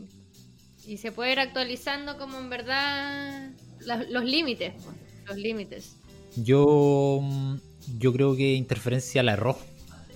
[0.87, 3.51] y se puede ir actualizando como en verdad
[3.81, 4.95] la- los límites, pues,
[5.27, 5.95] los límites.
[6.35, 7.55] Yo, mm,
[7.99, 9.57] yo creo que interferencia la erró.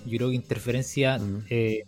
[0.06, 1.46] Yo creo que interferencia Mm.
[1.50, 1.84] eh,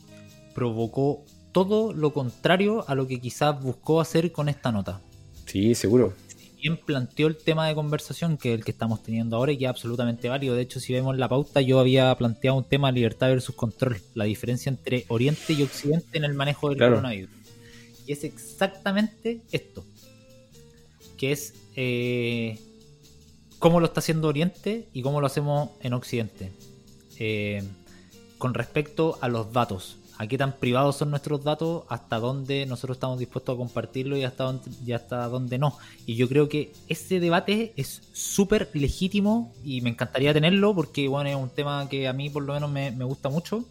[0.53, 5.01] provocó todo lo contrario a lo que quizás buscó hacer con esta nota.
[5.45, 6.13] Sí, seguro.
[6.27, 9.57] Si quien planteó el tema de conversación, que es el que estamos teniendo ahora y
[9.57, 10.55] que es absolutamente válido.
[10.55, 14.25] De hecho, si vemos la pauta, yo había planteado un tema libertad versus control, la
[14.25, 16.95] diferencia entre Oriente y Occidente en el manejo del Claro.
[16.95, 17.29] coronavirus.
[18.07, 19.83] Y es exactamente esto,
[21.17, 22.59] que es eh,
[23.59, 26.51] cómo lo está haciendo Oriente y cómo lo hacemos en Occidente.
[27.19, 27.63] Eh,
[28.37, 29.97] con respecto a los datos.
[30.17, 34.23] A qué tan privados son nuestros datos, hasta dónde nosotros estamos dispuestos a compartirlo y
[34.23, 35.77] hasta dónde, y hasta dónde no.
[36.05, 41.29] Y yo creo que ese debate es súper legítimo y me encantaría tenerlo porque bueno,
[41.29, 43.65] es un tema que a mí por lo menos me, gusta mucho.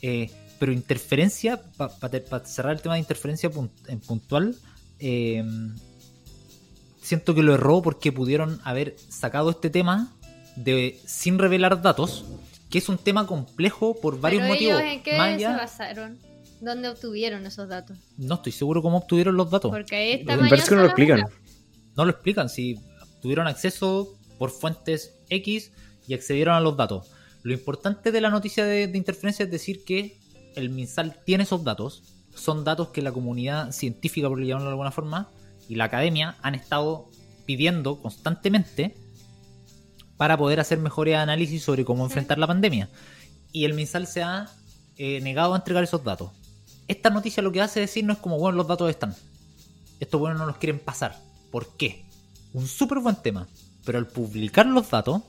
[0.00, 3.50] Eh, pero interferencia, para cerrar el tema de interferencia
[3.88, 4.56] en puntual,
[5.00, 5.44] eh,
[7.04, 10.10] siento que lo erró porque pudieron haber sacado este tema
[10.56, 12.24] de sin revelar datos,
[12.74, 14.80] que es un tema complejo por varios Pero motivos.
[14.80, 16.18] ellos en qué se basaron?
[16.60, 17.96] ¿Dónde obtuvieron esos datos?
[18.16, 19.70] no estoy seguro cómo obtuvieron los datos.
[19.70, 21.22] Porque ahí está Me parece que no lo explican.
[21.96, 22.48] No lo explican.
[22.48, 22.80] Si
[23.22, 25.70] tuvieron acceso por fuentes X
[26.08, 27.12] y accedieron a los datos.
[27.44, 30.18] Lo importante de la noticia de, de interferencia es decir que
[30.56, 32.02] el MinSal tiene esos datos.
[32.34, 35.28] Son datos que la comunidad científica, por llamarlo de alguna forma,
[35.68, 37.08] y la academia han estado
[37.46, 38.96] pidiendo constantemente
[40.16, 42.88] para poder hacer mejores análisis sobre cómo enfrentar la pandemia.
[43.52, 44.48] Y el MinSal se ha
[44.96, 46.30] eh, negado a entregar esos datos.
[46.88, 49.14] Esta noticia lo que hace es como, bueno, los datos están.
[50.00, 51.18] Estos buenos no los quieren pasar.
[51.50, 52.04] ¿Por qué?
[52.52, 53.46] Un súper buen tema.
[53.84, 55.22] Pero al publicar los datos,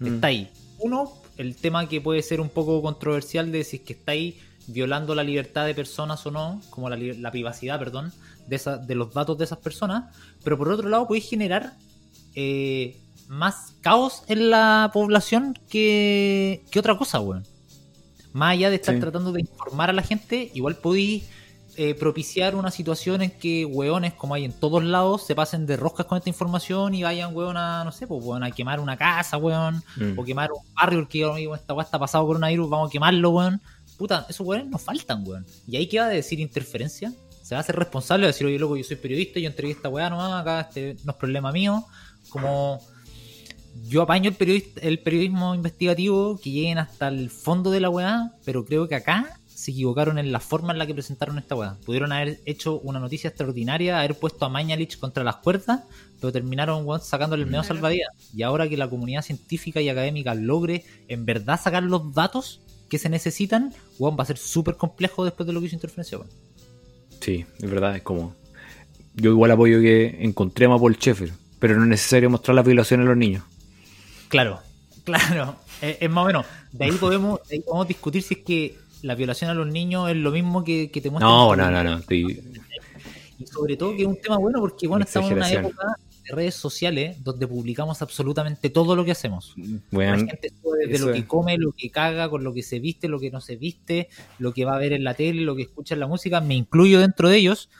[0.00, 0.06] Mm.
[0.14, 0.50] está ahí.
[0.78, 4.38] Uno, el tema que puede ser un poco controversial de si es que está ahí
[4.68, 8.12] violando la libertad de personas o no, como la, la privacidad, perdón,
[8.46, 10.14] de, esa- de los datos de esas personas.
[10.44, 11.74] Pero por otro lado, puede generar
[12.34, 12.96] eh,
[13.28, 17.44] más caos en la población que, que otra cosa, weón.
[18.32, 19.00] Más allá de estar Sí.
[19.00, 21.24] tratando de informar a la gente, igual podéis
[21.80, 25.76] eh, propiciar una situación en que weones, como hay en todos lados, se pasen de
[25.76, 28.96] roscas con esta información y vayan, weón, a, no sé, pues, weón, a quemar una
[28.96, 30.18] casa, weón, Mm.
[30.18, 33.60] o quemar un barrio porque "Oye, esta weá está pasado coronavirus, vamos a quemarlo, weón.
[33.96, 35.46] Puta, esos weones nos faltan, weón.
[35.68, 37.12] Y ahí queda de decir interferencia.
[37.44, 39.88] Se va a hacer responsable de decir, oye, loco, yo soy periodista, yo entregué esta
[39.88, 41.84] weá nomás, acá este no es problema mío.
[42.28, 42.80] Como
[43.86, 48.32] yo apaño el, periodista, el periodismo investigativo, que lleguen hasta el fondo de la weá,
[48.44, 51.76] pero creo que acá se equivocaron en la forma en la que presentaron esta weá.
[51.84, 55.80] Pudieron haber hecho una noticia extraordinaria, haber puesto a Mañalich contra las cuerdas,
[56.20, 58.08] pero terminaron weón, sacándole el medio salvavidas.
[58.32, 62.98] Y ahora que la comunidad científica y académica logre en verdad sacar los datos que
[62.98, 66.18] se necesitan, weón, va a ser súper complejo después de lo que hizo Interferencia.
[66.18, 66.30] weón.
[67.20, 68.34] Sí, es verdad, es como.
[69.14, 73.04] Yo igual apoyo que encontremos a Paul Schaeffer, pero no es necesario mostrar las violaciones
[73.04, 73.42] a los niños.
[74.28, 74.60] Claro,
[75.04, 75.56] claro.
[75.80, 76.46] Es, es más o menos.
[76.72, 80.10] De ahí podemos, de ahí podemos discutir si es que la violación a los niños
[80.10, 81.30] es lo mismo que, que te muestran.
[81.32, 81.98] No, no, no, no.
[81.98, 82.42] estoy-
[83.38, 85.86] Y sobre todo que es un tema bueno porque bueno, estamos en una época
[86.24, 89.54] de redes sociales donde publicamos absolutamente todo lo que hacemos.
[89.56, 92.80] La Weón, gente sube desde lo que come, lo que caga, con lo que se
[92.80, 95.54] viste, lo que no se viste, lo que va a ver en la tele, lo
[95.56, 97.70] que escucha en la música, me incluyo dentro de ellos.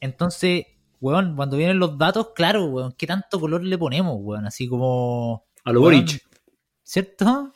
[0.00, 0.66] Entonces,
[1.00, 4.46] weón, cuando vienen los datos, claro, weón, ¿qué tanto color le ponemos, weón?
[4.46, 5.44] Así como...
[5.64, 6.20] A lo Boric.
[6.82, 7.52] ¿Cierto?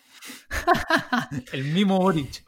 [1.53, 2.45] El mismo Boric.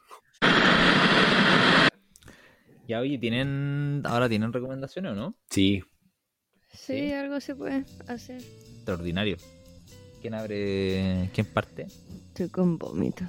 [2.89, 5.37] Ya, oye, ¿tienen, ahora tienen recomendaciones o no?
[5.51, 5.83] Sí.
[6.73, 6.79] Sí,
[7.09, 7.13] Sí.
[7.13, 8.43] algo se puede hacer.
[8.43, 9.37] Extraordinario.
[10.21, 11.87] ¿Quién abre, quién parte?
[12.29, 13.25] Estoy con vómito.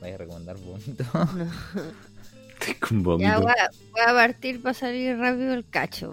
[0.00, 1.04] Vaya a recomendar vómito.
[2.60, 3.04] Estoy con Ya
[3.38, 3.40] vómito.
[3.42, 6.12] voy a, voy a partir para salir rápido el cacho.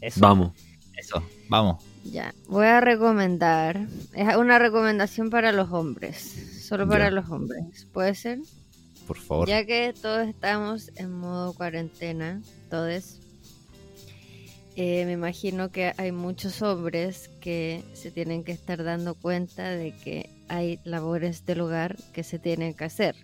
[0.00, 0.52] Eso, Vamos.
[0.96, 1.82] eso, vamos.
[2.04, 3.86] Ya, voy a recomendar.
[4.14, 6.18] Es una recomendación para los hombres.
[6.68, 7.10] Solo para Ya.
[7.10, 7.86] los hombres.
[7.92, 8.38] ¿Puede ser?
[9.06, 9.48] Por favor.
[9.48, 12.40] Ya que todos estamos en modo cuarentena,
[12.70, 13.18] todos,
[14.76, 19.92] eh, me imagino que hay muchos hombres que se tienen que estar dando cuenta de
[19.92, 23.16] que hay labores del hogar que se tienen que hacer.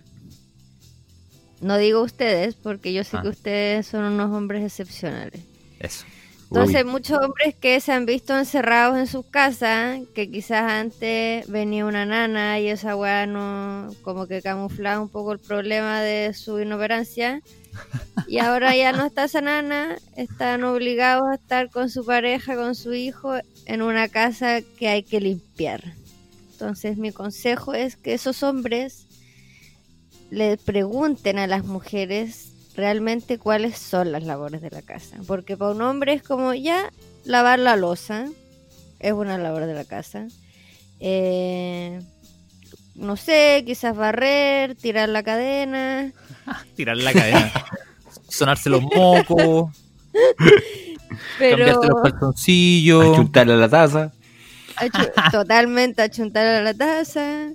[1.60, 3.22] No digo ustedes, porque yo sé Ah.
[3.22, 5.42] que ustedes son unos hombres excepcionales.
[5.78, 6.04] Eso.
[6.50, 11.86] Entonces, muchos hombres que se han visto encerrados en sus casas, que quizás antes venía
[11.86, 16.58] una nana y esa weá no, como que camuflaba un poco el problema de su
[16.58, 17.40] inoperancia.
[18.26, 22.74] Y ahora ya no está esa nana, están obligados a estar con su pareja, con
[22.74, 23.34] su hijo,
[23.66, 25.94] en una casa que hay que limpiar.
[26.50, 29.06] Entonces, mi consejo es que esos hombres
[30.30, 35.16] le pregunten a las mujeres realmente cuáles son las labores de la casa.
[35.26, 36.90] Porque para un hombre es como ya
[37.24, 38.26] lavar la losa,
[38.98, 40.26] es una labor de la casa.
[40.98, 42.00] Eh,
[42.94, 46.12] no sé, quizás barrer, tirar la cadena,
[46.76, 47.52] Tirar la cadena.
[48.28, 49.70] Sonarse los mocos.
[51.38, 53.12] Pero Cambiarte los calzoncillos.
[53.12, 54.12] Achuntarle a la taza.
[54.76, 57.50] achu- totalmente achuntar a la taza.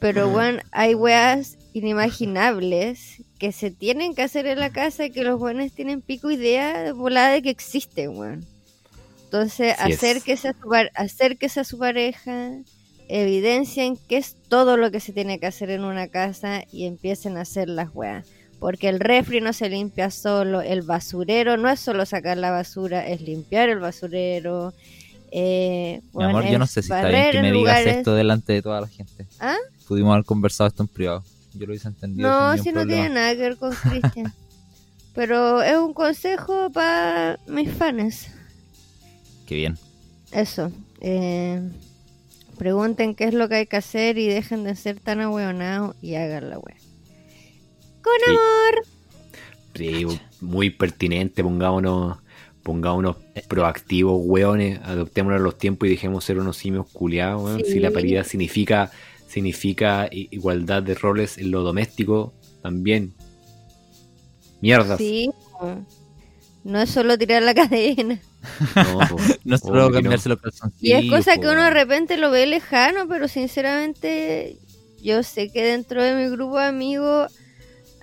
[0.00, 5.22] Pero bueno, hay weas inimaginables que se tienen que hacer en la casa y que
[5.22, 8.44] los buenos tienen pico idea de volada de que existen, weón.
[9.24, 9.94] Entonces, es.
[9.96, 12.52] acérquese a, su acérquese a su pareja,
[13.08, 17.36] evidencien qué es todo lo que se tiene que hacer en una casa y empiecen
[17.36, 18.26] a hacer las weas.
[18.58, 23.06] Porque el refri no se limpia solo, el basurero no es solo sacar la basura,
[23.06, 24.72] es limpiar el basurero.
[25.30, 28.54] Eh, Mi amor, yo no sé si está bien que me digas lugares- esto delante
[28.54, 29.26] de toda la gente.
[29.38, 29.56] ¿Ah?
[29.86, 31.22] Pudimos haber conversado esto en privado.
[31.58, 32.28] Yo lo hubiese entendido.
[32.28, 34.32] No, si no tiene nada que ver con Cristian.
[35.14, 38.28] Pero es un consejo para mis fans.
[39.46, 39.76] Qué bien.
[40.32, 40.70] Eso.
[41.00, 41.60] eh,
[42.58, 46.14] pregunten qué es lo que hay que hacer y dejen de ser tan ahueonados y
[46.16, 46.76] hagan la wea.
[48.02, 48.30] Con Sí.
[48.30, 48.84] amor.
[49.76, 52.18] Sí, muy pertinente, pongámonos,
[52.64, 53.16] pongámonos
[53.48, 57.64] proactivos, weones, adoptémonos los tiempos y dejemos ser unos simios culiados, weón.
[57.64, 57.72] Sí.
[57.74, 58.90] Si la paridad significa,
[59.28, 63.14] significa igualdad de roles en lo doméstico, también.
[64.60, 64.98] Mierdas.
[64.98, 65.30] Sí.
[66.64, 68.20] No es solo tirar la cadena.
[68.74, 69.16] No, po.
[69.44, 70.02] No es solo que no.
[70.02, 70.38] cambiarse los
[70.80, 71.00] Y calzoncillos.
[71.04, 74.58] es cosa que uno de repente lo ve lejano, pero sinceramente
[75.02, 77.32] yo sé que dentro de mi grupo de amigos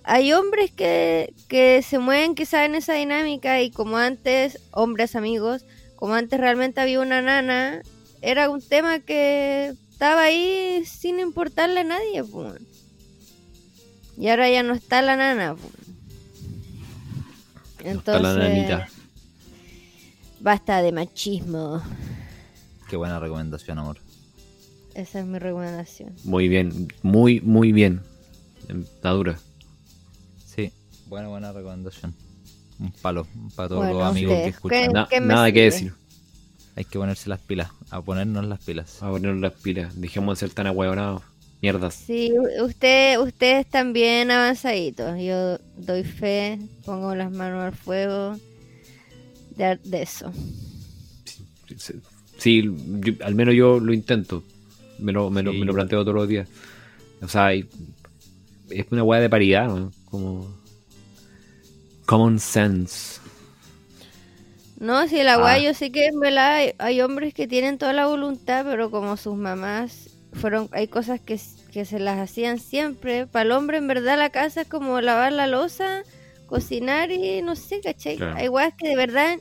[0.03, 5.65] hay hombres que, que se mueven quizás en esa dinámica y como antes, hombres amigos,
[5.95, 7.81] como antes realmente había una nana,
[8.21, 12.21] era un tema que estaba ahí sin importarle a nadie.
[12.23, 12.51] po.
[14.17, 15.55] Y ahora ya no está la nana.
[17.83, 18.89] No está la nanita.
[20.41, 21.81] basta de machismo.
[22.89, 23.97] Qué buena recomendación, amor.
[24.93, 26.13] Esa es mi recomendación.
[26.25, 28.01] Muy bien, muy, muy bien.
[28.67, 29.39] Está dura.
[30.45, 30.71] Sí,
[31.07, 32.13] buena, buena recomendación.
[32.79, 34.81] Un palo para todos Bueno, los amigos que escuchan.
[34.87, 35.91] ¿qué- Na- qué me nada que sirve?
[35.91, 36.04] decir.
[36.75, 39.01] Hay que ponerse las pilas, a ponernos las pilas.
[39.01, 39.99] A ponernos las pilas.
[39.99, 41.21] Dejemos de ser tan ahueonados.
[41.61, 41.95] Mierdas.
[41.95, 45.17] Sí, u- usted, ustedes están bien avanzaditos.
[45.19, 48.37] Yo doy fe, pongo las manos al fuego
[49.55, 50.31] de, de eso.
[52.37, 52.63] Sí,
[52.99, 54.43] yo- al menos yo lo intento.
[54.99, 56.47] Me lo, me lo, me lo planteo todos los días.
[57.21, 57.65] O sea, es
[58.91, 59.91] una weá de paridad, ¿no?
[60.09, 60.53] Como.
[62.05, 63.14] Common sense.
[64.85, 65.37] No, si la Ah.
[65.37, 68.91] guay yo sé que en verdad hay, hay hombres que tienen toda la voluntad, pero
[68.91, 71.39] como sus mamás fueron, hay cosas que,
[71.71, 73.25] que se las hacían siempre.
[73.25, 76.03] Para el hombre en verdad la casa es como lavar la losa,
[76.45, 78.17] cocinar y no sé, ¿cachai?
[78.17, 78.35] Claro.
[78.37, 79.39] Hay weas que de verdad,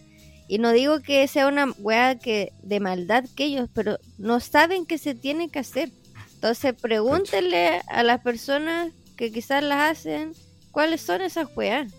[0.49, 4.87] y no digo que sea una wea que de maldad que ellos, pero no saben
[4.87, 5.91] que se tiene que hacer.
[6.37, 10.33] Entonces pregúntenle a las personas que quizás las hacen
[10.71, 11.93] cuáles son esas weas.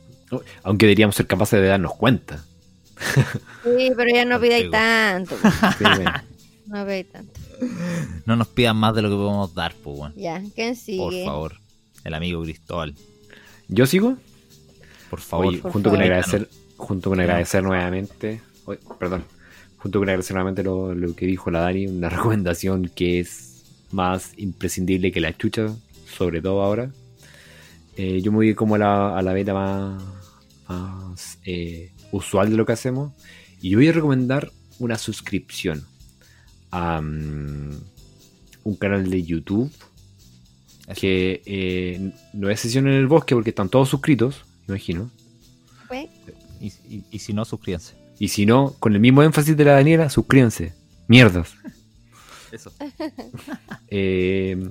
[0.63, 2.43] Aunque deberíamos ser capaces de darnos cuenta.
[3.63, 5.35] Sí, pero ya no pidáis tanto.
[5.77, 6.13] Sí, bueno.
[6.67, 7.39] No pidáis tanto.
[8.25, 10.13] No nos pidan más de lo que podemos dar, pues, weón.
[10.15, 10.99] Ya, ¿quién sigue?
[10.99, 11.55] Por favor.
[12.03, 12.93] El amigo Cristóbal.
[13.67, 14.17] ¿Yo sigo?
[15.09, 15.47] Por favor.
[15.47, 18.41] Oye, por junto con agradecer, junto con agradecer nuevamente,
[18.99, 19.23] perdón,
[19.77, 24.33] junto con agradecer nuevamente lo, lo que dijo la Dani, una recomendación que es más
[24.37, 25.67] imprescindible que la chucha,
[26.17, 26.91] sobre todo ahora.
[27.97, 30.03] Eh, yo me voy como a la, a la beta más,
[30.67, 33.13] más, eh, usual de lo que hacemos
[33.61, 35.85] y yo voy a recomendar una suscripción
[36.71, 37.71] a mm,
[38.63, 39.71] un canal de YouTube
[40.87, 40.99] Eso.
[41.01, 45.09] que eh, no es sesión en el bosque porque están todos suscritos, me imagino.
[46.61, 47.95] Y, y- y si no, suscríbanse.
[48.17, 50.73] Y si no, con el mismo énfasis de la Daniela, suscríbanse.
[51.07, 51.53] Mierdas.
[52.51, 52.71] Eso.
[53.89, 54.69] Eh,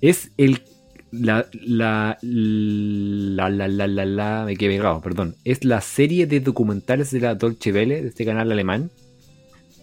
[0.00, 0.62] es el.
[1.12, 5.34] La, la, la, la, la, la, la- me quedé pegado, perdón.
[5.44, 8.90] Es la serie de documentales de la Dolce Vele, de este canal alemán,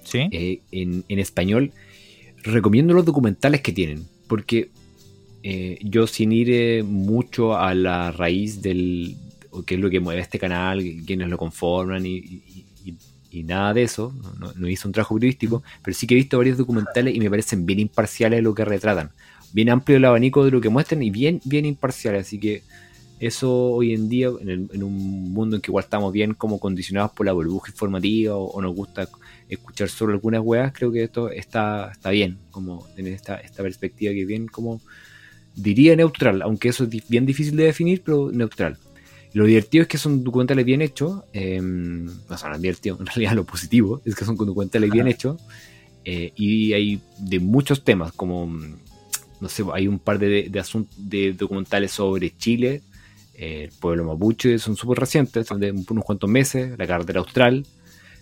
[0.03, 0.27] ¿Sí?
[0.31, 1.71] eh, en, en español.
[2.43, 4.69] Recomiendo los documentales que tienen, porque
[5.43, 9.17] eh, yo sin ir eh, mucho a la raíz del,
[9.65, 12.95] qué es lo que mueve este canal, quiénes lo conforman y, y- y-
[13.39, 16.17] y nada de eso, no, no- no hice un trabajo periodístico, pero sí que he
[16.17, 19.11] visto varios documentales y me parecen bien imparciales lo que retratan.
[19.53, 22.61] Bien amplio el abanico de lo que muestran y bien, bien imparciales, así que
[23.19, 26.59] eso hoy en día, en, el- en un mundo en que igual estamos bien como
[26.59, 29.07] condicionados por la burbuja informativa o, o nos gusta
[29.49, 34.13] escuchar solo algunas weas, creo que esto está, está bien, como tener esta, esta perspectiva
[34.13, 34.81] que es bien como
[35.55, 38.77] diría neutral, aunque eso es bien difícil de definir, pero neutral.
[39.33, 41.59] Lo divertido es que son documentales bien hechos, eh,
[42.29, 45.15] o sea, no es divertido, en realidad lo positivo es que son documentales bien Ajá.
[45.15, 45.41] hechos,
[46.05, 48.45] eh, y hay de muchos temas, como,
[49.39, 52.81] no sé, hay un par de, de, de documentales sobre Chile,
[53.35, 57.65] eh, el pueblo mapuche, son súper recientes, son de unos cuantos meses, la carretera austral,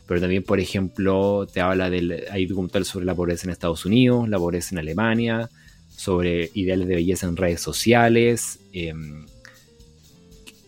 [0.08, 1.86] pero también, por ejemplo, te habla.
[2.32, 5.50] Hay documentales sobre la pobreza en Estados Unidos, la pobreza en Alemania,
[5.90, 8.60] sobre ideales de belleza en redes sociales.
[8.74, 9.26] em,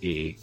[0.02, 0.38] eh,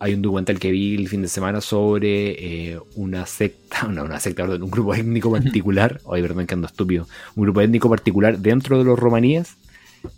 [0.00, 4.18] hay un documental que vi el fin de semana sobre eh, una secta, no, una
[4.18, 6.00] secta, perdón, un grupo étnico particular.
[6.10, 7.06] Ay, perdón, que ando estúpido.
[7.36, 9.54] Un grupo étnico particular dentro de los romaníes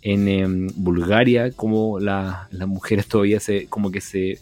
[0.01, 4.39] en em, Bulgaria, como la- las mujeres todavía se, como que se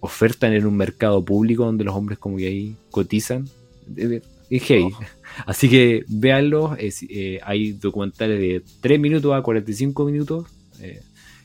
[0.00, 3.48] ofertan en un mercado público donde los hombres como que ahí cotizan.
[3.96, 4.90] Es es heavy.
[5.46, 6.76] Así que véanlo.
[6.78, 10.46] es, eh, hay documentales de 3 minutos a 45 minutos.
[10.80, 11.00] eh,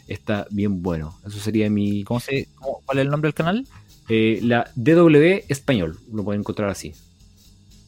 [0.08, 1.18] está bien bueno.
[1.26, 2.04] Eso sería mi.
[2.04, 3.68] ¿Cómo se, cómo- ¿Cuál es el nombre del canal?
[4.10, 5.98] eh, la DW Español.
[6.12, 6.94] Lo pueden encontrar así.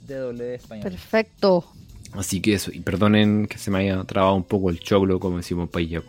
[0.08, 0.84] DW Español.
[0.84, 1.66] Perfecto.
[2.14, 2.72] Así que eso.
[2.72, 6.00] Y perdonen que se me haya trabado un poco el choclo, como decimos en País.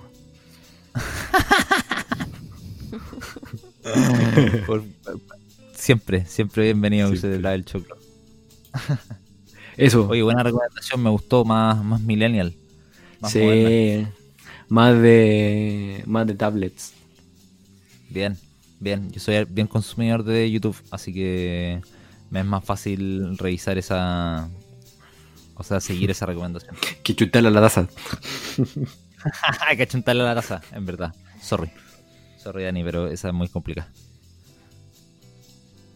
[4.66, 4.84] Por-
[5.74, 7.36] siempre, siempre bienvenido a Siempre.
[7.36, 7.96] usted el choclo.
[9.76, 10.08] Eso.
[10.08, 12.54] Oye, buena recomendación, me gustó, más, más millennial.
[13.20, 13.40] Más sí.
[13.40, 14.12] moderna.
[14.74, 16.02] Más de.
[16.04, 16.94] Más de tablets.
[18.10, 18.36] Bien,
[18.80, 19.08] bien.
[19.12, 21.80] Yo soy bien consumidor de YouTube, así que
[22.28, 24.48] me es más fácil revisar esa.
[25.54, 26.74] O sea, seguir esa recomendación.
[27.04, 27.86] Que chutarle a la taza.
[29.60, 31.14] Hay que chuntarle a la taza, en verdad.
[31.40, 31.70] Sorry.
[32.42, 33.92] Sorry, Dani, pero esa es muy complicada.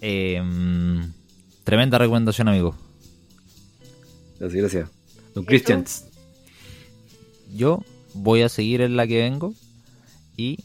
[0.01, 1.13] Em,
[1.65, 2.77] tremenda recomendación, amigo.
[4.39, 4.91] Gracias, gracias.
[5.35, 6.05] Don Christians.
[7.53, 7.83] Yo
[8.19, 9.55] voy a seguir en la que vengo
[10.37, 10.59] y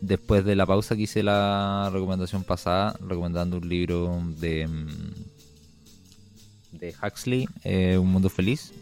[0.00, 5.14] después de la pausa que hice la recomendación pasada, recomendando un libro de, mm,
[6.78, 8.72] de Huxley, eh, Un Mundo Feliz,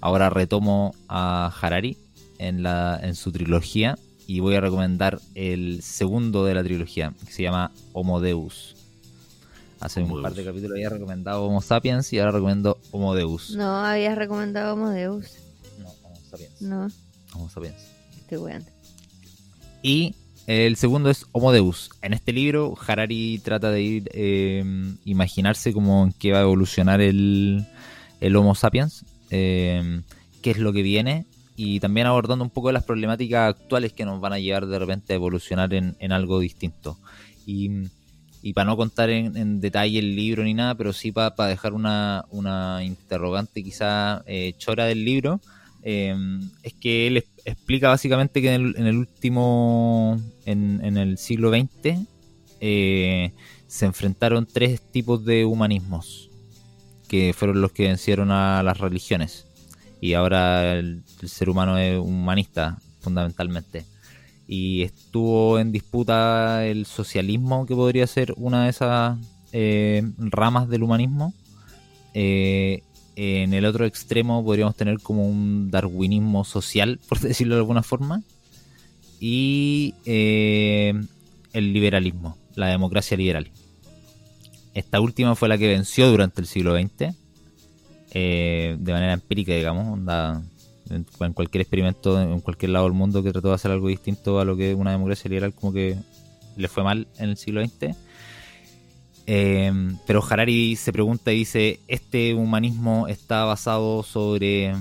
[0.00, 1.96] ahora retomo a Harari
[2.38, 7.32] en, la, en su trilogía y voy a recomendar el segundo de la trilogía, que
[7.32, 8.76] se llama Homo Deus.
[9.80, 13.56] Hace Homo un par de capítulos había recomendado Homo Sapiens y ahora recomiendo Homo Deus.
[13.56, 15.26] No, habías recomendado Homo Deus.
[15.78, 16.62] No, Homo Sapiens.
[16.62, 16.88] No,
[17.34, 17.76] Homo Sapiens.
[18.16, 18.70] estoy weando.
[19.82, 20.14] Y
[20.46, 21.90] el segundo es Homo Deus.
[22.02, 24.64] En este libro, Harari trata de ir eh,
[25.04, 27.64] imaginarse cómo en qué va a evolucionar el,
[28.20, 30.02] el Homo sapiens, eh,
[30.42, 31.26] qué es lo que viene,
[31.56, 35.12] y también abordando un poco las problemáticas actuales que nos van a llevar de repente
[35.12, 36.98] a evolucionar en, en algo distinto.
[37.46, 37.70] Y,
[38.42, 41.74] y para no contar en, en detalle el libro ni nada, pero sí para dejar
[41.74, 45.40] una, una interrogante quizá eh, chora del libro,
[45.82, 46.14] eh,
[46.62, 51.98] es que él explica básicamente que en el, último, en, el siglo XX,
[52.60, 53.32] eh,
[53.66, 56.30] se enfrentaron tres tipos de humanismos,
[57.08, 59.46] que fueron los que vencieron a las religiones.
[60.00, 63.84] Y ahora el, ser humano es humanista, fundamentalmente.
[64.46, 69.18] Y estuvo en disputa el socialismo, que podría ser una de esas
[69.52, 71.32] eh, ramas del humanismo.
[73.22, 78.22] En el otro extremo podríamos tener como un darwinismo social, por decirlo de alguna forma.
[79.20, 80.94] Y eh,
[81.52, 83.50] el liberalismo, la democracia liberal.
[84.72, 87.14] Esta última fue la que venció durante el siglo XX,
[88.12, 89.98] eh, de manera empírica, digamos,
[90.88, 94.40] en, en cualquier experimento, en cualquier lado del mundo que trató de hacer algo distinto
[94.40, 95.98] a lo que una democracia liberal, como que
[96.56, 97.94] le fue mal en el siglo XX.
[99.26, 99.72] Eh,
[100.06, 104.74] pero Harari se pregunta y dice, ¿este humanismo está basado sobre,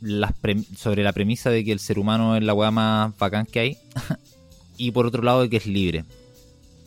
[0.00, 0.32] las
[0.76, 3.78] sobre la premisa de que el ser humano es la weá más bacán que hay?
[4.76, 6.04] y por otro lado de que es libre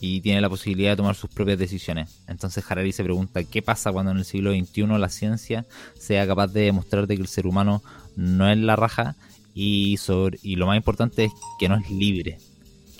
[0.04, 2.24] y tiene la posibilidad de tomar sus propias decisiones.
[2.28, 6.48] Entonces Harari se pregunta, ¿qué pasa cuando en el siglo XXI la ciencia sea capaz
[6.48, 7.84] de demostrar de que el ser humano
[8.16, 9.16] no es la raja
[9.54, 12.40] y, sobre, y lo más importante es que no es libre?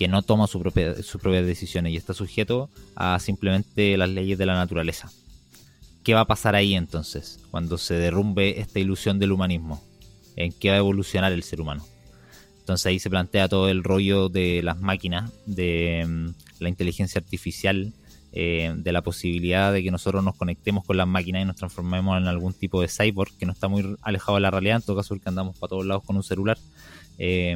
[0.02, 4.40] Que no toma su propia, sus propias decisiones y está sujeto a simplemente las leyes
[4.40, 5.12] de la naturaleza.
[6.04, 9.80] ¿Qué va a pasar ahí entonces, cuando se derrumbe esta ilusión del humanismo?
[10.36, 11.86] ¿En qué va a evolucionar el ser humano?
[12.62, 16.30] Entonces ahí se plantea todo el rollo de las máquinas, de mm,
[16.64, 17.94] la inteligencia artificial,
[18.32, 22.18] eh, de la posibilidad de que nosotros nos conectemos con las máquinas y nos transformemos
[22.18, 24.96] en algún tipo de cyborg que no está muy alejado de la realidad, en todo
[24.96, 26.58] caso porque andamos para todos lados con un celular.
[27.20, 27.56] Eh,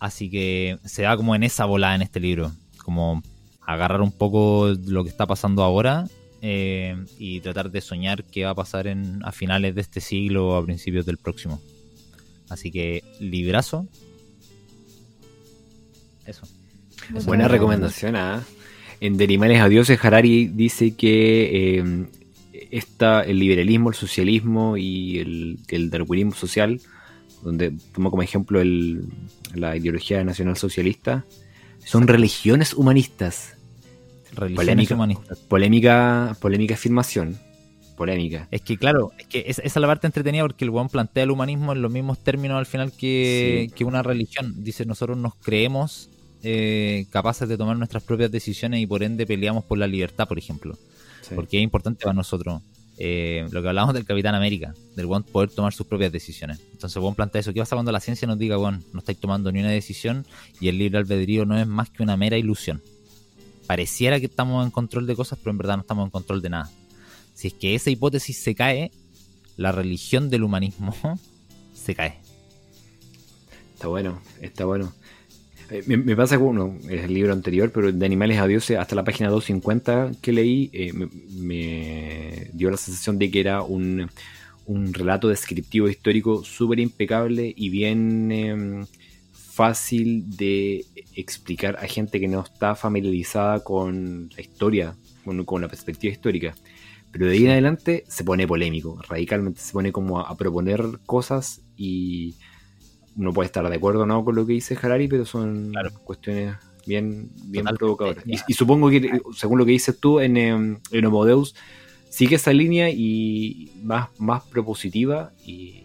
[0.00, 2.52] Así que se da como en esa volada en este libro,
[2.84, 3.22] como
[3.60, 6.06] agarrar un poco lo que está pasando ahora
[6.40, 10.48] eh, y tratar de soñar qué va a pasar en, a finales de este siglo
[10.50, 11.60] o a principios del próximo.
[12.48, 13.86] Así que librazo.
[16.24, 16.46] Eso.
[17.26, 18.42] Buena recomendación, ¿ah?
[19.00, 22.06] En De Animales a Dioses, Harari dice que eh,
[22.70, 26.80] esta, el liberalismo, el socialismo y el, el darwinismo social,
[27.42, 29.04] donde toma como ejemplo el-
[29.54, 31.24] la ideología nacional socialista,
[31.84, 33.54] son religiones humanistas.
[34.32, 34.94] Religiones Polémica.
[34.94, 35.38] humanistas.
[35.38, 37.38] Polémica, polémica afirmación.
[37.96, 38.46] Polémica.
[38.52, 41.30] Es que claro, es que esa, es la parte entretenida porque el weón plantea el
[41.32, 43.74] humanismo en los mismos términos al final que, Sí.
[43.74, 44.62] que una religión.
[44.62, 46.08] Dice, nosotros nos creemos
[46.44, 50.38] eh, capaces de tomar nuestras propias decisiones y por ende peleamos por la libertad, por
[50.38, 50.78] ejemplo.
[51.22, 51.34] Sí.
[51.34, 52.62] Porque es importante para nosotros
[53.00, 56.60] eh, lo que hablamos del Capitán América, del poder tomar sus propias decisiones.
[56.72, 57.52] Entonces, weón plantea eso.
[57.52, 60.26] ¿Qué pasa cuando la ciencia nos diga, weón, no estáis tomando ni una decisión
[60.60, 62.82] y el libre albedrío no es más que una mera ilusión?
[63.68, 66.48] Pareciera que estamos en control de cosas, pero en verdad no estamos en control de
[66.48, 66.70] nada.
[67.34, 68.90] Si es que esa hipótesis se cae,
[69.56, 70.92] la religión del humanismo
[71.74, 72.18] se cae.
[73.74, 74.92] Está bueno, está bueno.
[75.70, 78.78] Eh, Me, me pasa con uno, es el libro anterior, pero de Animales a Dioses,
[78.78, 83.62] hasta la página 250 que leí, eh, me, me dio la sensación de que era
[83.62, 84.08] un,
[84.66, 88.84] un relato descriptivo histórico súper impecable y bien eh,
[89.32, 95.68] fácil de explicar a gente que no está familiarizada con la historia, con, con la
[95.68, 96.54] perspectiva histórica.
[97.10, 100.82] Pero de ahí en adelante se pone polémico, radicalmente se pone como a, a proponer
[101.06, 102.36] cosas y
[103.18, 105.90] uno puede estar de acuerdo no con lo que dice Harari, pero son Claro.
[106.04, 108.24] cuestiones bien, bien Totalmente, provocadoras.
[108.26, 111.54] Y, y supongo que, según lo que dices tú, en, em, en Homo Deus
[112.08, 115.84] sigue esa línea y más, más propositiva y,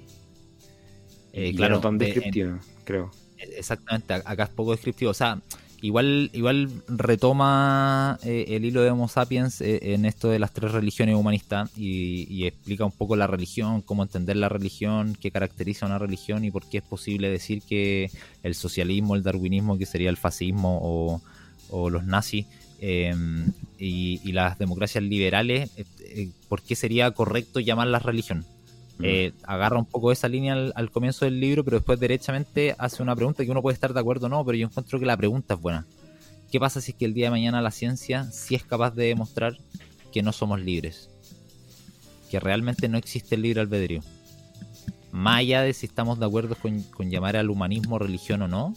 [1.33, 3.11] Eh, claro, no tan de- descriptiva, creo.
[3.37, 5.11] Exactamente, a- acá es poco descriptivo.
[5.11, 5.41] O sea,
[5.83, 10.71] igual, igual retoma eh, el hilo de Homo sapiens eh, en esto de las tres
[10.71, 15.99] religiones humanistas y, explica un poco la religión, cómo entender la religión, qué caracteriza una
[15.99, 18.09] religión y por qué es posible decir que
[18.41, 21.21] el socialismo, el darwinismo, que sería el fascismo o,
[21.89, 22.45] los nazis,
[22.79, 23.15] eh,
[23.79, 28.45] y, y las democracias liberales, eh, eh, por qué sería correcto llamarlas religión.
[29.01, 33.01] Eh, agarra un poco esa línea al, al comienzo del libro, pero después derechamente hace
[33.01, 35.17] una pregunta que uno puede estar de acuerdo o no, pero yo encuentro que la
[35.17, 35.85] pregunta es buena.
[36.51, 39.05] ¿Qué pasa si es que el día de mañana la ciencia sí es capaz de
[39.05, 39.57] demostrar
[40.11, 41.09] que no somos libres?
[42.29, 44.03] Que realmente no existe el libre albedrío.
[45.11, 48.75] Más allá de si estamos de acuerdo con, con llamar al humanismo religión o no,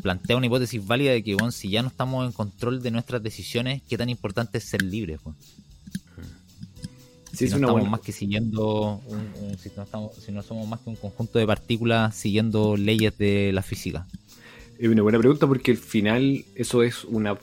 [0.00, 3.22] plantea una hipótesis válida de que, bueno, si ya no estamos en control de nuestras
[3.22, 5.20] decisiones, ¿qué tan importante es ser libres?
[5.22, 5.38] bueno?
[7.32, 10.42] Sí, si no estamos buena- más que siguiendo un- un- si, no estamos, si no
[10.42, 14.06] somos más que un conjunto de partículas siguiendo leyes de la física.
[14.78, 17.38] Es una buena pregunta porque al final eso es una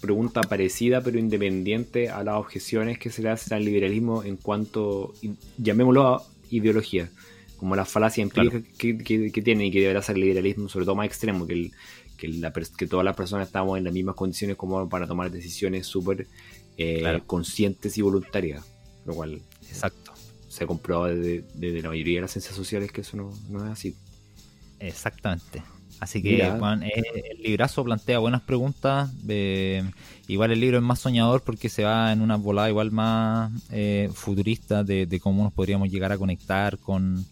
[0.00, 5.14] pregunta parecida pero independiente a las objeciones que se le hacen al liberalismo en cuanto,
[5.58, 7.08] llamémoslo a ideología,
[7.56, 10.84] como la falacia empírica que, que- que tiene y que deberá ser el liberalismo, sobre
[10.86, 11.72] todo más extremo, que, el-
[12.16, 15.86] que, la que todas las personas estamos en las mismas condiciones como para tomar decisiones
[15.86, 16.26] súper
[16.76, 17.22] eh, Claro.
[17.26, 18.64] conscientes y voluntarias,
[19.04, 20.12] lo cual exacto
[20.48, 23.64] se ha comprobado desde, desde la mayoría de las ciencias sociales que eso no, no
[23.64, 23.94] es así.
[24.78, 25.62] exactamente
[26.00, 26.50] así que.
[26.58, 26.92] Juan, eh,
[27.30, 29.88] el librazo plantea buenas preguntas eh,
[30.28, 34.10] igual el libro es más soñador porque se va en una volada igual más eh,
[34.12, 37.24] futurista de, de cómo nos podríamos llegar a conectar con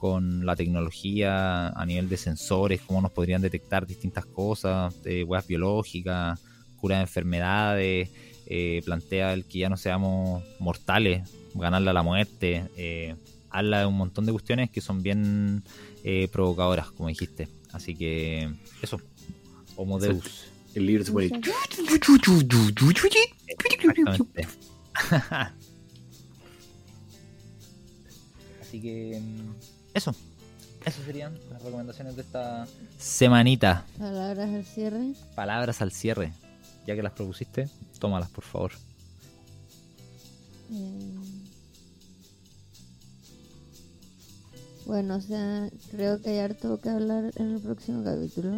[0.00, 5.46] con la tecnología a nivel de sensores, cómo nos podrían detectar distintas cosas, eh, weas
[5.46, 6.40] biológicas,
[6.80, 8.08] cura de enfermedades,
[8.52, 13.14] eh, plantea el que ya no seamos mortales, ganarle a la muerte, eh,
[13.48, 15.62] habla de un montón de cuestiones que son bien
[16.02, 17.48] eh, provocadoras, como dijiste.
[17.72, 18.52] Así que
[18.82, 19.00] eso,
[19.76, 20.48] Homo Deus.
[20.74, 21.30] El libro se pone...
[28.60, 29.54] Así que mm,
[29.94, 30.12] eso.
[30.84, 32.66] Eso serían las recomendaciones de esta
[32.98, 33.86] semanita.
[33.96, 35.12] Palabras al cierre.
[35.36, 36.32] Palabras al cierre.
[36.90, 37.68] Ya que las propusiste,
[38.00, 38.72] tómalas por favor.
[40.72, 41.14] Eh,
[44.86, 48.56] Bueno, o sea, creo que hay harto que hablar en el próximo capítulo.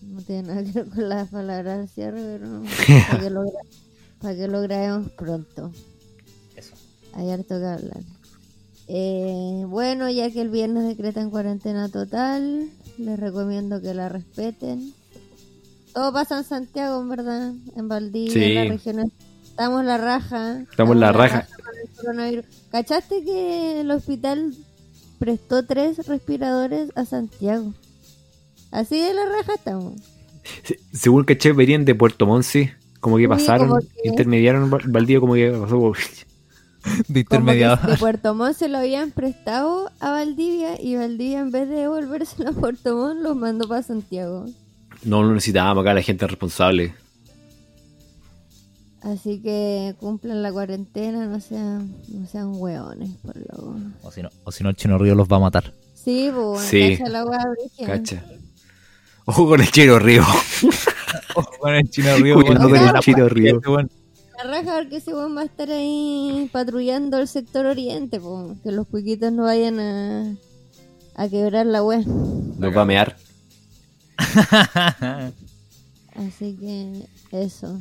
[0.00, 2.62] No tiene nada que ver con las palabras al cierre, pero
[3.08, 3.66] para que lo, gra-
[4.22, 5.70] para que lo grabemos pronto.
[6.56, 6.72] Eso.
[7.12, 8.02] Hay harto que hablar.
[8.86, 14.94] Eh, bueno, ya que el viernes decretan cuarentena total, les recomiendo que la respeten.
[15.98, 18.44] Todo pasa en Santiago, en verdad, en Valdivia, Sí.
[18.44, 19.06] en las regiones.
[19.42, 20.60] Estamos la raja.
[20.70, 21.48] Estamos la raja.
[21.56, 22.44] con el coronavirus.
[22.70, 24.54] ¿Cachaste que el hospital
[25.18, 27.74] prestó tres respiradores a Santiago?
[28.70, 29.94] Así de la raja estamos.
[30.62, 32.46] Se- Según caché, venían de Puerto Montt,
[33.00, 35.76] como que Sí, pasaron, como que- intermediaron Val- Valdivia, como que pasó.
[35.76, 37.86] De Como que intermediador.
[37.90, 42.50] de Puerto Montt se lo habían prestado a Valdivia y Valdivia en vez de devolvérselo
[42.50, 44.46] a Puerto Montt los mandó para Santiago.
[45.04, 46.94] No lo necesitábamos acá, la gente responsable.
[49.02, 53.76] Así que cumplan la cuarentena, no sean, no sean hueones, por loco.
[54.02, 55.72] O si no, o si no el Chino Río los va a matar.
[55.94, 56.96] Sí, pues, Sí.
[56.98, 57.44] cacha la hueá.
[57.86, 58.24] Cacha.
[59.24, 60.22] Ojo con el chero río.
[61.34, 62.34] Ojo con el chino río.
[62.42, 63.60] Cuidado con el chino río.
[64.36, 68.72] La raja porque ese weón va a estar ahí patrullando el sector oriente, po, que
[68.72, 70.34] los cuiquitos no vayan a,
[71.14, 72.06] a quebrar la web.
[72.06, 73.16] Nos va a mear.
[76.14, 77.80] Así que eso.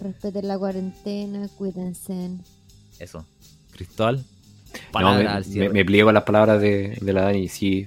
[0.00, 2.30] Respeten la cuarentena, cuídense.
[2.98, 3.24] Eso.
[3.72, 4.24] Cristóbal.
[4.92, 5.24] No, me,
[5.58, 7.48] me, me pliego a las palabras de, de la Dani.
[7.48, 7.86] Sí,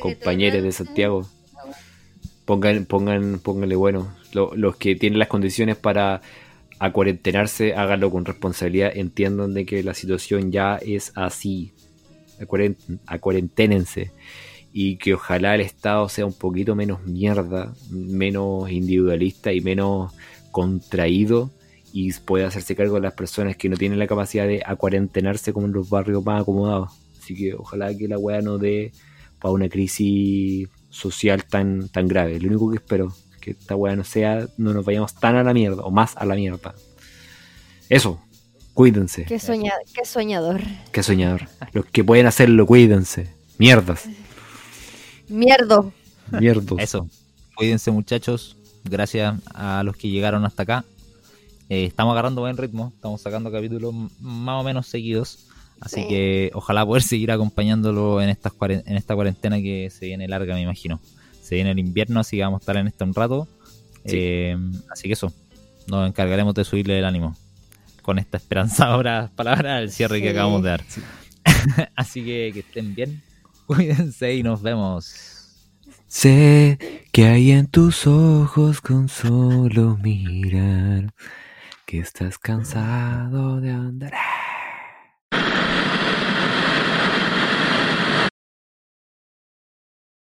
[0.00, 1.28] compañeros de Santiago.
[2.44, 4.14] Pongan, pongan, pónganle bueno.
[4.32, 6.20] Lo- los que tienen las condiciones para
[6.78, 8.92] acuarentenarse, háganlo con responsabilidad.
[8.94, 11.72] Entiendan de que la situación ya es así.
[12.40, 12.76] Acuaren-
[13.06, 14.10] Acuarenténense.
[14.72, 20.12] Y que ojalá el Estado sea un poquito menos mierda, menos individualista y menos
[20.52, 21.50] contraído
[21.92, 25.66] y pueda hacerse cargo de las personas que no tienen la capacidad de acuarentenarse como
[25.66, 26.90] en los barrios más acomodados.
[27.20, 28.92] Así que ojalá que la weá no dé
[29.40, 32.38] para una crisis social tan, tan grave.
[32.38, 35.52] Lo único que espero que esta weá no sea, no nos vayamos tan a la
[35.52, 36.74] mierda o más a la mierda.
[37.88, 38.20] Eso,
[38.74, 39.24] cuídense.
[39.24, 40.60] Qué, soña- qué soñador.
[40.92, 41.48] Qué soñador.
[41.72, 43.28] Los que pueden hacerlo, cuídense.
[43.58, 44.08] Mierdas.
[45.30, 45.92] Mierdo.
[46.30, 46.78] Mierdos.
[46.78, 47.08] Eso.
[47.54, 48.56] Cuídense, muchachos.
[48.84, 50.84] Gracias a los que llegaron hasta acá.
[51.68, 52.92] Eh, estamos agarrando buen ritmo.
[52.94, 55.46] Estamos sacando capítulos más o menos seguidos.
[55.80, 56.08] Así Sí.
[56.08, 60.60] que ojalá poder seguir acompañándolo en, estas en esta cuarentena que se viene larga, me
[60.62, 61.00] imagino.
[61.42, 63.48] Se viene el invierno, así que vamos a estar en esto un rato.
[64.04, 64.16] Sí.
[64.18, 64.58] Eh,
[64.90, 65.32] así que eso.
[65.86, 67.36] Nos encargaremos de subirle el ánimo.
[68.02, 70.84] Con esta esperanzadora palabra al cierre que acabamos de dar.
[71.96, 73.22] así que que estén bien.
[73.70, 75.14] Cuídense y nos vemos.
[76.08, 76.76] Sé
[77.12, 81.14] que hay en tus ojos con solo mirar
[81.86, 84.12] que estás cansado de andar.